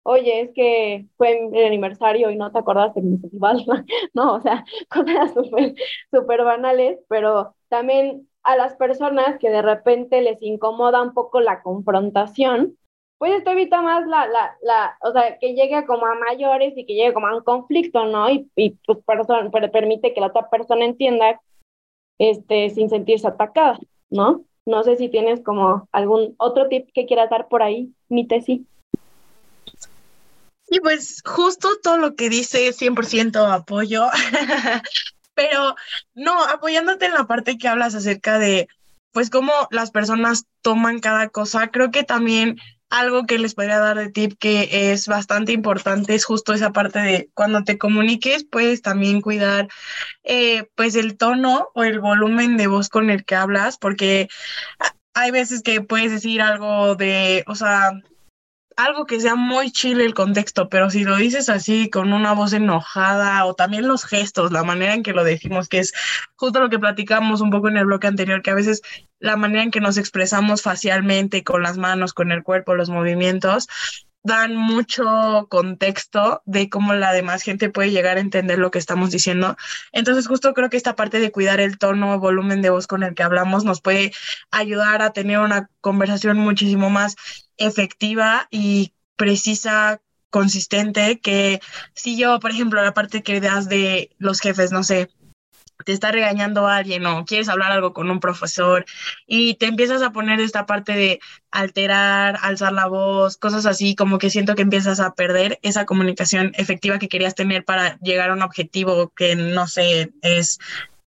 oye, 0.07 0.41
es 0.43 0.51
que 0.55 1.07
fue 1.17 1.49
el 1.53 1.67
aniversario 1.67 2.31
y 2.31 2.37
no 2.37 2.53
te 2.53 2.59
acordaste 2.59 3.01
de 3.01 3.09
mi 3.09 3.19
festival, 3.19 3.65
¿no? 4.15 4.35
O 4.35 4.41
sea, 4.41 4.65
cosas 4.91 5.35
súper, 5.35 5.75
súper 6.11 6.45
banales, 6.45 7.01
pero 7.09 7.55
también 7.69 8.29
a 8.45 8.57
las 8.57 8.77
personas 8.77 9.39
que 9.41 9.51
de 9.51 9.63
repente 9.63 10.23
les 10.23 10.41
incomoda 10.41 11.03
un 11.03 11.13
poco 11.13 11.41
la 11.41 11.63
confrontación, 11.63 12.77
pues 13.19 13.33
esto 13.33 13.51
evita 13.51 13.83
más 13.83 14.07
la, 14.07 14.27
la, 14.29 14.57
la, 14.63 14.97
o 15.03 15.11
sea, 15.11 15.39
que 15.39 15.55
llegue 15.55 15.85
como 15.87 16.07
a 16.07 16.15
mayores 16.15 16.75
y 16.77 16.87
que 16.87 16.95
llegue 16.95 17.13
como 17.13 17.27
a 17.27 17.37
un 17.37 17.43
conflicto, 17.43 18.05
¿no? 18.07 18.31
Y, 18.31 18.49
y 18.55 18.71
pues 18.87 18.99
person, 19.05 19.51
permite 19.51 20.15
que 20.15 20.21
la 20.21 20.29
otra 20.29 20.49
persona 20.49 20.85
entienda, 20.85 21.41
este, 22.19 22.71
sin 22.71 22.91
sentirse 22.91 23.27
atacada, 23.27 23.79
¿no? 24.11 24.45
No 24.67 24.85
sé 24.85 24.97
si 24.97 25.09
tienes 25.09 25.43
como 25.43 25.89
algún 25.93 26.35
otro 26.39 26.69
tip 26.69 26.89
que 26.93 27.07
quieras 27.07 27.31
dar 27.31 27.49
por 27.49 27.63
ahí, 27.63 27.93
mi 28.09 28.27
tesis. 28.27 28.63
Sí, 30.69 30.81
pues 30.81 31.23
justo 31.25 31.69
todo 31.83 31.99
lo 31.99 32.15
que 32.17 32.29
dice 32.29 32.73
100% 32.73 33.53
apoyo, 33.53 34.09
pero 35.35 35.77
no, 36.15 36.45
apoyándote 36.45 37.07
en 37.07 37.15
la 37.15 37.27
parte 37.27 37.57
que 37.57 37.69
hablas 37.69 37.95
acerca 37.95 38.39
de, 38.39 38.69
pues, 39.13 39.31
cómo 39.31 39.53
las 39.71 39.93
personas 39.93 40.47
toman 40.63 40.99
cada 40.99 41.29
cosa, 41.29 41.69
creo 41.69 41.93
que 41.93 42.03
también 42.03 42.57
algo 42.89 43.27
que 43.27 43.39
les 43.39 43.55
podría 43.55 43.79
dar 43.79 43.97
de 43.97 44.11
tip 44.11 44.35
que 44.39 44.93
es 44.93 45.09
bastante 45.09 45.53
importante 45.53 46.15
es 46.15 46.25
justo 46.25 46.53
esa 46.53 46.73
parte 46.73 47.01
de 47.01 47.31
cuando 47.35 47.65
te 47.65 47.79
comuniques, 47.79 48.45
puedes 48.45 48.83
también 48.83 49.21
cuidar 49.21 49.69
eh, 50.25 50.69
pues 50.75 50.95
el 50.95 51.17
tono 51.17 51.69
o 51.75 51.85
el 51.85 52.01
volumen 52.01 52.57
de 52.57 52.69
voz 52.69 52.89
con 52.89 53.11
el 53.11 53.25
que 53.25 53.35
hablas, 53.35 53.77
porque 53.79 54.29
hay 55.15 55.31
veces 55.31 55.63
que 55.63 55.81
puedes 55.81 56.13
decir 56.13 56.43
algo 56.43 56.95
de, 56.95 57.45
o 57.47 57.55
sea, 57.55 57.91
algo 58.77 59.07
que 59.07 59.21
sea 59.21 59.35
muy 59.35 59.71
chile 59.73 60.05
el 60.05 60.15
contexto, 60.15 60.69
pero 60.69 60.91
si 60.91 61.05
lo 61.05 61.17
dices 61.17 61.49
así 61.49 61.89
con 61.91 62.13
una 62.13 62.35
voz 62.35 62.53
enojada 62.53 63.45
o 63.47 63.55
también 63.55 63.89
los 63.89 64.05
gestos, 64.05 64.53
la 64.53 64.65
manera 64.65 64.95
en 64.95 65.03
que 65.03 65.13
lo 65.13 65.25
decimos, 65.25 65.69
que 65.69 65.79
es 65.79 65.93
justo 66.37 66.61
lo 66.61 66.69
que 66.69 66.79
platicamos 66.79 67.41
un 67.41 67.51
poco 67.51 67.69
en 67.69 67.79
el 67.79 67.87
bloque 67.87 68.07
anterior, 68.07 68.43
que 68.43 68.51
a 68.51 68.55
veces 68.55 68.83
la 69.19 69.37
manera 69.37 69.63
en 69.63 69.71
que 69.71 69.81
nos 69.81 69.97
expresamos 69.97 70.63
facialmente, 70.63 71.43
con 71.43 71.63
las 71.63 71.79
manos, 71.79 72.13
con 72.13 72.33
el 72.33 72.43
cuerpo, 72.43 72.75
los 72.75 72.91
movimientos, 72.91 73.67
dan 74.23 74.57
mucho 74.57 75.47
contexto 75.49 76.43
de 76.47 76.69
cómo 76.69 76.95
la 76.95 77.13
demás 77.13 77.43
gente 77.43 77.71
puede 77.71 77.93
llegar 77.93 78.17
a 78.17 78.21
entender 78.21 78.59
lo 78.59 78.73
que 78.73 78.81
estamos 78.81 79.13
diciendo. 79.13 79.57
Entonces, 79.93 80.27
justo 80.27 80.53
creo 80.53 80.69
que 80.69 80.77
esta 80.77 80.97
parte 80.97 81.21
de 81.21 81.31
cuidar 81.31 81.61
el 81.61 81.79
tono, 81.79 82.19
volumen 82.19 82.61
de 82.61 82.71
voz 82.71 82.89
con 82.89 83.05
el 83.05 83.15
que 83.15 83.23
hablamos 83.23 83.65
nos 83.65 83.81
puede 83.81 84.13
ayudar 84.51 85.01
a 85.01 85.13
tener 85.13 85.39
una 85.39 85.71
conversación 85.81 86.39
muchísimo 86.39 86.91
más 86.91 87.15
efectiva 87.59 88.49
y 88.51 88.93
precisa 89.17 90.01
consistente 90.31 91.21
que 91.21 91.61
si 91.95 92.17
yo, 92.17 92.41
por 92.41 92.51
ejemplo, 92.51 92.83
la 92.83 92.95
parte 92.95 93.23
que 93.23 93.41
das 93.41 93.69
de 93.69 94.11
los 94.19 94.41
jefes, 94.41 94.73
no 94.73 94.83
sé, 94.83 95.09
te 95.85 95.93
está 95.93 96.11
regañando 96.11 96.67
alguien 96.67 97.07
o 97.07 97.25
quieres 97.25 97.49
hablar 97.49 97.71
algo 97.71 97.93
con 97.93 98.11
un 98.11 98.21
profesor 98.21 98.85
y 99.27 99.55
te 99.55 99.67
empiezas 99.67 100.03
a 100.03 100.11
poner 100.11 100.41
esta 100.41 100.67
parte 100.67 100.93
de 100.93 101.21
alterar, 101.51 102.39
alzar 102.43 102.73
la 102.73 102.87
voz, 102.87 103.37
cosas 103.37 103.67
así, 103.67 103.95
como 103.95 104.19
que 104.19 104.31
siento 104.31 104.55
que 104.55 104.63
empiezas 104.63 105.01
a 105.01 105.15
perder 105.15 105.59
esa 105.63 105.85
comunicación 105.87 106.53
efectiva 106.57 106.99
que 106.99 107.09
querías 107.09 107.35
tener 107.35 107.65
para 107.65 107.99
llegar 107.99 108.31
a 108.31 108.35
un 108.35 108.43
objetivo 108.43 109.11
que 109.15 109.37
no 109.37 109.67
sé, 109.69 110.13
es 110.23 110.59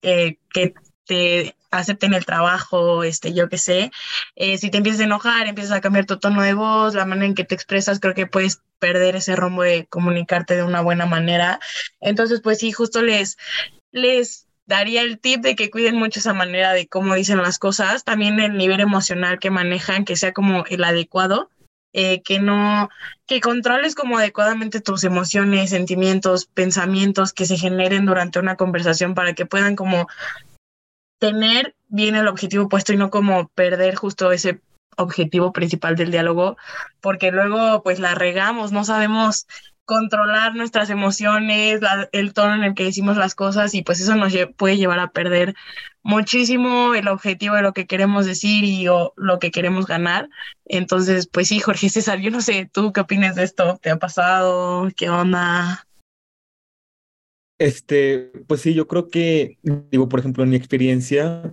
eh, 0.02 0.38
que 0.52 0.74
te 1.06 1.54
acepten 1.70 2.14
el 2.14 2.24
trabajo, 2.24 3.04
este, 3.04 3.34
yo 3.34 3.48
qué 3.48 3.58
sé. 3.58 3.90
Eh, 4.36 4.58
si 4.58 4.70
te 4.70 4.78
empiezas 4.78 5.00
a 5.00 5.04
enojar, 5.04 5.46
empiezas 5.46 5.76
a 5.76 5.80
cambiar 5.80 6.06
tu 6.06 6.18
tono 6.18 6.42
de 6.42 6.54
voz, 6.54 6.94
la 6.94 7.04
manera 7.04 7.26
en 7.26 7.34
que 7.34 7.44
te 7.44 7.54
expresas, 7.54 8.00
creo 8.00 8.14
que 8.14 8.26
puedes 8.26 8.60
perder 8.78 9.16
ese 9.16 9.36
rumbo 9.36 9.62
de 9.62 9.86
comunicarte 9.86 10.56
de 10.56 10.62
una 10.62 10.80
buena 10.80 11.06
manera. 11.06 11.60
Entonces, 12.00 12.40
pues 12.40 12.58
sí, 12.58 12.72
justo 12.72 13.02
les, 13.02 13.36
les 13.92 14.46
daría 14.66 15.02
el 15.02 15.18
tip 15.18 15.42
de 15.42 15.56
que 15.56 15.70
cuiden 15.70 15.96
mucho 15.96 16.20
esa 16.20 16.34
manera 16.34 16.72
de 16.72 16.86
cómo 16.88 17.14
dicen 17.14 17.42
las 17.42 17.58
cosas, 17.58 18.04
también 18.04 18.40
el 18.40 18.56
nivel 18.56 18.80
emocional 18.80 19.38
que 19.38 19.50
manejan, 19.50 20.04
que 20.04 20.16
sea 20.16 20.32
como 20.32 20.64
el 20.66 20.84
adecuado, 20.84 21.50
eh, 21.92 22.22
que 22.22 22.40
no, 22.40 22.88
que 23.26 23.40
controles 23.40 23.94
como 23.94 24.18
adecuadamente 24.18 24.80
tus 24.80 25.04
emociones, 25.04 25.70
sentimientos, 25.70 26.46
pensamientos 26.46 27.32
que 27.32 27.46
se 27.46 27.56
generen 27.56 28.04
durante 28.04 28.38
una 28.38 28.56
conversación 28.56 29.14
para 29.14 29.34
que 29.34 29.46
puedan 29.46 29.76
como 29.76 30.08
tener 31.24 31.74
bien 31.88 32.16
el 32.16 32.28
objetivo 32.28 32.68
puesto 32.68 32.92
y 32.92 32.98
no 32.98 33.08
como 33.08 33.48
perder 33.48 33.94
justo 33.94 34.30
ese 34.30 34.60
objetivo 34.98 35.54
principal 35.54 35.96
del 35.96 36.10
diálogo, 36.10 36.58
porque 37.00 37.32
luego 37.32 37.82
pues 37.82 37.98
la 37.98 38.14
regamos, 38.14 38.72
no 38.72 38.84
sabemos 38.84 39.46
controlar 39.86 40.54
nuestras 40.54 40.90
emociones, 40.90 41.80
el 42.12 42.34
tono 42.34 42.54
en 42.54 42.64
el 42.64 42.74
que 42.74 42.84
decimos 42.84 43.16
las 43.16 43.34
cosas 43.34 43.74
y 43.74 43.82
pues 43.82 44.00
eso 44.00 44.14
nos 44.16 44.34
puede 44.58 44.76
llevar 44.76 44.98
a 44.98 45.12
perder 45.12 45.54
muchísimo 46.02 46.94
el 46.94 47.08
objetivo 47.08 47.54
de 47.56 47.62
lo 47.62 47.72
que 47.72 47.86
queremos 47.86 48.26
decir 48.26 48.62
y 48.64 48.86
o, 48.88 49.14
lo 49.16 49.38
que 49.38 49.50
queremos 49.50 49.86
ganar. 49.86 50.28
Entonces, 50.66 51.26
pues 51.26 51.48
sí, 51.48 51.58
Jorge 51.58 51.88
César, 51.88 52.18
yo 52.20 52.30
no 52.30 52.42
sé, 52.42 52.68
¿tú 52.70 52.92
qué 52.92 53.00
opinas 53.00 53.34
de 53.34 53.44
esto? 53.44 53.78
¿Te 53.82 53.90
ha 53.90 53.96
pasado? 53.96 54.88
¿Qué 54.94 55.08
onda? 55.08 55.86
Este, 57.58 58.32
pues 58.46 58.60
sí, 58.60 58.74
yo 58.74 58.86
creo 58.88 59.08
que, 59.08 59.58
digo, 59.90 60.08
por 60.08 60.20
ejemplo, 60.20 60.42
en 60.42 60.50
mi 60.50 60.56
experiencia, 60.56 61.52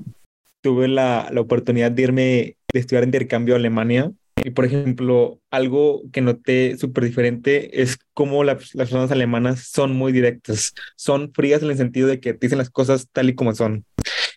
tuve 0.61 0.87
la, 0.87 1.29
la 1.31 1.41
oportunidad 1.41 1.91
de 1.91 2.01
irme, 2.01 2.57
de 2.73 2.79
estudiar 2.79 3.03
intercambio 3.03 3.55
a 3.55 3.57
Alemania 3.57 4.11
y 4.43 4.51
por 4.51 4.65
ejemplo, 4.65 5.39
algo 5.51 6.03
que 6.11 6.21
noté 6.21 6.77
súper 6.77 7.03
diferente 7.03 7.81
es 7.81 7.97
cómo 8.13 8.43
las 8.43 8.71
personas 8.71 9.11
alemanas 9.11 9.67
son 9.71 9.93
muy 9.93 10.11
directas, 10.11 10.73
son 10.95 11.31
frías 11.33 11.61
en 11.61 11.69
el 11.69 11.77
sentido 11.77 12.07
de 12.07 12.19
que 12.19 12.33
dicen 12.33 12.57
las 12.57 12.69
cosas 12.69 13.07
tal 13.11 13.29
y 13.29 13.35
como 13.35 13.53
son. 13.53 13.85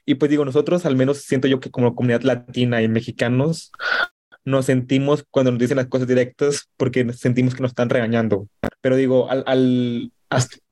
Y 0.05 0.17
pues 0.17 0.31
digo, 0.31 0.45
nosotros 0.45 0.85
al 0.85 0.97
menos 0.97 1.19
siento 1.19 1.49
yo 1.49 1.61
que 1.61 1.71
como 1.71 1.95
comunidad 1.95 2.23
latina 2.23 2.83
y 2.83 2.89
mexicanos 2.89 3.73
nos 4.45 4.67
sentimos 4.67 5.25
cuando 5.31 5.53
nos 5.53 5.61
dicen 5.61 5.79
las 5.79 5.87
cosas 5.87 6.07
directas 6.07 6.69
porque 6.77 7.11
sentimos 7.15 7.55
que 7.55 7.63
nos 7.63 7.71
están 7.71 7.89
regañando. 7.89 8.47
Pero 8.83 8.97
digo, 8.97 9.31
al, 9.31 9.43
al 9.47 10.13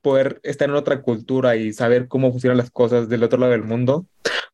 poder 0.03 0.41
estar 0.43 0.69
en 0.69 0.75
otra 0.75 1.03
cultura 1.03 1.57
y 1.57 1.73
saber 1.73 2.09
cómo 2.09 2.31
funcionan 2.31 2.59
las 2.59 2.71
cosas 2.71 3.09
del 3.09 3.23
otro 3.23 3.39
lado 3.39 3.53
del 3.53 3.63
mundo, 3.63 4.07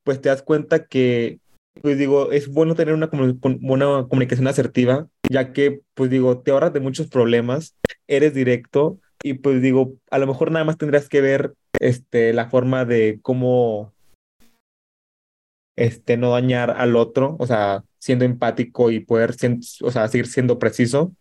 pues 0.04 0.20
te 0.20 0.28
das 0.28 0.42
cuenta 0.42 0.86
que 0.86 1.40
pues 1.80 1.98
digo, 1.98 2.32
es 2.32 2.48
bueno 2.48 2.74
tener 2.74 2.94
una, 2.94 3.08
una 3.12 4.06
comunicación 4.08 4.48
asertiva, 4.48 5.08
ya 5.28 5.52
que, 5.52 5.80
pues 5.94 6.10
digo, 6.10 6.40
te 6.40 6.50
ahorras 6.50 6.72
de 6.72 6.80
muchos 6.80 7.06
problemas, 7.08 7.76
eres 8.06 8.34
directo 8.34 8.98
y 9.22 9.34
pues 9.34 9.62
digo, 9.62 9.94
a 10.10 10.18
lo 10.18 10.26
mejor 10.26 10.50
nada 10.50 10.64
más 10.64 10.78
tendrás 10.78 11.08
que 11.08 11.20
ver 11.20 11.54
este, 11.80 12.32
la 12.32 12.48
forma 12.48 12.84
de 12.84 13.18
cómo 13.22 13.92
este, 15.76 16.16
no 16.16 16.30
dañar 16.30 16.70
al 16.70 16.96
otro, 16.96 17.36
o 17.38 17.46
sea, 17.46 17.84
siendo 17.98 18.24
empático 18.24 18.90
y 18.90 19.00
poder, 19.00 19.34
o 19.82 19.90
sea, 19.90 20.08
seguir 20.08 20.26
siendo 20.26 20.58
preciso. 20.58 21.12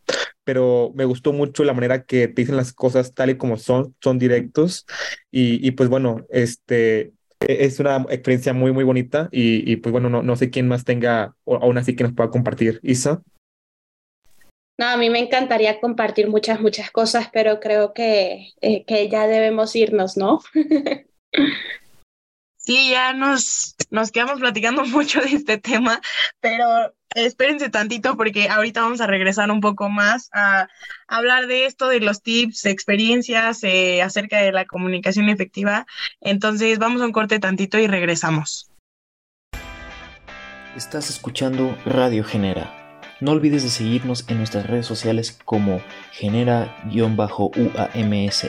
Pero 0.48 0.94
me 0.96 1.04
gustó 1.04 1.34
mucho 1.34 1.66
la 1.66 1.74
manera 1.74 2.06
que 2.06 2.30
te 2.30 2.42
dicen 2.42 2.56
las 2.56 2.72
cosas 2.72 3.14
tal 3.14 3.32
y 3.32 3.36
como 3.36 3.58
son, 3.58 3.94
son 4.00 4.18
directos. 4.18 4.86
Y, 5.30 5.68
y 5.68 5.72
pues 5.72 5.90
bueno, 5.90 6.26
este, 6.30 7.12
e-, 7.42 7.66
es 7.66 7.82
una 7.82 7.98
experiencia 8.10 8.54
muy, 8.54 8.72
muy 8.72 8.86
bonita. 8.86 9.28
Y, 9.34 9.70
y 9.70 9.76
pues 9.76 9.92
bueno, 9.92 10.10
no, 10.10 10.24
no 10.24 10.38
sé 10.38 10.50
quién 10.50 10.70
más 10.70 10.86
tenga, 10.86 11.36
o 11.44 11.58
aún 11.58 11.78
así 11.78 11.98
que 11.98 12.06
nos 12.06 12.14
pueda 12.14 12.30
compartir. 12.30 12.80
Isa. 12.82 13.22
No, 14.80 14.86
a 14.86 14.96
mí 14.96 15.10
me 15.10 15.20
encantaría 15.20 15.82
compartir 15.82 16.30
muchas, 16.30 16.62
muchas 16.62 16.92
cosas, 16.92 17.28
pero 17.34 17.60
creo 17.60 17.94
que, 17.94 18.54
eh, 18.62 18.86
que 18.86 19.10
ya 19.10 19.28
debemos 19.28 19.76
irnos, 19.76 20.16
¿no? 20.16 20.40
Sí, 22.68 22.90
ya 22.92 23.14
nos, 23.14 23.78
nos 23.92 24.12
quedamos 24.12 24.42
platicando 24.42 24.84
mucho 24.86 25.22
de 25.22 25.28
este 25.30 25.58
tema, 25.58 26.02
pero 26.42 26.94
espérense 27.16 27.70
tantito 27.70 28.18
porque 28.18 28.50
ahorita 28.50 28.82
vamos 28.82 29.02
a 29.02 29.08
regresar 29.08 29.52
un 29.52 29.62
poco 29.62 29.90
más 29.90 30.30
a 30.34 30.68
hablar 31.08 31.48
de 31.48 31.66
esto, 31.66 31.88
de 31.88 32.00
los 32.00 32.22
tips, 32.22 32.66
experiencias 32.66 33.64
eh, 33.64 34.02
acerca 34.02 34.40
de 34.40 34.52
la 34.52 34.66
comunicación 34.66 35.30
efectiva. 35.30 35.86
Entonces 36.22 36.80
vamos 36.80 37.02
a 37.02 37.06
un 37.06 37.12
corte 37.12 37.40
tantito 37.40 37.78
y 37.80 37.88
regresamos. 37.88 38.72
Estás 40.76 41.10
escuchando 41.10 41.76
Radio 41.86 42.24
Genera 42.24 42.78
no 43.20 43.32
olvides 43.32 43.64
de 43.64 43.70
seguirnos 43.70 44.26
en 44.28 44.38
nuestras 44.38 44.68
redes 44.68 44.86
sociales 44.86 45.40
como 45.44 45.82
genera-uams 46.12 47.24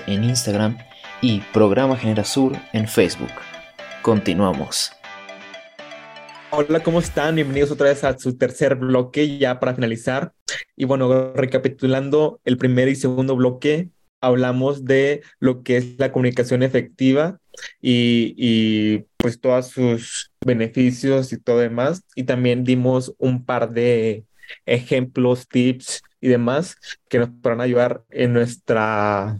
en 0.07 0.25
Instagram 0.25 0.77
y 1.23 1.41
Programa 1.53 1.97
Genera 1.97 2.25
Sur 2.25 2.53
en 2.73 2.87
Facebook. 2.87 3.33
Continuamos. 4.03 4.98
Hola, 6.51 6.83
¿cómo 6.83 6.99
están? 6.99 7.35
Bienvenidos 7.35 7.71
otra 7.71 7.89
vez 7.89 8.05
a 8.05 8.19
su 8.19 8.39
tercer 8.39 8.75
bloque 8.77 9.37
ya 9.37 9.61
para 9.61 9.75
finalizar. 9.75 10.33
Y 10.77 10.87
bueno, 10.87 11.35
recapitulando 11.35 12.41
el 12.45 12.57
primer 12.57 12.89
y 12.89 12.97
segundo 12.97 13.37
bloque, 13.37 13.91
hablamos 14.23 14.87
de 14.87 15.23
lo 15.41 15.63
que 15.63 15.77
es 15.77 15.99
la 15.99 16.11
comunicación 16.11 16.63
efectiva 16.63 17.39
y, 17.83 18.35
y 18.39 19.05
pues 19.19 19.41
todos 19.41 19.69
sus 19.69 20.33
beneficios 20.45 21.35
y 21.35 21.39
todo 21.39 21.59
demás. 21.59 22.03
Y 22.15 22.25
también 22.25 22.65
dimos 22.65 23.15
un 23.19 23.45
par 23.45 23.71
de 23.71 24.25
ejemplos, 24.65 25.49
tips 25.49 26.03
y 26.19 26.29
demás 26.29 26.77
que 27.11 27.19
nos 27.19 27.29
podrán 27.29 27.61
ayudar 27.61 28.05
en 28.09 28.33
nuestra, 28.33 29.39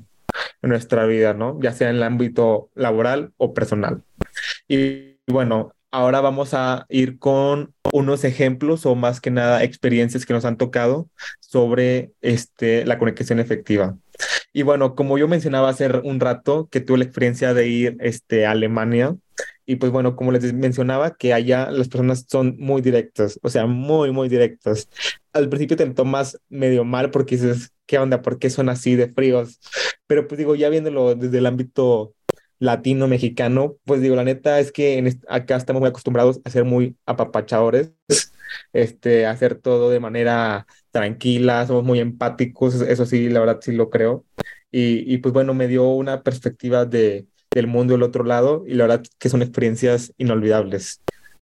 en 0.61 0.69
nuestra 0.69 1.07
vida, 1.07 1.33
¿no? 1.33 1.59
Ya 1.63 1.73
sea 1.73 1.89
en 1.89 1.97
el 1.97 2.03
ámbito 2.03 2.69
laboral 2.75 3.33
o 3.39 3.55
personal. 3.55 4.03
Y 4.69 5.17
bueno, 5.27 5.73
ahora 5.91 6.21
vamos 6.21 6.55
a 6.55 6.87
ir 6.89 7.19
con 7.19 7.75
unos 7.93 8.25
ejemplos 8.25 8.87
o 8.87 8.95
más 8.95 9.21
que 9.21 9.31
nada 9.31 9.65
experiencias 9.65 10.27
que 10.27 10.35
nos 10.35 10.45
han 10.45 10.57
tocado 10.57 11.09
sobre 11.41 12.13
este, 12.21 12.85
la 12.85 12.99
comunicación 12.99 13.41
efectiva. 13.41 13.97
Y 14.53 14.63
bueno, 14.63 14.95
como 14.95 15.19
yo 15.19 15.29
mencionaba 15.29 15.69
hace 15.69 15.89
un 15.99 16.21
rato 16.21 16.69
que 16.71 16.81
tuve 16.81 16.99
la 16.99 17.05
experiencia 17.05 17.55
de 17.55 17.69
ir 17.69 17.97
este, 18.01 18.47
a 18.47 18.53
Alemania, 18.53 19.17
y 19.67 19.77
pues 19.77 19.93
bueno, 19.93 20.17
como 20.17 20.33
les 20.33 20.53
mencionaba, 20.55 21.15
que 21.17 21.35
allá 21.35 21.71
las 21.71 21.89
personas 21.89 22.25
son 22.27 22.57
muy 22.59 22.81
directas, 22.81 23.39
o 23.43 23.51
sea, 23.51 23.67
muy, 23.67 24.11
muy 24.13 24.29
directas. 24.29 24.89
Al 25.33 25.49
principio 25.49 25.77
te 25.77 25.87
tomas 25.91 26.41
medio 26.49 26.85
mal 26.85 27.11
porque 27.11 27.37
dices, 27.37 27.71
¿qué 27.87 27.99
onda? 27.99 28.23
¿Por 28.23 28.39
qué 28.39 28.49
son 28.51 28.71
así 28.71 28.97
de 28.97 29.09
fríos? 29.09 29.61
Pero 30.07 30.27
pues 30.27 30.39
digo, 30.39 30.55
ya 30.55 30.71
viéndolo 30.71 31.15
desde 31.15 31.39
el 31.39 31.47
ámbito 31.47 32.15
latino, 32.59 33.09
mexicano, 33.09 33.77
pues 33.85 34.01
digo, 34.01 34.17
la 34.17 34.25
neta 34.25 34.61
es 34.61 34.73
que 34.73 35.19
acá 35.29 35.57
estamos 35.57 35.81
muy 35.81 35.89
acostumbrados 35.89 36.41
a 36.45 36.51
ser 36.51 36.65
muy 36.65 36.97
apapachadores, 37.07 37.93
este, 38.73 39.27
a 39.27 39.31
hacer 39.31 39.57
todo 39.57 39.91
de 39.91 40.01
manera 40.01 40.67
tranquila, 40.91 41.67
somos 41.67 41.85
muy 41.85 42.01
empáticos, 42.01 42.81
eso 42.81 43.07
sí, 43.07 43.29
la 43.29 43.41
verdad 43.41 43.61
sí 43.61 43.73
lo 43.73 43.91
creo. 43.91 44.25
Y, 44.71 45.13
y 45.13 45.19
pues 45.19 45.33
bueno, 45.33 45.55
me 45.55 45.69
dio 45.69 45.89
una 45.89 46.23
perspectiva 46.23 46.85
de, 46.85 47.27
del 47.51 47.67
mundo 47.67 47.95
del 47.95 48.03
otro 48.03 48.25
lado 48.25 48.65
y 48.67 48.75
la 48.75 48.87
verdad 48.87 49.05
que 49.19 49.29
son 49.29 49.43
experiencias 49.43 50.13
inolvidables. 50.19 51.01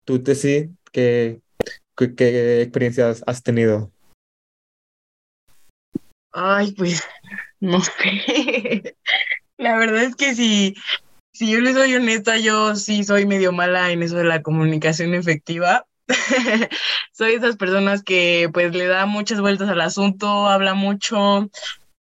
¿Tú, 0.05 0.23
Tessy, 0.23 0.71
qué, 0.91 1.41
qué, 1.95 2.15
qué 2.15 2.61
experiencias 2.61 3.23
has 3.27 3.43
tenido? 3.43 3.91
Ay, 6.33 6.71
pues, 6.71 7.03
no 7.59 7.81
sé. 7.81 8.95
La 9.61 9.77
verdad 9.77 10.01
es 10.01 10.15
que 10.15 10.33
si, 10.33 10.73
si 11.31 11.51
yo 11.51 11.59
le 11.59 11.71
soy 11.71 11.93
honesta, 11.93 12.35
yo 12.37 12.75
sí 12.75 13.03
soy 13.03 13.27
medio 13.27 13.51
mala 13.51 13.91
en 13.91 14.01
eso 14.01 14.15
de 14.15 14.23
la 14.23 14.41
comunicación 14.41 15.13
efectiva. 15.13 15.85
soy 17.13 17.33
de 17.33 17.37
esas 17.37 17.57
personas 17.57 18.01
que 18.01 18.49
pues 18.51 18.73
le 18.73 18.87
da 18.87 19.05
muchas 19.05 19.39
vueltas 19.39 19.69
al 19.69 19.81
asunto, 19.81 20.47
habla 20.47 20.73
mucho, 20.73 21.51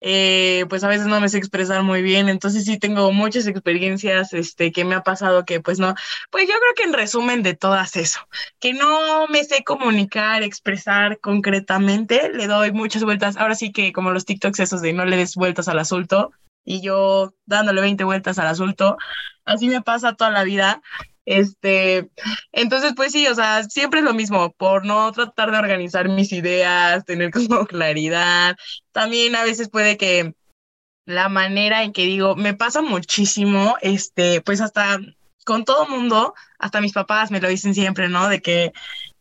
eh, 0.01 0.65
pues 0.71 0.85
a 0.85 0.89
veces 0.89 1.07
no 1.07 1.21
me 1.21 1.29
sé 1.29 1.37
expresar 1.37 1.83
muy 1.83 2.01
bien, 2.01 2.31
entonces 2.31 2.65
sí 2.65 2.79
tengo 2.79 3.13
muchas 3.13 3.47
experiencias 3.47 4.33
este, 4.33 4.73
que 4.73 4.87
me 4.87 4.95
ha 4.95 5.03
pasado 5.03 5.45
que 5.45 5.61
pues 5.61 5.79
no, 5.79 5.95
pues 6.31 6.49
yo 6.49 6.55
creo 6.55 6.75
que 6.75 6.85
en 6.85 6.95
resumen 6.95 7.43
de 7.43 7.55
todas 7.55 7.95
eso, 7.97 8.21
que 8.59 8.73
no 8.73 9.27
me 9.29 9.45
sé 9.45 9.65
comunicar, 9.65 10.43
expresar 10.43 11.21
concretamente, 11.21 12.31
le 12.33 12.47
doy 12.47 12.73
muchas 12.73 13.05
vueltas, 13.05 13.37
ahora 13.37 13.55
sí 13.55 13.71
que 13.71 13.93
como 13.93 14.13
los 14.13 14.25
TikToks 14.25 14.61
esos 14.61 14.81
de 14.81 14.95
no 14.95 15.05
le 15.05 15.19
des 15.19 15.35
vueltas 15.35 15.69
al 15.69 15.79
asunto 15.79 16.33
y 16.65 16.81
yo 16.83 17.35
dándole 17.47 17.81
20 17.81 18.05
vueltas 18.05 18.39
al 18.39 18.47
asunto, 18.47 18.97
así 19.45 19.69
me 19.69 19.83
pasa 19.83 20.15
toda 20.15 20.31
la 20.31 20.45
vida, 20.45 20.83
este, 21.31 22.11
entonces, 22.51 22.93
pues 22.97 23.13
sí, 23.13 23.27
o 23.29 23.35
sea, 23.37 23.63
siempre 23.65 24.01
es 24.01 24.05
lo 24.05 24.15
mismo, 24.15 24.53
por 24.53 24.85
no 24.85 25.13
tratar 25.13 25.53
de 25.53 25.59
organizar 25.59 26.09
mis 26.09 26.33
ideas, 26.33 27.05
tener 27.05 27.31
como 27.49 27.67
claridad. 27.67 28.57
También 28.93 29.37
a 29.37 29.45
veces 29.45 29.69
puede 29.69 29.97
que 29.97 30.35
la 31.05 31.29
manera 31.29 31.85
en 31.85 31.93
que 31.93 32.05
digo, 32.05 32.37
me 32.37 32.55
pasa 32.55 32.83
muchísimo, 32.83 33.77
este, 33.81 34.41
pues 34.41 34.61
hasta 34.61 34.99
con 35.45 35.65
todo 35.65 35.87
mundo, 35.89 36.35
hasta 36.59 36.81
mis 36.81 36.93
papás 36.93 37.31
me 37.31 37.41
lo 37.41 37.49
dicen 37.49 37.75
siempre, 37.75 38.09
¿no? 38.09 38.29
De 38.29 38.41
que, 38.41 38.73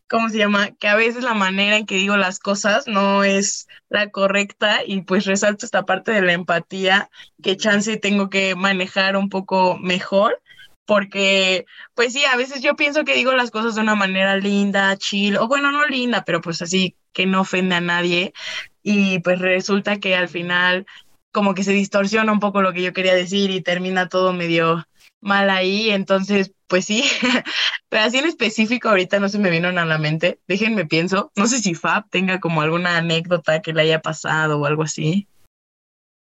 ¿cómo 0.10 0.30
se 0.30 0.38
llama? 0.38 0.72
Que 0.72 0.88
a 0.88 0.96
veces 0.96 1.24
la 1.24 1.34
manera 1.34 1.78
en 1.78 1.86
que 1.86 1.96
digo 1.96 2.18
las 2.18 2.40
cosas 2.40 2.88
no 2.88 3.24
es 3.24 3.68
la 3.90 4.10
correcta 4.10 4.80
y 4.86 5.02
pues 5.02 5.26
resalto 5.26 5.66
esta 5.66 5.86
parte 5.86 6.12
de 6.12 6.22
la 6.22 6.34
empatía 6.34 7.10
que 7.42 7.58
chance 7.58 7.96
tengo 7.98 8.30
que 8.30 8.56
manejar 8.56 9.16
un 9.16 9.30
poco 9.30 9.78
mejor 9.78 10.42
porque 10.86 11.66
pues 11.94 12.14
sí, 12.14 12.26
a 12.26 12.36
veces 12.36 12.62
yo 12.62 12.76
pienso 12.76 13.06
que 13.06 13.14
digo 13.14 13.34
las 13.34 13.52
cosas 13.52 13.76
de 13.76 13.82
una 13.82 13.94
manera 13.96 14.36
linda, 14.38 14.98
chill, 14.98 15.38
o 15.38 15.48
bueno, 15.48 15.72
no 15.72 15.86
linda, 15.86 16.24
pero 16.26 16.42
pues 16.42 16.62
así 16.64 16.96
que 17.14 17.28
no 17.28 17.42
ofende 17.42 17.76
a 17.76 17.82
nadie 17.82 18.34
y 18.82 19.20
pues 19.20 19.40
resulta 19.40 20.00
que 20.00 20.16
al 20.16 20.30
final 20.30 20.88
como 21.32 21.54
que 21.54 21.64
se 21.64 21.74
distorsiona 21.74 22.32
un 22.32 22.40
poco 22.40 22.64
lo 22.64 22.74
que 22.74 22.82
yo 22.82 22.94
quería 22.94 23.14
decir 23.14 23.52
y 23.52 23.62
termina 23.62 24.10
todo 24.10 24.34
medio 24.34 24.88
mal 25.22 25.50
ahí, 25.50 25.90
entonces 25.90 26.54
pues 26.68 26.86
sí, 26.86 27.04
pero 27.90 28.04
así 28.04 28.20
en 28.20 28.26
específico 28.26 28.90
ahorita 28.90 29.20
no 29.20 29.28
se 29.28 29.40
me 29.40 29.50
vino 29.50 29.70
a 29.70 29.72
la 29.72 29.98
mente, 29.98 30.40
déjenme 30.48 30.86
pienso, 30.86 31.32
no 31.36 31.48
sé 31.48 31.58
si 31.58 31.74
Fab 31.74 32.10
tenga 32.10 32.40
como 32.40 32.62
alguna 32.62 32.98
anécdota 32.98 33.62
que 33.62 33.74
le 33.74 33.82
haya 33.82 34.02
pasado 34.02 34.60
o 34.60 34.66
algo 34.66 34.84
así. 34.84 35.28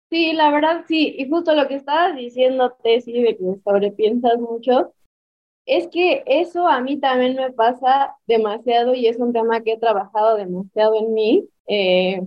Sí, 0.09 0.33
la 0.33 0.51
verdad 0.51 0.83
sí, 0.87 1.15
y 1.17 1.29
justo 1.29 1.55
lo 1.55 1.67
que 1.67 1.75
estabas 1.75 2.15
diciendo, 2.15 2.75
Tessy, 2.83 3.13
de 3.21 3.37
que 3.37 3.43
sobrepiensas 3.63 4.39
mucho, 4.39 4.93
es 5.65 5.87
que 5.87 6.23
eso 6.25 6.67
a 6.67 6.81
mí 6.81 6.97
también 6.99 7.35
me 7.35 7.51
pasa 7.51 8.15
demasiado 8.27 8.93
y 8.93 9.07
es 9.07 9.17
un 9.17 9.31
tema 9.31 9.61
que 9.61 9.73
he 9.73 9.79
trabajado 9.79 10.35
demasiado 10.35 10.95
en 10.95 11.13
mí. 11.13 11.47
Eh, 11.67 12.21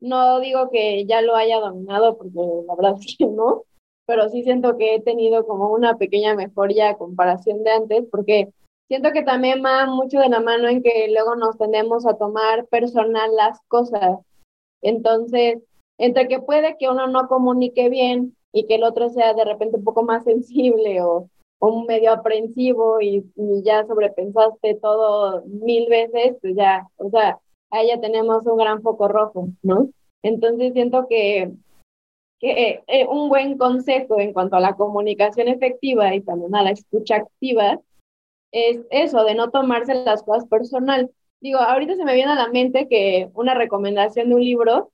no 0.00 0.40
digo 0.40 0.70
que 0.70 1.06
ya 1.06 1.20
lo 1.20 1.36
haya 1.36 1.60
dominado, 1.60 2.16
porque 2.16 2.38
la 2.66 2.74
verdad 2.74 2.96
es 3.06 3.16
que 3.16 3.26
no, 3.26 3.62
pero 4.10 4.28
sí 4.28 4.42
siento 4.42 4.76
que 4.76 4.96
he 4.96 5.00
tenido 5.00 5.46
como 5.46 5.72
una 5.72 5.96
pequeña 5.96 6.34
mejoría 6.34 6.90
a 6.90 6.96
comparación 6.96 7.62
de 7.62 7.70
antes, 7.70 8.04
porque 8.10 8.48
siento 8.88 9.12
que 9.12 9.22
también 9.22 9.62
va 9.64 9.86
mucho 9.86 10.18
de 10.18 10.28
la 10.28 10.40
mano 10.40 10.66
en 10.66 10.82
que 10.82 11.06
luego 11.12 11.36
nos 11.36 11.56
tendemos 11.56 12.04
a 12.08 12.14
tomar 12.14 12.66
personal 12.66 13.30
las 13.36 13.60
cosas. 13.68 14.18
Entonces, 14.82 15.62
entre 15.96 16.26
que 16.26 16.40
puede 16.40 16.76
que 16.76 16.88
uno 16.88 17.06
no 17.06 17.28
comunique 17.28 17.88
bien 17.88 18.36
y 18.52 18.66
que 18.66 18.74
el 18.74 18.82
otro 18.82 19.10
sea 19.10 19.32
de 19.32 19.44
repente 19.44 19.76
un 19.76 19.84
poco 19.84 20.02
más 20.02 20.24
sensible 20.24 21.02
o, 21.02 21.28
un 21.60 21.86
medio 21.86 22.12
aprensivo 22.12 23.00
y, 23.00 23.22
ya 23.62 23.86
sobrepensaste 23.86 24.74
todo 24.82 25.44
mil 25.46 25.88
veces, 25.88 26.36
pues 26.40 26.56
ya, 26.56 26.88
o 26.96 27.10
sea, 27.10 27.38
ahí 27.70 27.86
ya 27.86 28.00
tenemos 28.00 28.44
un 28.44 28.56
gran 28.56 28.82
foco 28.82 29.06
rojo, 29.06 29.50
¿no? 29.62 29.88
Entonces 30.24 30.72
siento 30.72 31.06
que, 31.08 31.52
que 32.40 32.82
eh, 32.86 33.06
un 33.06 33.28
buen 33.28 33.58
consejo 33.58 34.18
en 34.18 34.32
cuanto 34.32 34.56
a 34.56 34.60
la 34.60 34.74
comunicación 34.74 35.48
efectiva 35.48 36.14
y 36.14 36.22
también 36.22 36.54
a 36.54 36.62
la 36.62 36.70
escucha 36.70 37.16
activa 37.16 37.78
es 38.50 38.80
eso, 38.90 39.24
de 39.24 39.34
no 39.34 39.50
tomarse 39.50 39.94
las 39.94 40.22
cosas 40.22 40.48
personal. 40.48 41.10
Digo, 41.40 41.58
ahorita 41.58 41.96
se 41.96 42.04
me 42.04 42.14
viene 42.14 42.32
a 42.32 42.36
la 42.36 42.48
mente 42.48 42.88
que 42.88 43.30
una 43.34 43.54
recomendación 43.54 44.30
de 44.30 44.34
un 44.34 44.44
libro 44.44 44.90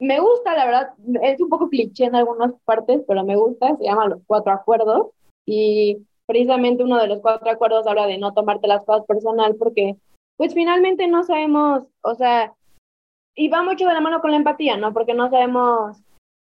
me 0.00 0.20
gusta, 0.20 0.54
la 0.54 0.66
verdad, 0.66 0.90
es 1.22 1.40
un 1.40 1.48
poco 1.48 1.68
cliché 1.68 2.04
en 2.04 2.16
algunas 2.16 2.52
partes, 2.64 3.02
pero 3.06 3.24
me 3.24 3.36
gusta, 3.36 3.76
se 3.76 3.84
llama 3.84 4.08
Los 4.08 4.22
Cuatro 4.26 4.52
Acuerdos 4.52 5.06
y 5.46 5.98
precisamente 6.26 6.82
uno 6.82 6.98
de 6.98 7.06
los 7.06 7.20
cuatro 7.20 7.50
acuerdos 7.50 7.86
habla 7.86 8.06
de 8.06 8.18
no 8.18 8.32
tomarte 8.32 8.66
las 8.66 8.84
cosas 8.84 9.04
personal 9.06 9.56
porque 9.56 9.96
pues 10.36 10.54
finalmente 10.54 11.06
no 11.06 11.22
sabemos, 11.22 11.84
o 12.02 12.14
sea, 12.14 12.54
y 13.36 13.48
va 13.48 13.62
mucho 13.62 13.86
de 13.86 13.94
la 13.94 14.00
mano 14.00 14.20
con 14.20 14.30
la 14.30 14.38
empatía, 14.38 14.76
¿no? 14.76 14.92
Porque 14.92 15.14
no 15.14 15.30
sabemos 15.30 15.96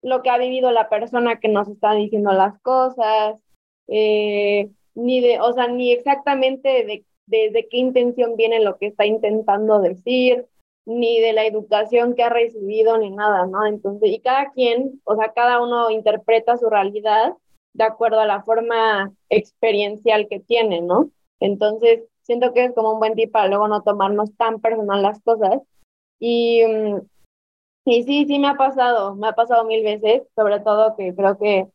lo 0.02 0.22
que 0.22 0.30
ha 0.30 0.38
vivido 0.38 0.72
la 0.72 0.90
persona 0.90 1.40
que 1.40 1.48
nos 1.48 1.68
está 1.68 1.94
diciendo 1.94 2.32
las 2.32 2.60
cosas, 2.62 3.36
eh, 3.88 4.70
ni 4.96 5.22
de, 5.22 5.40
o 5.40 5.52
sea, 5.54 5.68
ni 5.68 5.92
exactamente 5.92 6.70
de, 6.70 7.06
de, 7.26 7.68
qué 7.70 7.78
intención 7.78 8.36
viene 8.36 8.60
lo 8.60 8.78
que 8.78 8.88
está 8.88 9.06
intentando 9.06 9.80
decir, 9.80 10.46
ni 10.86 11.20
de 11.20 11.34
la 11.34 11.46
educación 11.46 12.16
que 12.16 12.24
ha 12.24 12.30
recibido, 12.30 12.98
ni 12.98 13.12
nada, 13.12 13.46
¿no? 13.46 13.66
Entonces, 13.66 14.10
y 14.10 14.20
cada 14.20 14.52
quien, 14.52 15.02
o 15.04 15.16
sea, 15.16 15.34
cada 15.34 15.62
uno 15.62 15.90
interpreta 15.92 16.58
su 16.58 16.70
realidad 16.70 17.34
de 17.74 17.84
acuerdo 17.84 18.20
a 18.20 18.26
la 18.26 18.44
forma 18.44 19.14
experiencial 19.30 20.28
que 20.28 20.40
tiene, 20.40 20.82
¿no? 20.82 21.12
Entonces, 21.40 22.04
siento 22.24 22.54
que 22.54 22.66
es 22.66 22.74
como 22.74 22.94
un 22.94 23.00
buen 23.00 23.16
tip 23.16 23.32
para 23.32 23.48
luego 23.48 23.68
no 23.68 23.82
tomarnos 23.82 24.36
tan 24.36 24.60
personal 24.60 25.02
las 25.02 25.22
cosas. 25.22 25.62
Y, 26.20 26.64
y 27.86 28.04
sí, 28.04 28.26
sí 28.28 28.40
me 28.40 28.48
ha 28.50 28.56
pasado, 28.56 29.16
me 29.16 29.28
ha 29.28 29.34
pasado 29.34 29.64
mil 29.66 29.84
veces, 29.84 30.24
sobre 30.36 30.60
todo 30.60 30.96
que 30.96 31.16
creo 31.16 31.38
que, 31.38 31.68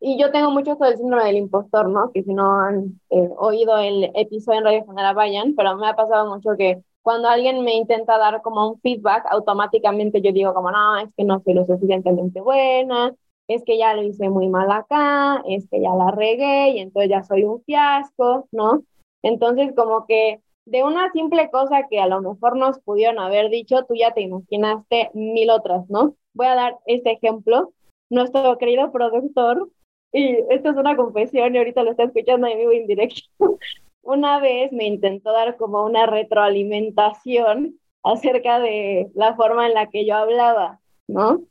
y 0.00 0.18
yo 0.18 0.30
tengo 0.32 0.50
mucho 0.50 0.72
esto 0.72 0.84
del 0.84 0.96
síndrome 0.96 1.24
del 1.24 1.36
impostor, 1.36 1.88
¿no? 1.88 2.10
Que 2.12 2.22
si 2.22 2.32
no 2.34 2.60
han 2.60 3.00
eh, 3.10 3.28
oído 3.36 3.76
el 3.78 4.10
episodio 4.14 4.58
en 4.60 4.64
Radio 4.64 4.86
General 4.86 5.14
vayan, 5.14 5.54
pero 5.54 5.76
me 5.76 5.88
ha 5.88 5.94
pasado 5.94 6.34
mucho 6.34 6.56
que 6.56 6.82
cuando 7.02 7.28
alguien 7.28 7.62
me 7.64 7.74
intenta 7.74 8.18
dar 8.18 8.42
como 8.42 8.68
un 8.68 8.80
feedback, 8.80 9.24
automáticamente 9.30 10.20
yo 10.20 10.32
digo 10.32 10.54
como, 10.54 10.70
no, 10.70 10.98
es 10.98 11.08
que 11.16 11.24
no 11.24 11.40
soy 11.40 11.54
lo 11.54 11.66
suficientemente 11.66 12.40
buena, 12.40 13.14
es 13.48 13.64
que 13.64 13.78
ya 13.78 13.94
lo 13.94 14.02
hice 14.02 14.28
muy 14.28 14.48
mal 14.48 14.70
acá, 14.70 15.42
es 15.46 15.68
que 15.68 15.80
ya 15.80 15.94
la 15.94 16.10
regué 16.10 16.70
y 16.70 16.80
entonces 16.80 17.10
ya 17.10 17.22
soy 17.22 17.44
un 17.44 17.62
fiasco, 17.64 18.46
¿no? 18.52 18.84
Entonces 19.22 19.72
como 19.76 20.06
que 20.06 20.40
de 20.66 20.84
una 20.84 21.10
simple 21.12 21.50
cosa 21.50 21.86
que 21.88 22.00
a 22.00 22.06
lo 22.06 22.20
mejor 22.20 22.56
nos 22.56 22.78
pudieron 22.80 23.18
haber 23.18 23.50
dicho, 23.50 23.84
tú 23.86 23.94
ya 23.94 24.12
te 24.12 24.22
imaginaste 24.22 25.10
mil 25.14 25.50
otras, 25.50 25.88
¿no? 25.88 26.14
Voy 26.34 26.46
a 26.46 26.54
dar 26.54 26.78
este 26.86 27.12
ejemplo. 27.12 27.72
Nuestro 28.08 28.58
querido 28.58 28.90
productor, 28.92 29.70
y 30.12 30.36
esto 30.50 30.70
es 30.70 30.76
una 30.76 30.96
confesión 30.96 31.54
y 31.54 31.58
ahorita 31.58 31.84
lo 31.84 31.92
está 31.92 32.04
escuchando 32.04 32.46
en 32.46 32.58
vivo 32.58 32.72
indirecto, 32.72 33.22
una 34.02 34.40
vez 34.40 34.72
me 34.72 34.86
intentó 34.86 35.32
dar 35.32 35.56
como 35.56 35.84
una 35.84 36.06
retroalimentación 36.06 37.78
acerca 38.02 38.58
de 38.58 39.10
la 39.14 39.34
forma 39.36 39.66
en 39.66 39.74
la 39.74 39.86
que 39.88 40.06
yo 40.06 40.16
hablaba, 40.16 40.80
¿no? 41.06 41.42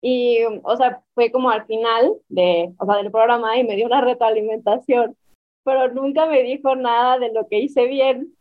Y, 0.00 0.38
o 0.62 0.76
sea, 0.76 1.02
fue 1.14 1.32
como 1.32 1.50
al 1.50 1.66
final 1.66 2.14
de, 2.28 2.72
o 2.78 2.86
sea, 2.86 2.96
del 2.96 3.10
programa 3.10 3.58
y 3.58 3.64
me 3.64 3.74
dio 3.74 3.86
una 3.86 4.00
retroalimentación, 4.00 5.16
pero 5.64 5.92
nunca 5.92 6.26
me 6.26 6.42
dijo 6.42 6.76
nada 6.76 7.18
de 7.18 7.32
lo 7.32 7.48
que 7.48 7.58
hice 7.58 7.86
bien. 7.86 8.34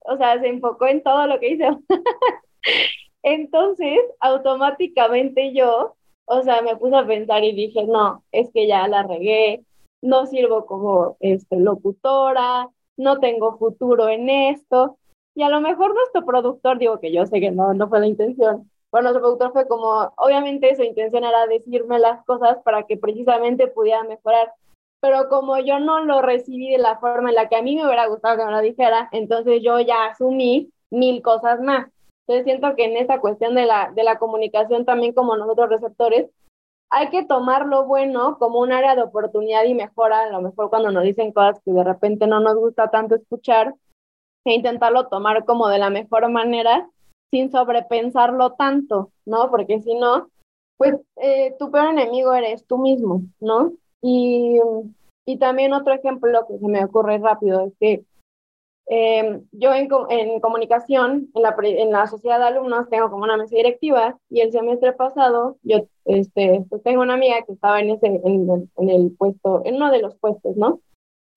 O 0.00 0.16
sea, 0.16 0.40
se 0.40 0.48
enfocó 0.48 0.86
en 0.86 1.02
todo 1.02 1.26
lo 1.26 1.38
que 1.40 1.50
hice. 1.50 1.68
Entonces, 3.22 3.98
automáticamente 4.20 5.52
yo, 5.52 5.96
o 6.24 6.42
sea, 6.42 6.62
me 6.62 6.76
puse 6.76 6.96
a 6.96 7.06
pensar 7.06 7.44
y 7.44 7.52
dije, 7.52 7.84
no, 7.84 8.22
es 8.32 8.50
que 8.52 8.66
ya 8.66 8.86
la 8.88 9.02
regué, 9.02 9.64
no 10.02 10.26
sirvo 10.26 10.66
como 10.66 11.16
este, 11.20 11.56
locutora, 11.56 12.68
no 12.96 13.18
tengo 13.18 13.58
futuro 13.58 14.08
en 14.08 14.28
esto. 14.30 14.98
Y 15.34 15.42
a 15.42 15.48
lo 15.50 15.60
mejor 15.60 15.94
nuestro 15.94 16.24
productor, 16.24 16.78
digo 16.78 17.00
que 17.00 17.12
yo 17.12 17.26
sé 17.26 17.40
que 17.40 17.50
no, 17.50 17.74
no 17.74 17.88
fue 17.88 18.00
la 18.00 18.06
intención, 18.06 18.70
bueno, 18.90 19.12
su 19.12 19.20
productor 19.20 19.52
fue 19.52 19.68
como, 19.68 20.12
obviamente 20.16 20.74
su 20.74 20.82
intención 20.82 21.24
era 21.24 21.46
decirme 21.46 21.98
las 21.98 22.24
cosas 22.24 22.58
para 22.64 22.84
que 22.84 22.96
precisamente 22.96 23.68
pudiera 23.68 24.02
mejorar, 24.04 24.52
pero 25.00 25.28
como 25.28 25.58
yo 25.58 25.78
no 25.78 26.04
lo 26.04 26.22
recibí 26.22 26.70
de 26.70 26.78
la 26.78 26.98
forma 26.98 27.30
en 27.30 27.36
la 27.36 27.48
que 27.48 27.56
a 27.56 27.62
mí 27.62 27.76
me 27.76 27.84
hubiera 27.84 28.06
gustado 28.06 28.36
que 28.36 28.44
me 28.44 28.50
lo 28.50 28.60
dijera, 28.60 29.08
entonces 29.12 29.60
yo 29.62 29.78
ya 29.80 30.06
asumí 30.06 30.72
mil 30.90 31.22
cosas 31.22 31.60
más. 31.60 31.88
Entonces 32.26 32.44
siento 32.44 32.74
que 32.76 32.84
en 32.84 32.96
esta 32.96 33.20
cuestión 33.20 33.54
de 33.54 33.66
la, 33.66 33.92
de 33.94 34.02
la 34.02 34.18
comunicación 34.18 34.84
también 34.84 35.14
como 35.14 35.36
nosotros 35.36 35.70
receptores, 35.70 36.30
hay 36.90 37.10
que 37.10 37.24
tomar 37.24 37.66
lo 37.66 37.86
bueno 37.86 38.38
como 38.38 38.60
un 38.60 38.72
área 38.72 38.94
de 38.94 39.02
oportunidad 39.02 39.64
y 39.64 39.74
mejora, 39.74 40.24
a 40.24 40.30
lo 40.30 40.40
mejor 40.40 40.70
cuando 40.70 40.90
nos 40.90 41.04
dicen 41.04 41.32
cosas 41.32 41.60
que 41.64 41.72
de 41.72 41.84
repente 41.84 42.26
no 42.26 42.40
nos 42.40 42.56
gusta 42.56 42.90
tanto 42.90 43.14
escuchar, 43.14 43.74
e 44.44 44.54
intentarlo 44.54 45.08
tomar 45.08 45.44
como 45.44 45.68
de 45.68 45.78
la 45.78 45.90
mejor 45.90 46.30
manera 46.30 46.88
sin 47.30 47.50
sobrepensarlo 47.50 48.54
tanto, 48.54 49.12
¿no? 49.26 49.50
Porque 49.50 49.80
si 49.82 49.94
no, 49.94 50.30
pues 50.78 50.94
eh, 51.16 51.54
tu 51.58 51.70
peor 51.70 51.88
enemigo 51.88 52.32
eres 52.32 52.66
tú 52.66 52.78
mismo, 52.78 53.22
¿no? 53.40 53.72
Y, 54.02 54.58
y 55.26 55.38
también 55.38 55.72
otro 55.72 55.92
ejemplo 55.92 56.46
que 56.46 56.58
se 56.58 56.68
me 56.68 56.84
ocurre 56.84 57.18
rápido 57.18 57.66
es 57.66 57.72
que 57.80 58.04
em, 58.86 59.44
yo 59.52 59.74
en, 59.74 59.88
en, 60.10 60.40
comunicación, 60.40 61.30
en 61.34 61.42
la, 61.42 61.56
en 61.62 61.92
la 61.92 62.06
sociedad 62.06 62.38
de 62.38 62.46
alumnos, 62.46 62.88
tengo 62.88 63.10
como 63.10 63.24
una 63.24 63.36
mesa 63.36 63.56
directiva 63.56 64.18
y 64.30 64.40
el 64.40 64.52
semestre 64.52 64.92
pasado 64.92 65.56
yo 65.62 65.86
este, 66.04 66.64
pues 66.70 66.82
tengo 66.82 67.02
una 67.02 67.14
amiga 67.14 67.42
que 67.44 67.52
estaba 67.52 67.80
en, 67.80 67.90
ese, 67.90 68.06
en, 68.06 68.70
en 68.76 68.90
el 68.90 69.14
puesto, 69.16 69.62
en 69.64 69.76
uno 69.76 69.90
de 69.90 70.00
los 70.00 70.16
puestos, 70.16 70.56
¿no? 70.56 70.80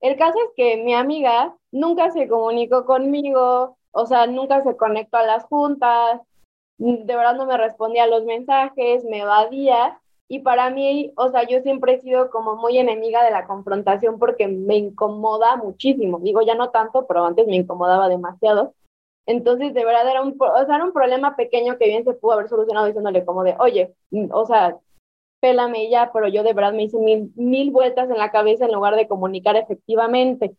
El 0.00 0.16
caso 0.16 0.36
es 0.38 0.50
que 0.56 0.82
mi 0.82 0.94
amiga 0.94 1.56
nunca 1.70 2.10
se 2.10 2.28
comunicó 2.28 2.84
conmigo, 2.84 3.76
o 3.92 4.06
sea, 4.06 4.26
nunca 4.26 4.62
se 4.64 4.76
conectó 4.76 5.18
a 5.18 5.26
las 5.26 5.44
juntas, 5.44 6.20
de 6.78 7.16
verdad 7.16 7.36
no 7.36 7.46
me 7.46 7.56
respondía 7.56 8.04
a 8.04 8.08
los 8.08 8.24
mensajes, 8.24 9.04
me 9.04 9.20
evadía. 9.20 10.00
Y 10.32 10.38
para 10.38 10.70
mí, 10.70 11.12
o 11.16 11.28
sea, 11.28 11.46
yo 11.46 11.60
siempre 11.60 11.92
he 11.92 12.00
sido 12.00 12.30
como 12.30 12.56
muy 12.56 12.78
enemiga 12.78 13.22
de 13.22 13.30
la 13.30 13.46
confrontación 13.46 14.18
porque 14.18 14.48
me 14.48 14.76
incomoda 14.76 15.56
muchísimo. 15.56 16.20
Digo, 16.20 16.40
ya 16.40 16.54
no 16.54 16.70
tanto, 16.70 17.06
pero 17.06 17.26
antes 17.26 17.46
me 17.46 17.56
incomodaba 17.56 18.08
demasiado. 18.08 18.72
Entonces, 19.26 19.74
de 19.74 19.84
verdad 19.84 20.08
era 20.08 20.22
un, 20.22 20.34
o 20.40 20.64
sea, 20.64 20.76
era 20.76 20.86
un 20.86 20.94
problema 20.94 21.36
pequeño 21.36 21.76
que 21.76 21.84
bien 21.84 22.04
se 22.04 22.14
pudo 22.14 22.32
haber 22.32 22.48
solucionado 22.48 22.86
diciéndole 22.86 23.26
como 23.26 23.44
de, 23.44 23.56
oye, 23.58 23.92
mm, 24.10 24.28
o 24.32 24.46
sea, 24.46 24.78
pélame 25.40 25.90
ya, 25.90 26.10
pero 26.14 26.28
yo 26.28 26.42
de 26.42 26.54
verdad 26.54 26.72
me 26.72 26.84
hice 26.84 26.96
mil, 26.98 27.30
mil 27.36 27.70
vueltas 27.70 28.08
en 28.08 28.16
la 28.16 28.30
cabeza 28.30 28.64
en 28.64 28.72
lugar 28.72 28.96
de 28.96 29.08
comunicar 29.08 29.56
efectivamente. 29.56 30.56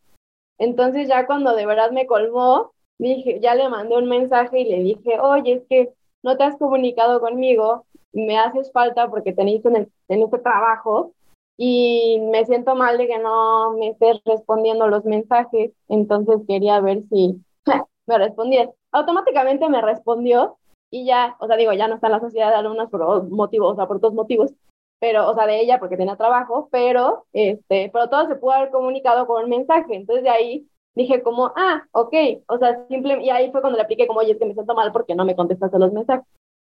Entonces 0.56 1.08
ya 1.08 1.26
cuando 1.26 1.56
de 1.56 1.66
verdad 1.66 1.90
me 1.90 2.06
colmó, 2.06 2.70
dije, 2.98 3.40
ya 3.40 3.56
le 3.56 3.68
mandé 3.68 3.96
un 3.96 4.08
mensaje 4.08 4.60
y 4.60 4.70
le 4.70 4.84
dije, 4.84 5.18
oye, 5.18 5.54
es 5.54 5.62
que 5.68 5.92
no 6.22 6.36
te 6.36 6.44
has 6.44 6.56
comunicado 6.58 7.20
conmigo, 7.20 7.86
me 8.14 8.38
haces 8.38 8.72
falta 8.72 9.08
porque 9.10 9.32
tenéis 9.32 9.64
en, 9.64 9.90
en 10.08 10.22
este 10.22 10.38
trabajo 10.38 11.12
y 11.56 12.20
me 12.32 12.44
siento 12.46 12.74
mal 12.74 12.98
de 12.98 13.06
que 13.06 13.18
no 13.18 13.72
me 13.72 13.88
estés 13.88 14.20
respondiendo 14.24 14.88
los 14.88 15.04
mensajes, 15.04 15.72
entonces 15.88 16.40
quería 16.48 16.80
ver 16.80 17.02
si 17.10 17.40
me 18.06 18.18
respondías. 18.18 18.70
Automáticamente 18.92 19.68
me 19.68 19.80
respondió 19.80 20.56
y 20.90 21.06
ya, 21.06 21.36
o 21.40 21.46
sea, 21.46 21.56
digo, 21.56 21.72
ya 21.72 21.88
no 21.88 21.96
está 21.96 22.06
en 22.06 22.12
la 22.12 22.20
sociedad 22.20 22.50
de 22.50 22.56
alumnos 22.56 22.90
por 22.90 23.28
motivos, 23.28 23.72
o 23.72 23.76
sea, 23.76 23.86
por 23.86 24.00
dos 24.00 24.14
motivos, 24.14 24.52
pero, 25.00 25.28
o 25.28 25.34
sea, 25.34 25.46
de 25.46 25.60
ella 25.60 25.78
porque 25.78 25.96
tenía 25.96 26.16
trabajo, 26.16 26.68
pero, 26.70 27.26
este, 27.32 27.90
pero 27.92 28.08
todo 28.08 28.28
se 28.28 28.36
pudo 28.36 28.52
haber 28.52 28.70
comunicado 28.70 29.26
con 29.26 29.44
un 29.44 29.50
mensaje, 29.50 29.96
entonces 29.96 30.24
de 30.24 30.30
ahí 30.30 30.68
dije 30.94 31.22
como, 31.22 31.52
ah, 31.56 31.82
ok, 31.92 32.14
o 32.46 32.58
sea, 32.58 32.86
simple, 32.88 33.22
y 33.22 33.30
ahí 33.30 33.50
fue 33.50 33.60
cuando 33.60 33.76
le 33.76 33.82
apliqué 33.82 34.06
como, 34.06 34.20
oye, 34.20 34.32
es 34.32 34.38
que 34.38 34.46
me 34.46 34.54
siento 34.54 34.74
mal 34.74 34.92
porque 34.92 35.14
no 35.14 35.24
me 35.24 35.34
contestaste 35.34 35.78
los 35.78 35.92
mensajes. 35.92 36.26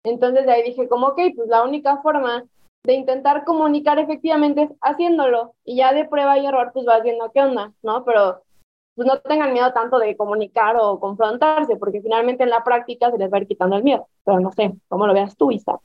Entonces 0.08 0.46
de 0.46 0.52
ahí 0.52 0.62
dije 0.62 0.88
como, 0.88 1.08
ok, 1.08 1.20
pues 1.36 1.48
la 1.48 1.62
única 1.62 1.98
forma 1.98 2.44
de 2.84 2.94
intentar 2.94 3.44
comunicar 3.44 3.98
efectivamente 3.98 4.62
es 4.62 4.70
haciéndolo, 4.80 5.54
y 5.64 5.76
ya 5.76 5.92
de 5.92 6.08
prueba 6.08 6.38
y 6.38 6.46
error, 6.46 6.70
pues 6.72 6.86
vas 6.86 7.02
viendo 7.02 7.30
qué 7.32 7.40
onda, 7.42 7.72
¿no? 7.82 8.04
Pero 8.04 8.42
pues 8.94 9.06
no 9.06 9.18
tengan 9.20 9.52
miedo 9.52 9.72
tanto 9.72 9.98
de 9.98 10.16
comunicar 10.16 10.76
o 10.80 10.98
confrontarse, 10.98 11.76
porque 11.76 12.00
finalmente 12.00 12.42
en 12.44 12.50
la 12.50 12.64
práctica 12.64 13.10
se 13.10 13.18
les 13.18 13.32
va 13.32 13.36
a 13.36 13.40
ir 13.40 13.46
quitando 13.46 13.76
el 13.76 13.84
miedo, 13.84 14.08
pero 14.24 14.40
no 14.40 14.50
sé, 14.52 14.74
¿cómo 14.88 15.06
lo 15.06 15.14
veas 15.14 15.36
tú, 15.36 15.50
Isa? 15.50 15.78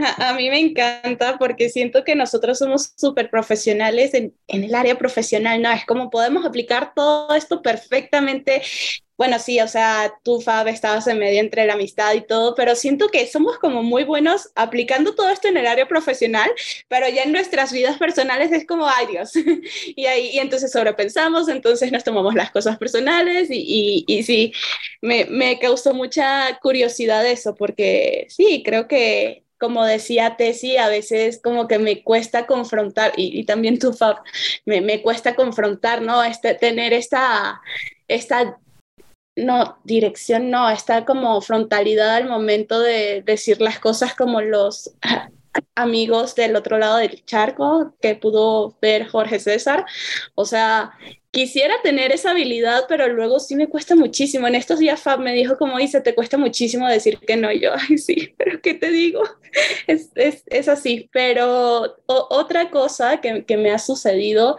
A 0.18 0.34
mí 0.34 0.50
me 0.50 0.58
encanta 0.60 1.38
porque 1.38 1.68
siento 1.68 2.04
que 2.04 2.14
nosotros 2.14 2.58
somos 2.58 2.92
súper 2.96 3.30
profesionales 3.30 4.14
en, 4.14 4.34
en, 4.48 4.64
el 4.64 4.74
área 4.74 4.96
profesional, 4.96 5.60
¿no? 5.62 5.70
Es 5.70 5.84
como 5.86 6.10
podemos 6.10 6.44
aplicar 6.44 6.92
todo 6.94 7.34
esto 7.34 7.62
perfectamente. 7.62 8.62
Bueno, 9.16 9.38
sí, 9.38 9.60
o 9.60 9.68
sea, 9.68 10.14
tú, 10.24 10.40
Fab, 10.40 10.66
estabas 10.68 11.06
en 11.06 11.18
medio 11.18 11.40
entre 11.40 11.66
la 11.66 11.74
amistad 11.74 12.14
y 12.14 12.26
todo, 12.26 12.54
pero 12.54 12.74
siento 12.74 13.08
que 13.08 13.26
somos 13.26 13.58
como 13.58 13.82
muy 13.82 14.04
buenos 14.04 14.50
aplicando 14.54 15.14
todo 15.14 15.28
esto 15.28 15.46
en 15.48 15.58
el 15.58 15.66
área 15.66 15.86
profesional, 15.86 16.50
pero 16.88 17.06
ya 17.06 17.24
en 17.24 17.32
nuestras 17.32 17.70
vidas 17.70 17.98
personales 17.98 18.50
es 18.50 18.66
como, 18.66 18.88
ay 18.88 19.06
Dios, 19.08 19.32
y 19.96 20.06
ahí 20.06 20.30
y 20.32 20.38
entonces 20.38 20.72
sobrepensamos, 20.72 21.50
entonces 21.50 21.92
nos 21.92 22.02
tomamos 22.02 22.34
las 22.34 22.50
cosas 22.50 22.78
personales 22.78 23.50
y, 23.50 24.04
y, 24.08 24.20
y 24.20 24.22
sí, 24.22 24.52
me, 25.02 25.26
me 25.26 25.58
causó 25.58 25.92
mucha 25.92 26.58
curiosidad 26.62 27.26
eso, 27.26 27.54
porque 27.54 28.26
sí, 28.30 28.62
creo 28.64 28.88
que 28.88 29.44
como 29.60 29.84
decía 29.84 30.36
Tessy, 30.36 30.78
a 30.78 30.88
veces 30.88 31.40
como 31.42 31.68
que 31.68 31.78
me 31.78 32.02
cuesta 32.02 32.46
confrontar, 32.46 33.12
y, 33.16 33.44
también 33.44 33.78
tu 33.78 33.92
Fab, 33.92 34.16
me, 34.64 34.80
me, 34.80 35.02
cuesta 35.02 35.36
confrontar, 35.36 36.00
¿no? 36.02 36.24
Este, 36.24 36.54
tener 36.54 36.94
esta, 36.94 37.60
esta, 38.08 38.58
no, 39.36 39.78
dirección, 39.84 40.50
no, 40.50 40.70
esta 40.70 41.04
como 41.04 41.40
frontalidad 41.42 42.14
al 42.14 42.28
momento 42.28 42.80
de 42.80 43.22
decir 43.22 43.60
las 43.60 43.78
cosas 43.78 44.14
como 44.14 44.40
los, 44.40 44.92
amigos 45.74 46.34
del 46.34 46.56
otro 46.56 46.78
lado 46.78 46.98
del 46.98 47.24
charco 47.24 47.94
que 48.00 48.14
pudo 48.14 48.76
ver 48.80 49.08
Jorge 49.08 49.38
César. 49.38 49.84
O 50.34 50.44
sea, 50.44 50.92
quisiera 51.30 51.74
tener 51.82 52.12
esa 52.12 52.30
habilidad, 52.30 52.84
pero 52.88 53.08
luego 53.08 53.40
sí 53.40 53.56
me 53.56 53.68
cuesta 53.68 53.94
muchísimo. 53.94 54.46
En 54.46 54.54
estos 54.54 54.78
días 54.78 55.00
Fab 55.00 55.20
me 55.20 55.32
dijo, 55.32 55.56
como 55.58 55.78
dice, 55.78 56.00
te 56.00 56.14
cuesta 56.14 56.38
muchísimo 56.38 56.88
decir 56.88 57.18
que 57.18 57.36
no. 57.36 57.52
yo, 57.52 57.72
ay, 57.74 57.98
sí, 57.98 58.34
pero 58.38 58.60
¿qué 58.60 58.74
te 58.74 58.90
digo? 58.90 59.22
Es, 59.86 60.10
es, 60.14 60.44
es 60.46 60.68
así. 60.68 61.08
Pero 61.12 61.96
otra 62.06 62.70
cosa 62.70 63.20
que, 63.20 63.44
que 63.44 63.56
me 63.56 63.70
ha 63.70 63.78
sucedido 63.78 64.58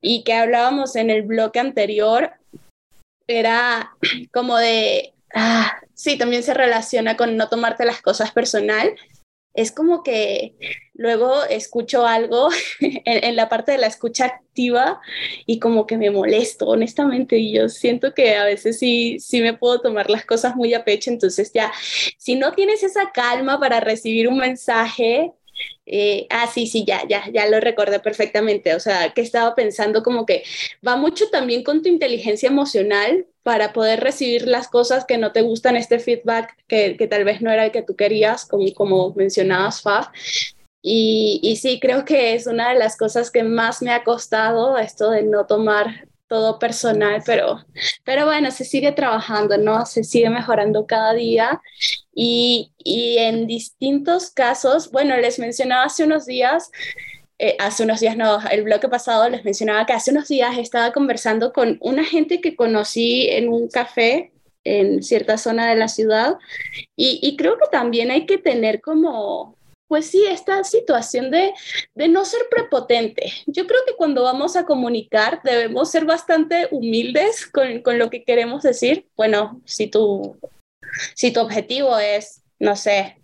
y 0.00 0.24
que 0.24 0.32
hablábamos 0.32 0.96
en 0.96 1.10
el 1.10 1.22
bloque 1.22 1.58
anterior 1.58 2.32
era 3.26 3.92
como 4.32 4.56
de, 4.56 5.12
ah, 5.34 5.72
sí, 5.94 6.18
también 6.18 6.42
se 6.42 6.54
relaciona 6.54 7.16
con 7.16 7.36
no 7.36 7.48
tomarte 7.48 7.84
las 7.84 8.02
cosas 8.02 8.32
personal 8.32 8.94
es 9.54 9.72
como 9.72 10.02
que 10.02 10.54
luego 10.94 11.44
escucho 11.44 12.06
algo 12.06 12.50
en, 12.80 13.36
la 13.36 13.48
parte 13.48 13.72
de 13.72 13.78
la 13.78 13.86
escucha 13.86 14.26
activa 14.26 15.00
y 15.46 15.58
como 15.58 15.86
que 15.86 15.96
me 15.96 16.10
molesto, 16.10 16.66
honestamente, 16.66 17.38
y 17.38 17.52
yo 17.52 17.68
siento 17.68 18.14
que 18.14 18.36
a 18.36 18.44
veces 18.44 18.78
sí, 18.78 19.18
sí 19.18 19.40
me 19.40 19.54
puedo 19.54 19.80
tomar 19.80 20.10
las 20.10 20.24
cosas 20.24 20.56
muy 20.56 20.74
a 20.74 20.84
pecho, 20.84 21.10
entonces 21.10 21.52
ya, 21.52 21.72
si 22.18 22.34
no 22.34 22.52
tienes 22.52 22.82
esa 22.82 23.10
calma 23.12 23.58
para 23.58 23.80
recibir 23.80 24.28
un 24.28 24.38
mensaje, 24.38 25.32
eh, 25.86 26.26
ah, 26.30 26.46
sí, 26.46 26.66
sí, 26.66 26.84
ya, 26.86 27.02
ya, 27.08 27.24
ya 27.32 27.48
lo 27.48 27.60
recordé 27.60 28.00
perfectamente. 28.00 28.74
O 28.74 28.80
sea, 28.80 29.12
que 29.12 29.20
estaba 29.20 29.54
pensando 29.54 30.02
como 30.02 30.26
que 30.26 30.44
va 30.86 30.96
mucho 30.96 31.28
también 31.30 31.64
con 31.64 31.82
tu 31.82 31.88
inteligencia 31.88 32.48
emocional 32.48 33.26
para 33.42 33.72
poder 33.72 34.00
recibir 34.00 34.46
las 34.46 34.68
cosas 34.68 35.04
que 35.04 35.18
no 35.18 35.32
te 35.32 35.42
gustan, 35.42 35.76
este 35.76 35.98
feedback 35.98 36.56
que, 36.68 36.96
que 36.96 37.06
tal 37.08 37.24
vez 37.24 37.40
no 37.40 37.50
era 37.50 37.64
el 37.66 37.72
que 37.72 37.82
tú 37.82 37.96
querías, 37.96 38.44
como, 38.46 38.72
como 38.74 39.14
mencionabas, 39.14 39.82
Fab. 39.82 40.06
Y, 40.82 41.40
y 41.42 41.56
sí, 41.56 41.78
creo 41.80 42.04
que 42.04 42.34
es 42.34 42.46
una 42.46 42.70
de 42.72 42.78
las 42.78 42.96
cosas 42.96 43.30
que 43.30 43.42
más 43.42 43.82
me 43.82 43.92
ha 43.92 44.04
costado 44.04 44.78
esto 44.78 45.10
de 45.10 45.22
no 45.22 45.46
tomar 45.46 46.08
todo 46.30 46.60
personal, 46.60 47.24
pero, 47.26 47.66
pero 48.04 48.24
bueno, 48.24 48.52
se 48.52 48.64
sigue 48.64 48.92
trabajando, 48.92 49.58
¿no? 49.58 49.84
Se 49.84 50.04
sigue 50.04 50.30
mejorando 50.30 50.86
cada 50.86 51.12
día 51.12 51.60
y, 52.14 52.70
y 52.78 53.18
en 53.18 53.48
distintos 53.48 54.30
casos, 54.30 54.92
bueno, 54.92 55.16
les 55.16 55.40
mencionaba 55.40 55.86
hace 55.86 56.04
unos 56.04 56.26
días, 56.26 56.70
eh, 57.40 57.56
hace 57.58 57.82
unos 57.82 57.98
días, 57.98 58.16
no, 58.16 58.38
el 58.48 58.62
bloque 58.62 58.88
pasado 58.88 59.28
les 59.28 59.44
mencionaba 59.44 59.86
que 59.86 59.92
hace 59.92 60.12
unos 60.12 60.28
días 60.28 60.56
estaba 60.56 60.92
conversando 60.92 61.52
con 61.52 61.78
una 61.80 62.04
gente 62.04 62.40
que 62.40 62.54
conocí 62.54 63.26
en 63.28 63.48
un 63.48 63.68
café 63.68 64.30
en 64.62 65.02
cierta 65.02 65.36
zona 65.36 65.68
de 65.68 65.74
la 65.74 65.88
ciudad 65.88 66.36
y, 66.94 67.18
y 67.22 67.36
creo 67.36 67.58
que 67.58 67.66
también 67.72 68.12
hay 68.12 68.24
que 68.24 68.38
tener 68.38 68.80
como 68.80 69.56
pues 69.90 70.06
sí, 70.06 70.24
esta 70.24 70.62
situación 70.62 71.32
de, 71.32 71.52
de, 71.96 72.06
no 72.06 72.24
ser 72.24 72.42
prepotente. 72.48 73.32
Yo 73.46 73.66
creo 73.66 73.80
que 73.84 73.96
cuando 73.96 74.22
vamos 74.22 74.54
a 74.54 74.64
comunicar 74.64 75.40
debemos 75.42 75.90
ser 75.90 76.04
bastante 76.04 76.68
humildes 76.70 77.44
con, 77.44 77.82
con 77.82 77.98
lo 77.98 78.08
que 78.08 78.22
queremos 78.22 78.62
decir. 78.62 79.08
Bueno, 79.16 79.60
si 79.64 79.88
tu, 79.88 80.38
si 81.16 81.32
tu 81.32 81.40
objetivo 81.40 81.98
es, 81.98 82.44
no 82.60 82.76
sé, 82.76 83.16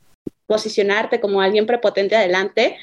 posicionarte 0.48 1.20
como 1.20 1.40
alguien 1.40 1.66
prepotente 1.66 2.16
adelante, 2.16 2.78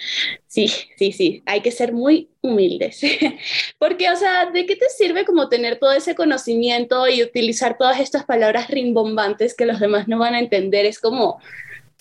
sí, 0.47 0.69
sí, 0.97 1.11
sí, 1.11 1.43
hay 1.45 1.59
que 1.59 1.71
ser 1.71 1.91
muy 1.91 2.29
humildes. 2.41 3.01
Porque, 3.79 4.09
o 4.09 4.15
sea, 4.15 4.45
¿de 4.45 4.65
qué 4.65 4.77
te 4.77 4.87
sirve 4.87 5.25
como 5.25 5.49
tener 5.49 5.77
todo 5.77 5.91
ese 5.91 6.15
conocimiento 6.15 7.09
y 7.09 7.21
utilizar 7.21 7.77
todas 7.77 7.99
estas 7.99 8.23
palabras 8.23 8.69
rimbombantes 8.69 9.55
que 9.55 9.65
los 9.65 9.81
demás 9.81 10.07
no 10.07 10.19
van 10.19 10.35
a 10.35 10.39
entender? 10.39 10.85
Es 10.85 10.99
como, 10.99 11.41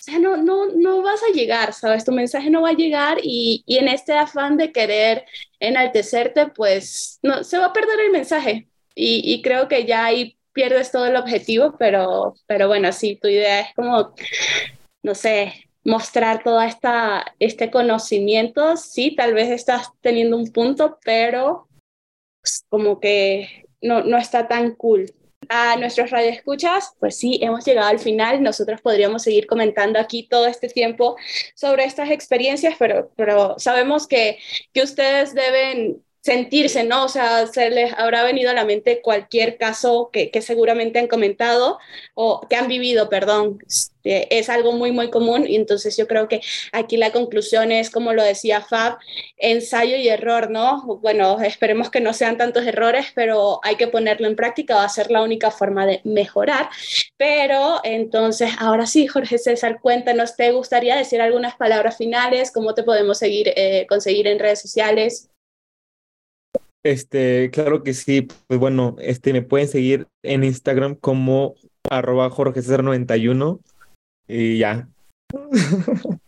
sea, 0.03 0.19
no, 0.19 0.37
no, 0.37 0.65
no 0.65 1.01
vas 1.01 1.21
a 1.23 1.31
llegar, 1.33 1.73
¿sabes? 1.73 2.03
Tu 2.03 2.11
mensaje 2.11 2.49
no 2.49 2.61
va 2.61 2.69
a 2.69 2.73
llegar 2.73 3.19
y, 3.23 3.63
y 3.65 3.77
en 3.77 3.87
este 3.87 4.13
afán 4.13 4.57
de 4.57 4.73
querer 4.73 5.25
enaltecerte, 5.59 6.47
pues 6.47 7.19
no, 7.23 7.43
se 7.43 7.57
va 7.57 7.67
a 7.67 7.73
perder 7.73 7.99
el 8.01 8.11
mensaje. 8.11 8.67
Y, 8.95 9.21
y, 9.23 9.41
creo 9.41 9.67
que 9.69 9.85
ya 9.85 10.05
ahí 10.05 10.37
pierdes 10.51 10.91
todo 10.91 11.05
el 11.05 11.15
objetivo, 11.15 11.75
pero, 11.79 12.35
pero 12.47 12.67
bueno, 12.67 12.91
sí, 12.91 13.15
tu 13.15 13.27
idea 13.29 13.61
es 13.61 13.73
como, 13.75 14.13
no 15.03 15.15
sé, 15.15 15.53
mostrar 15.85 16.43
todo 16.43 16.61
esta, 16.61 17.25
este 17.39 17.71
conocimiento, 17.71 18.75
sí, 18.77 19.15
tal 19.15 19.33
vez 19.33 19.49
estás 19.49 19.89
teniendo 20.01 20.37
un 20.37 20.51
punto, 20.51 20.99
pero 21.03 21.67
pues, 22.41 22.65
como 22.69 22.99
que 22.99 23.65
no, 23.81 24.03
no 24.03 24.17
está 24.17 24.47
tan 24.47 24.75
cool 24.75 25.13
a 25.49 25.75
nuestros 25.77 26.09
radioescuchas, 26.11 26.95
pues 26.99 27.17
sí, 27.17 27.39
hemos 27.41 27.65
llegado 27.65 27.87
al 27.87 27.99
final. 27.99 28.41
Nosotros 28.41 28.81
podríamos 28.81 29.23
seguir 29.23 29.47
comentando 29.47 29.99
aquí 29.99 30.27
todo 30.27 30.47
este 30.47 30.69
tiempo 30.69 31.15
sobre 31.55 31.85
estas 31.85 32.09
experiencias, 32.11 32.75
pero, 32.79 33.11
pero 33.15 33.55
sabemos 33.57 34.07
que, 34.07 34.39
que 34.73 34.83
ustedes 34.83 35.33
deben 35.33 36.03
sentirse, 36.23 36.83
¿no? 36.85 37.03
O 37.05 37.09
sea, 37.09 37.47
se 37.47 37.69
les 37.69 37.93
habrá 37.93 38.23
venido 38.23 38.49
a 38.49 38.53
la 38.53 38.63
mente 38.65 39.01
cualquier 39.01 39.57
caso 39.57 40.09
que, 40.11 40.31
que 40.31 40.41
seguramente 40.41 40.99
han 40.99 41.07
comentado 41.07 41.79
o 42.15 42.41
que 42.49 42.55
han 42.55 42.67
vivido, 42.69 43.09
perdón. 43.09 43.59
Este, 43.67 44.37
es 44.37 44.49
algo 44.49 44.71
muy, 44.71 44.91
muy 44.93 45.09
común 45.09 45.45
y 45.47 45.55
entonces 45.57 45.97
yo 45.97 46.07
creo 46.07 46.29
que 46.29 46.41
aquí 46.71 46.95
la 46.95 47.11
conclusión 47.11 47.73
es, 47.73 47.89
como 47.89 48.13
lo 48.13 48.23
decía 48.23 48.61
Fab, 48.61 48.97
ensayo 49.37 49.97
y 49.97 50.07
error, 50.07 50.49
¿no? 50.49 50.99
Bueno, 51.01 51.41
esperemos 51.41 51.89
que 51.89 51.99
no 51.99 52.13
sean 52.13 52.37
tantos 52.37 52.65
errores, 52.65 53.07
pero 53.13 53.59
hay 53.63 53.75
que 53.75 53.87
ponerlo 53.87 54.27
en 54.27 54.37
práctica, 54.37 54.75
va 54.75 54.85
a 54.85 54.89
ser 54.89 55.11
la 55.11 55.23
única 55.23 55.51
forma 55.51 55.85
de 55.85 55.99
mejorar. 56.05 56.69
Pero 57.17 57.81
entonces, 57.83 58.51
ahora 58.59 58.85
sí, 58.85 59.07
Jorge 59.07 59.37
César, 59.37 59.79
cuéntanos, 59.81 60.37
¿te 60.37 60.51
gustaría 60.53 60.95
decir 60.95 61.21
algunas 61.21 61.55
palabras 61.55 61.97
finales? 61.97 62.51
¿Cómo 62.51 62.73
te 62.73 62.83
podemos 62.83 63.17
seguir, 63.17 63.51
eh, 63.55 63.85
conseguir 63.89 64.27
en 64.27 64.39
redes 64.39 64.61
sociales? 64.61 65.32
Este, 66.83 67.49
claro 67.51 67.83
que 67.83 67.93
sí. 67.93 68.27
Pues 68.47 68.59
bueno, 68.59 68.95
este, 68.99 69.33
me 69.33 69.41
pueden 69.41 69.67
seguir 69.67 70.07
en 70.21 70.43
Instagram 70.43 70.95
como 70.95 71.55
arroba 71.89 72.29
Jorge 72.29 72.61
César 72.61 72.83
91 72.83 73.59
y 74.27 74.57
ya. 74.57 74.89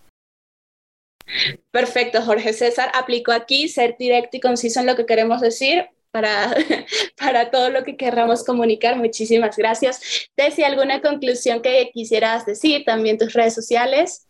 Perfecto, 1.72 2.22
Jorge 2.22 2.54
César. 2.54 2.92
Aplico 2.94 3.32
aquí 3.32 3.68
ser 3.68 3.98
directo 3.98 4.38
y 4.38 4.40
conciso 4.40 4.80
en 4.80 4.86
lo 4.86 4.96
que 4.96 5.06
queremos 5.06 5.42
decir 5.42 5.86
para, 6.12 6.56
para 7.20 7.52
todo 7.52 7.70
lo 7.70 7.84
que 7.84 7.98
querramos 7.98 8.46
comunicar. 8.46 8.96
Muchísimas 8.96 9.58
gracias. 9.58 10.30
Tessy, 10.36 10.64
¿alguna 10.64 11.02
conclusión 11.02 11.62
que 11.62 11.92
quisieras 11.94 12.46
decir? 12.46 12.86
También 12.86 13.18
tus 13.18 13.34
redes 13.34 13.54
sociales. 13.54 14.28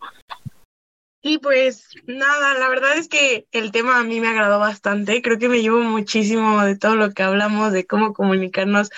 Y 1.27 1.39
pues 1.39 1.89
nada, 2.05 2.53
la 2.53 2.69
verdad 2.69 2.95
es 2.99 3.07
que 3.07 3.47
el 3.51 3.71
tema 3.71 3.97
a 3.97 4.03
mí 4.03 4.19
me 4.19 4.27
agradó 4.27 4.59
bastante. 4.59 5.23
Creo 5.23 5.39
que 5.39 5.49
me 5.49 5.63
llevo 5.63 5.81
muchísimo 5.81 6.63
de 6.63 6.77
todo 6.77 6.95
lo 6.95 7.13
que 7.13 7.23
hablamos, 7.23 7.73
de 7.73 7.87
cómo 7.87 8.13
comunicarnos 8.13 8.91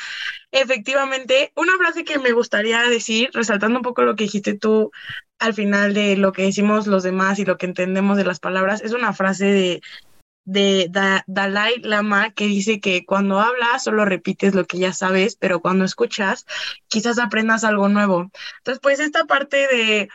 efectivamente. 0.52 1.54
Una 1.56 1.78
frase 1.78 2.04
que 2.04 2.20
me 2.20 2.34
gustaría 2.34 2.82
decir, 2.82 3.30
resaltando 3.32 3.80
un 3.80 3.82
poco 3.82 4.02
lo 4.04 4.18
que 4.18 4.26
dijiste 4.26 4.58
tú 4.58 4.92
al 5.40 5.54
final 5.54 5.94
de 5.94 6.18
lo 6.18 6.34
que 6.34 6.42
decimos 6.42 6.86
los 6.86 7.04
demás 7.04 7.40
y 7.40 7.46
lo 7.46 7.58
que 7.58 7.66
entendemos 7.66 8.18
de 8.18 8.26
las 8.26 8.42
palabras, 8.42 8.82
es 8.82 8.92
una 8.92 9.14
frase 9.14 9.46
de, 9.46 9.82
de 10.44 10.92
Dalai 11.28 11.80
Lama 11.82 12.32
que 12.32 12.48
dice 12.48 12.82
que 12.82 13.06
cuando 13.06 13.40
hablas 13.40 13.86
solo 13.86 14.04
repites 14.04 14.54
lo 14.54 14.66
que 14.66 14.80
ya 14.80 14.92
sabes, 14.92 15.38
pero 15.38 15.62
cuando 15.62 15.86
escuchas 15.86 16.46
quizás 16.90 17.20
aprendas 17.20 17.64
algo 17.64 17.88
nuevo. 17.88 18.30
Entonces, 18.58 18.82
pues 18.82 19.00
esta 19.00 19.24
parte 19.24 19.66
de 19.68 20.10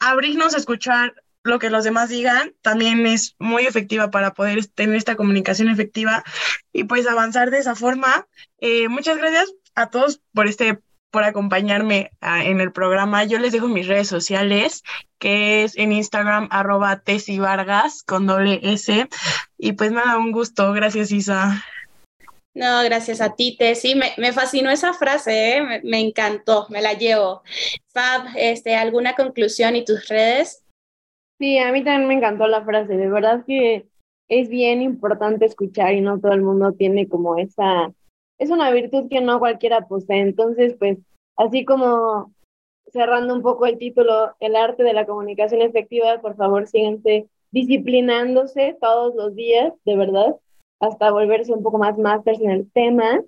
abrirnos 0.00 0.54
a 0.54 0.58
escuchar 0.58 1.14
lo 1.44 1.58
que 1.58 1.70
los 1.70 1.84
demás 1.84 2.08
digan 2.08 2.54
también 2.62 3.06
es 3.06 3.34
muy 3.38 3.66
efectiva 3.66 4.10
para 4.10 4.34
poder 4.34 4.66
tener 4.66 4.96
esta 4.96 5.16
comunicación 5.16 5.68
efectiva 5.68 6.24
y 6.72 6.84
pues 6.84 7.06
avanzar 7.06 7.50
de 7.50 7.58
esa 7.58 7.74
forma. 7.74 8.26
Eh, 8.58 8.88
muchas 8.88 9.18
gracias 9.18 9.52
a 9.74 9.90
todos 9.90 10.20
por 10.32 10.46
este 10.46 10.78
por 11.12 11.24
acompañarme 11.24 12.10
ah, 12.22 12.42
en 12.42 12.60
el 12.60 12.72
programa. 12.72 13.24
Yo 13.24 13.38
les 13.38 13.52
dejo 13.52 13.68
mis 13.68 13.86
redes 13.86 14.08
sociales, 14.08 14.82
que 15.18 15.62
es 15.62 15.76
en 15.76 15.92
Instagram, 15.92 16.48
arroba 16.50 17.02
Vargas 17.38 18.02
con 18.02 18.26
doble 18.26 18.60
S. 18.62 19.08
Y 19.58 19.72
pues 19.72 19.92
nada, 19.92 20.16
un 20.16 20.32
gusto. 20.32 20.72
Gracias, 20.72 21.12
Isa. 21.12 21.62
No, 22.54 22.82
gracias 22.82 23.20
a 23.20 23.34
ti, 23.34 23.56
Tessy. 23.58 23.94
Me, 23.94 24.14
me 24.16 24.32
fascinó 24.32 24.70
esa 24.70 24.94
frase, 24.94 25.56
¿eh? 25.56 25.62
me, 25.62 25.80
me, 25.84 26.00
encantó, 26.00 26.66
me 26.70 26.80
la 26.80 26.94
llevo. 26.94 27.42
Fab, 27.92 28.28
este, 28.34 28.74
¿alguna 28.74 29.14
conclusión 29.14 29.76
y 29.76 29.84
tus 29.84 30.08
redes? 30.08 30.61
Sí, 31.42 31.58
a 31.58 31.72
mí 31.72 31.82
también 31.82 32.06
me 32.06 32.14
encantó 32.14 32.46
la 32.46 32.64
frase. 32.64 32.96
De 32.96 33.08
verdad 33.08 33.44
que 33.44 33.88
es 34.28 34.48
bien 34.48 34.80
importante 34.80 35.44
escuchar 35.44 35.92
y 35.92 36.00
no 36.00 36.20
todo 36.20 36.30
el 36.34 36.42
mundo 36.42 36.70
tiene 36.70 37.08
como 37.08 37.36
esa, 37.36 37.92
es 38.38 38.50
una 38.50 38.70
virtud 38.70 39.08
que 39.10 39.20
no 39.20 39.40
cualquiera 39.40 39.88
posee. 39.88 40.20
Entonces, 40.20 40.76
pues, 40.78 40.98
así 41.36 41.64
como 41.64 42.32
cerrando 42.92 43.34
un 43.34 43.42
poco 43.42 43.66
el 43.66 43.76
título, 43.76 44.36
el 44.38 44.54
arte 44.54 44.84
de 44.84 44.92
la 44.92 45.04
comunicación 45.04 45.62
efectiva, 45.62 46.20
por 46.20 46.36
favor, 46.36 46.68
síganse 46.68 47.26
disciplinándose 47.50 48.76
todos 48.80 49.16
los 49.16 49.34
días, 49.34 49.72
de 49.84 49.96
verdad, 49.96 50.36
hasta 50.78 51.10
volverse 51.10 51.52
un 51.52 51.64
poco 51.64 51.78
más 51.78 51.98
másters 51.98 52.40
en 52.40 52.50
el 52.50 52.70
tema. 52.70 53.20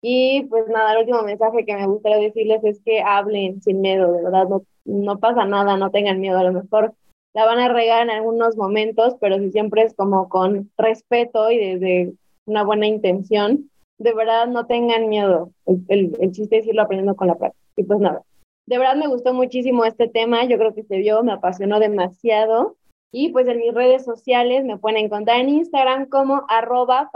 Y 0.00 0.44
pues 0.44 0.68
nada, 0.68 0.94
el 0.94 1.00
último 1.00 1.20
mensaje 1.20 1.66
que 1.66 1.76
me 1.76 1.86
gustaría 1.86 2.28
decirles 2.28 2.64
es 2.64 2.80
que 2.82 3.02
hablen 3.02 3.60
sin 3.60 3.82
miedo, 3.82 4.10
de 4.10 4.22
verdad, 4.22 4.48
no, 4.48 4.62
no 4.86 5.18
pasa 5.18 5.44
nada, 5.44 5.76
no 5.76 5.90
tengan 5.90 6.18
miedo, 6.18 6.38
a 6.38 6.44
lo 6.44 6.52
mejor 6.54 6.94
la 7.38 7.46
van 7.46 7.60
a 7.60 7.68
regar 7.68 8.02
en 8.02 8.10
algunos 8.10 8.56
momentos, 8.56 9.14
pero 9.20 9.38
si 9.38 9.52
siempre 9.52 9.82
es 9.82 9.94
como 9.94 10.28
con 10.28 10.72
respeto 10.76 11.52
y 11.52 11.58
desde 11.58 12.14
una 12.46 12.64
buena 12.64 12.88
intención, 12.88 13.70
de 13.98 14.12
verdad 14.12 14.48
no 14.48 14.66
tengan 14.66 15.08
miedo. 15.08 15.52
El, 15.64 16.16
el, 16.18 16.32
chiste 16.32 16.58
es 16.58 16.66
irlo 16.66 16.82
aprendiendo 16.82 17.14
con 17.14 17.28
la 17.28 17.36
práctica. 17.36 17.64
Y 17.76 17.84
pues 17.84 18.00
nada, 18.00 18.24
de 18.66 18.76
verdad 18.76 18.96
me 18.96 19.06
gustó 19.06 19.34
muchísimo 19.34 19.84
este 19.84 20.08
tema, 20.08 20.46
yo 20.46 20.58
creo 20.58 20.74
que 20.74 20.82
se 20.82 20.98
vio, 20.98 21.22
me 21.22 21.30
apasionó 21.30 21.78
demasiado. 21.78 22.74
Y 23.12 23.28
pues 23.28 23.46
en 23.46 23.58
mis 23.58 23.72
redes 23.72 24.04
sociales 24.04 24.64
me 24.64 24.76
pueden 24.76 25.04
encontrar 25.04 25.38
en 25.38 25.50
Instagram 25.50 26.08
como 26.08 26.44
arroba 26.48 27.12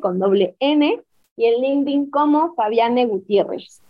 con 0.00 0.18
doble 0.20 0.54
N 0.60 1.02
y 1.36 1.44
en 1.46 1.60
LinkedIn 1.60 2.10
como 2.10 2.54
Fabiane 2.54 3.06
Gutiérrez. 3.06 3.83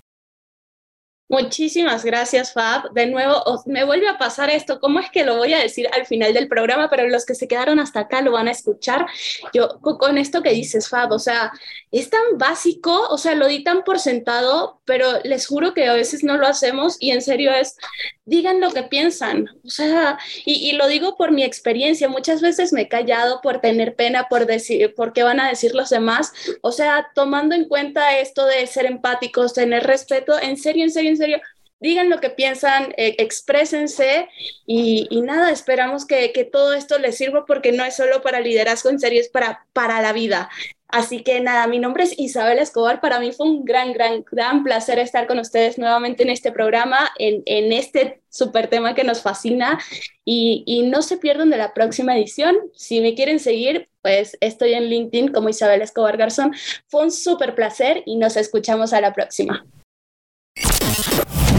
Muchísimas 1.35 2.05
gracias, 2.05 2.53
Fab. 2.53 2.93
De 2.93 3.09
nuevo, 3.09 3.43
me 3.67 3.83
vuelve 3.83 4.09
a 4.09 4.19
pasar 4.19 4.51
esto. 4.51 4.79
¿Cómo 4.79 5.01
es 5.01 5.11
que 5.11 5.25
lo 5.25 5.37
voy 5.37 5.53
a 5.53 5.59
decir 5.59 5.89
al 5.93 6.07
final 6.07 6.33
del 6.33 6.47
programa? 6.47 6.89
Pero 6.89 7.09
los 7.09 7.27
que 7.27 7.35
se 7.35 7.49
quedaron 7.49 7.81
hasta 7.81 8.01
acá 8.01 8.21
lo 8.21 8.31
van 8.31 8.47
a 8.47 8.53
escuchar. 8.53 9.05
Yo, 9.53 9.81
con 9.81 10.17
esto 10.17 10.45
que 10.45 10.53
dices, 10.53 10.89
Fab, 10.89 11.11
o 11.11 11.19
sea, 11.19 11.51
es 11.91 12.09
tan 12.09 12.39
básico, 12.39 13.09
o 13.09 13.19
sea, 13.19 13.35
lo 13.35 13.49
di 13.49 13.65
tan 13.65 13.83
por 13.83 13.99
sentado, 13.99 14.81
pero 14.85 15.09
les 15.25 15.49
juro 15.49 15.75
que 15.75 15.89
a 15.89 15.95
veces 15.95 16.23
no 16.23 16.37
lo 16.37 16.47
hacemos 16.47 16.99
y 17.01 17.11
en 17.11 17.21
serio 17.21 17.53
es, 17.53 17.79
digan 18.25 18.61
lo 18.61 18.71
que 18.71 18.83
piensan. 18.83 19.49
O 19.65 19.71
sea, 19.71 20.19
y, 20.45 20.71
y 20.71 20.73
lo 20.73 20.87
digo 20.89 21.17
por 21.17 21.33
mi 21.33 21.45
experiencia. 21.45 22.09
Muchas 22.09 22.41
veces 22.41 22.73
me 22.73 22.83
he 22.83 22.89
callado 22.89 23.41
por 23.43 23.61
tener 23.61 23.95
pena, 23.97 24.29
por 24.29 24.47
decir, 24.47 24.95
por 24.95 25.13
qué 25.13 25.23
van 25.23 25.41
a 25.41 25.49
decir 25.49 25.75
los 25.75 25.91
demás. 25.91 26.33
O 26.63 26.73
sea, 26.73 27.09
tomando 27.15 27.55
en 27.55 27.69
cuenta 27.69 28.19
esto 28.19 28.47
de 28.47 28.67
ser 28.67 28.87
empáticos, 28.87 29.55
tener 29.55 29.85
respeto, 29.85 30.41
en 30.41 30.57
serio, 30.57 30.85
en 30.85 30.91
serio, 30.91 31.11
en 31.11 31.17
serio, 31.17 31.41
digan 31.85 32.09
lo 32.09 32.19
que 32.19 32.31
piensan, 32.31 32.95
eh, 32.97 33.17
exprésense 33.19 34.29
y, 34.67 35.07
nada, 35.21 35.51
esperamos 35.51 36.07
que, 36.07 36.33
que, 36.33 36.45
todo 36.45 36.73
esto 36.73 36.99
les 36.99 37.17
sirva 37.17 37.45
porque 37.45 37.73
no 37.73 37.85
es 37.85 37.97
solo 37.97 38.23
para 38.23 38.41
liderazgo, 38.41 38.89
en 38.89 38.99
serio, 38.99 39.21
es 39.21 39.29
para, 39.29 39.67
para 39.75 40.01
la 40.01 40.15
vida. 40.15 40.49
Así 40.95 41.25
que 41.25 41.41
nada, 41.41 41.67
mi 41.67 41.81
nombre 41.81 42.05
es 42.05 42.17
Isabel 42.17 42.61
Escobar. 42.61 43.01
Para 43.01 43.19
mí 43.19 43.33
fue 43.33 43.49
un 43.49 43.65
gran, 43.65 43.93
gran, 43.93 44.25
gran 44.31 44.63
placer 44.63 45.01
estar 45.01 45.27
con 45.27 45.41
ustedes 45.41 45.77
nuevamente 45.77 46.23
en 46.23 46.31
este 46.31 46.53
programa, 46.53 47.11
en, 47.19 47.43
en 47.47 47.73
este 47.73 48.23
súper 48.29 48.69
tema 48.69 48.95
que 48.95 49.03
nos 49.03 49.21
fascina. 49.21 49.81
Y, 50.25 50.63
y, 50.69 50.83
no 50.83 51.03
se 51.03 51.17
pierdan 51.17 51.51
de 51.51 51.57
la 51.57 51.75
próxima 51.75 52.17
edición. 52.17 52.55
Si 52.77 53.01
me 53.01 53.17
quieren 53.17 53.41
seguir, 53.41 53.89
pues 54.03 54.39
estoy 54.41 54.75
en 54.75 54.85
LinkedIn 54.85 55.33
como 55.33 55.49
Isabel 55.49 55.83
Escobar 55.83 56.17
Garzón. 56.17 56.55
Fue 56.87 57.03
un 57.03 57.11
súper 57.11 57.57
placer 57.57 58.05
y 58.07 58.15
nos 58.15 58.37
escuchamos 58.37 58.93
a 58.93 59.01
la 59.01 59.13
próxima. 59.13 59.67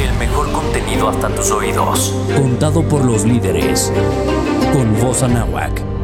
El 0.01 0.13
mejor 0.17 0.49
contenido 0.53 1.09
hasta 1.09 1.27
tus 1.35 1.51
oídos. 1.51 2.15
Contado 2.33 2.87
por 2.87 3.03
los 3.03 3.25
líderes. 3.25 3.91
Con 4.71 4.97
voz 5.01 5.23
anáhuac. 5.23 5.94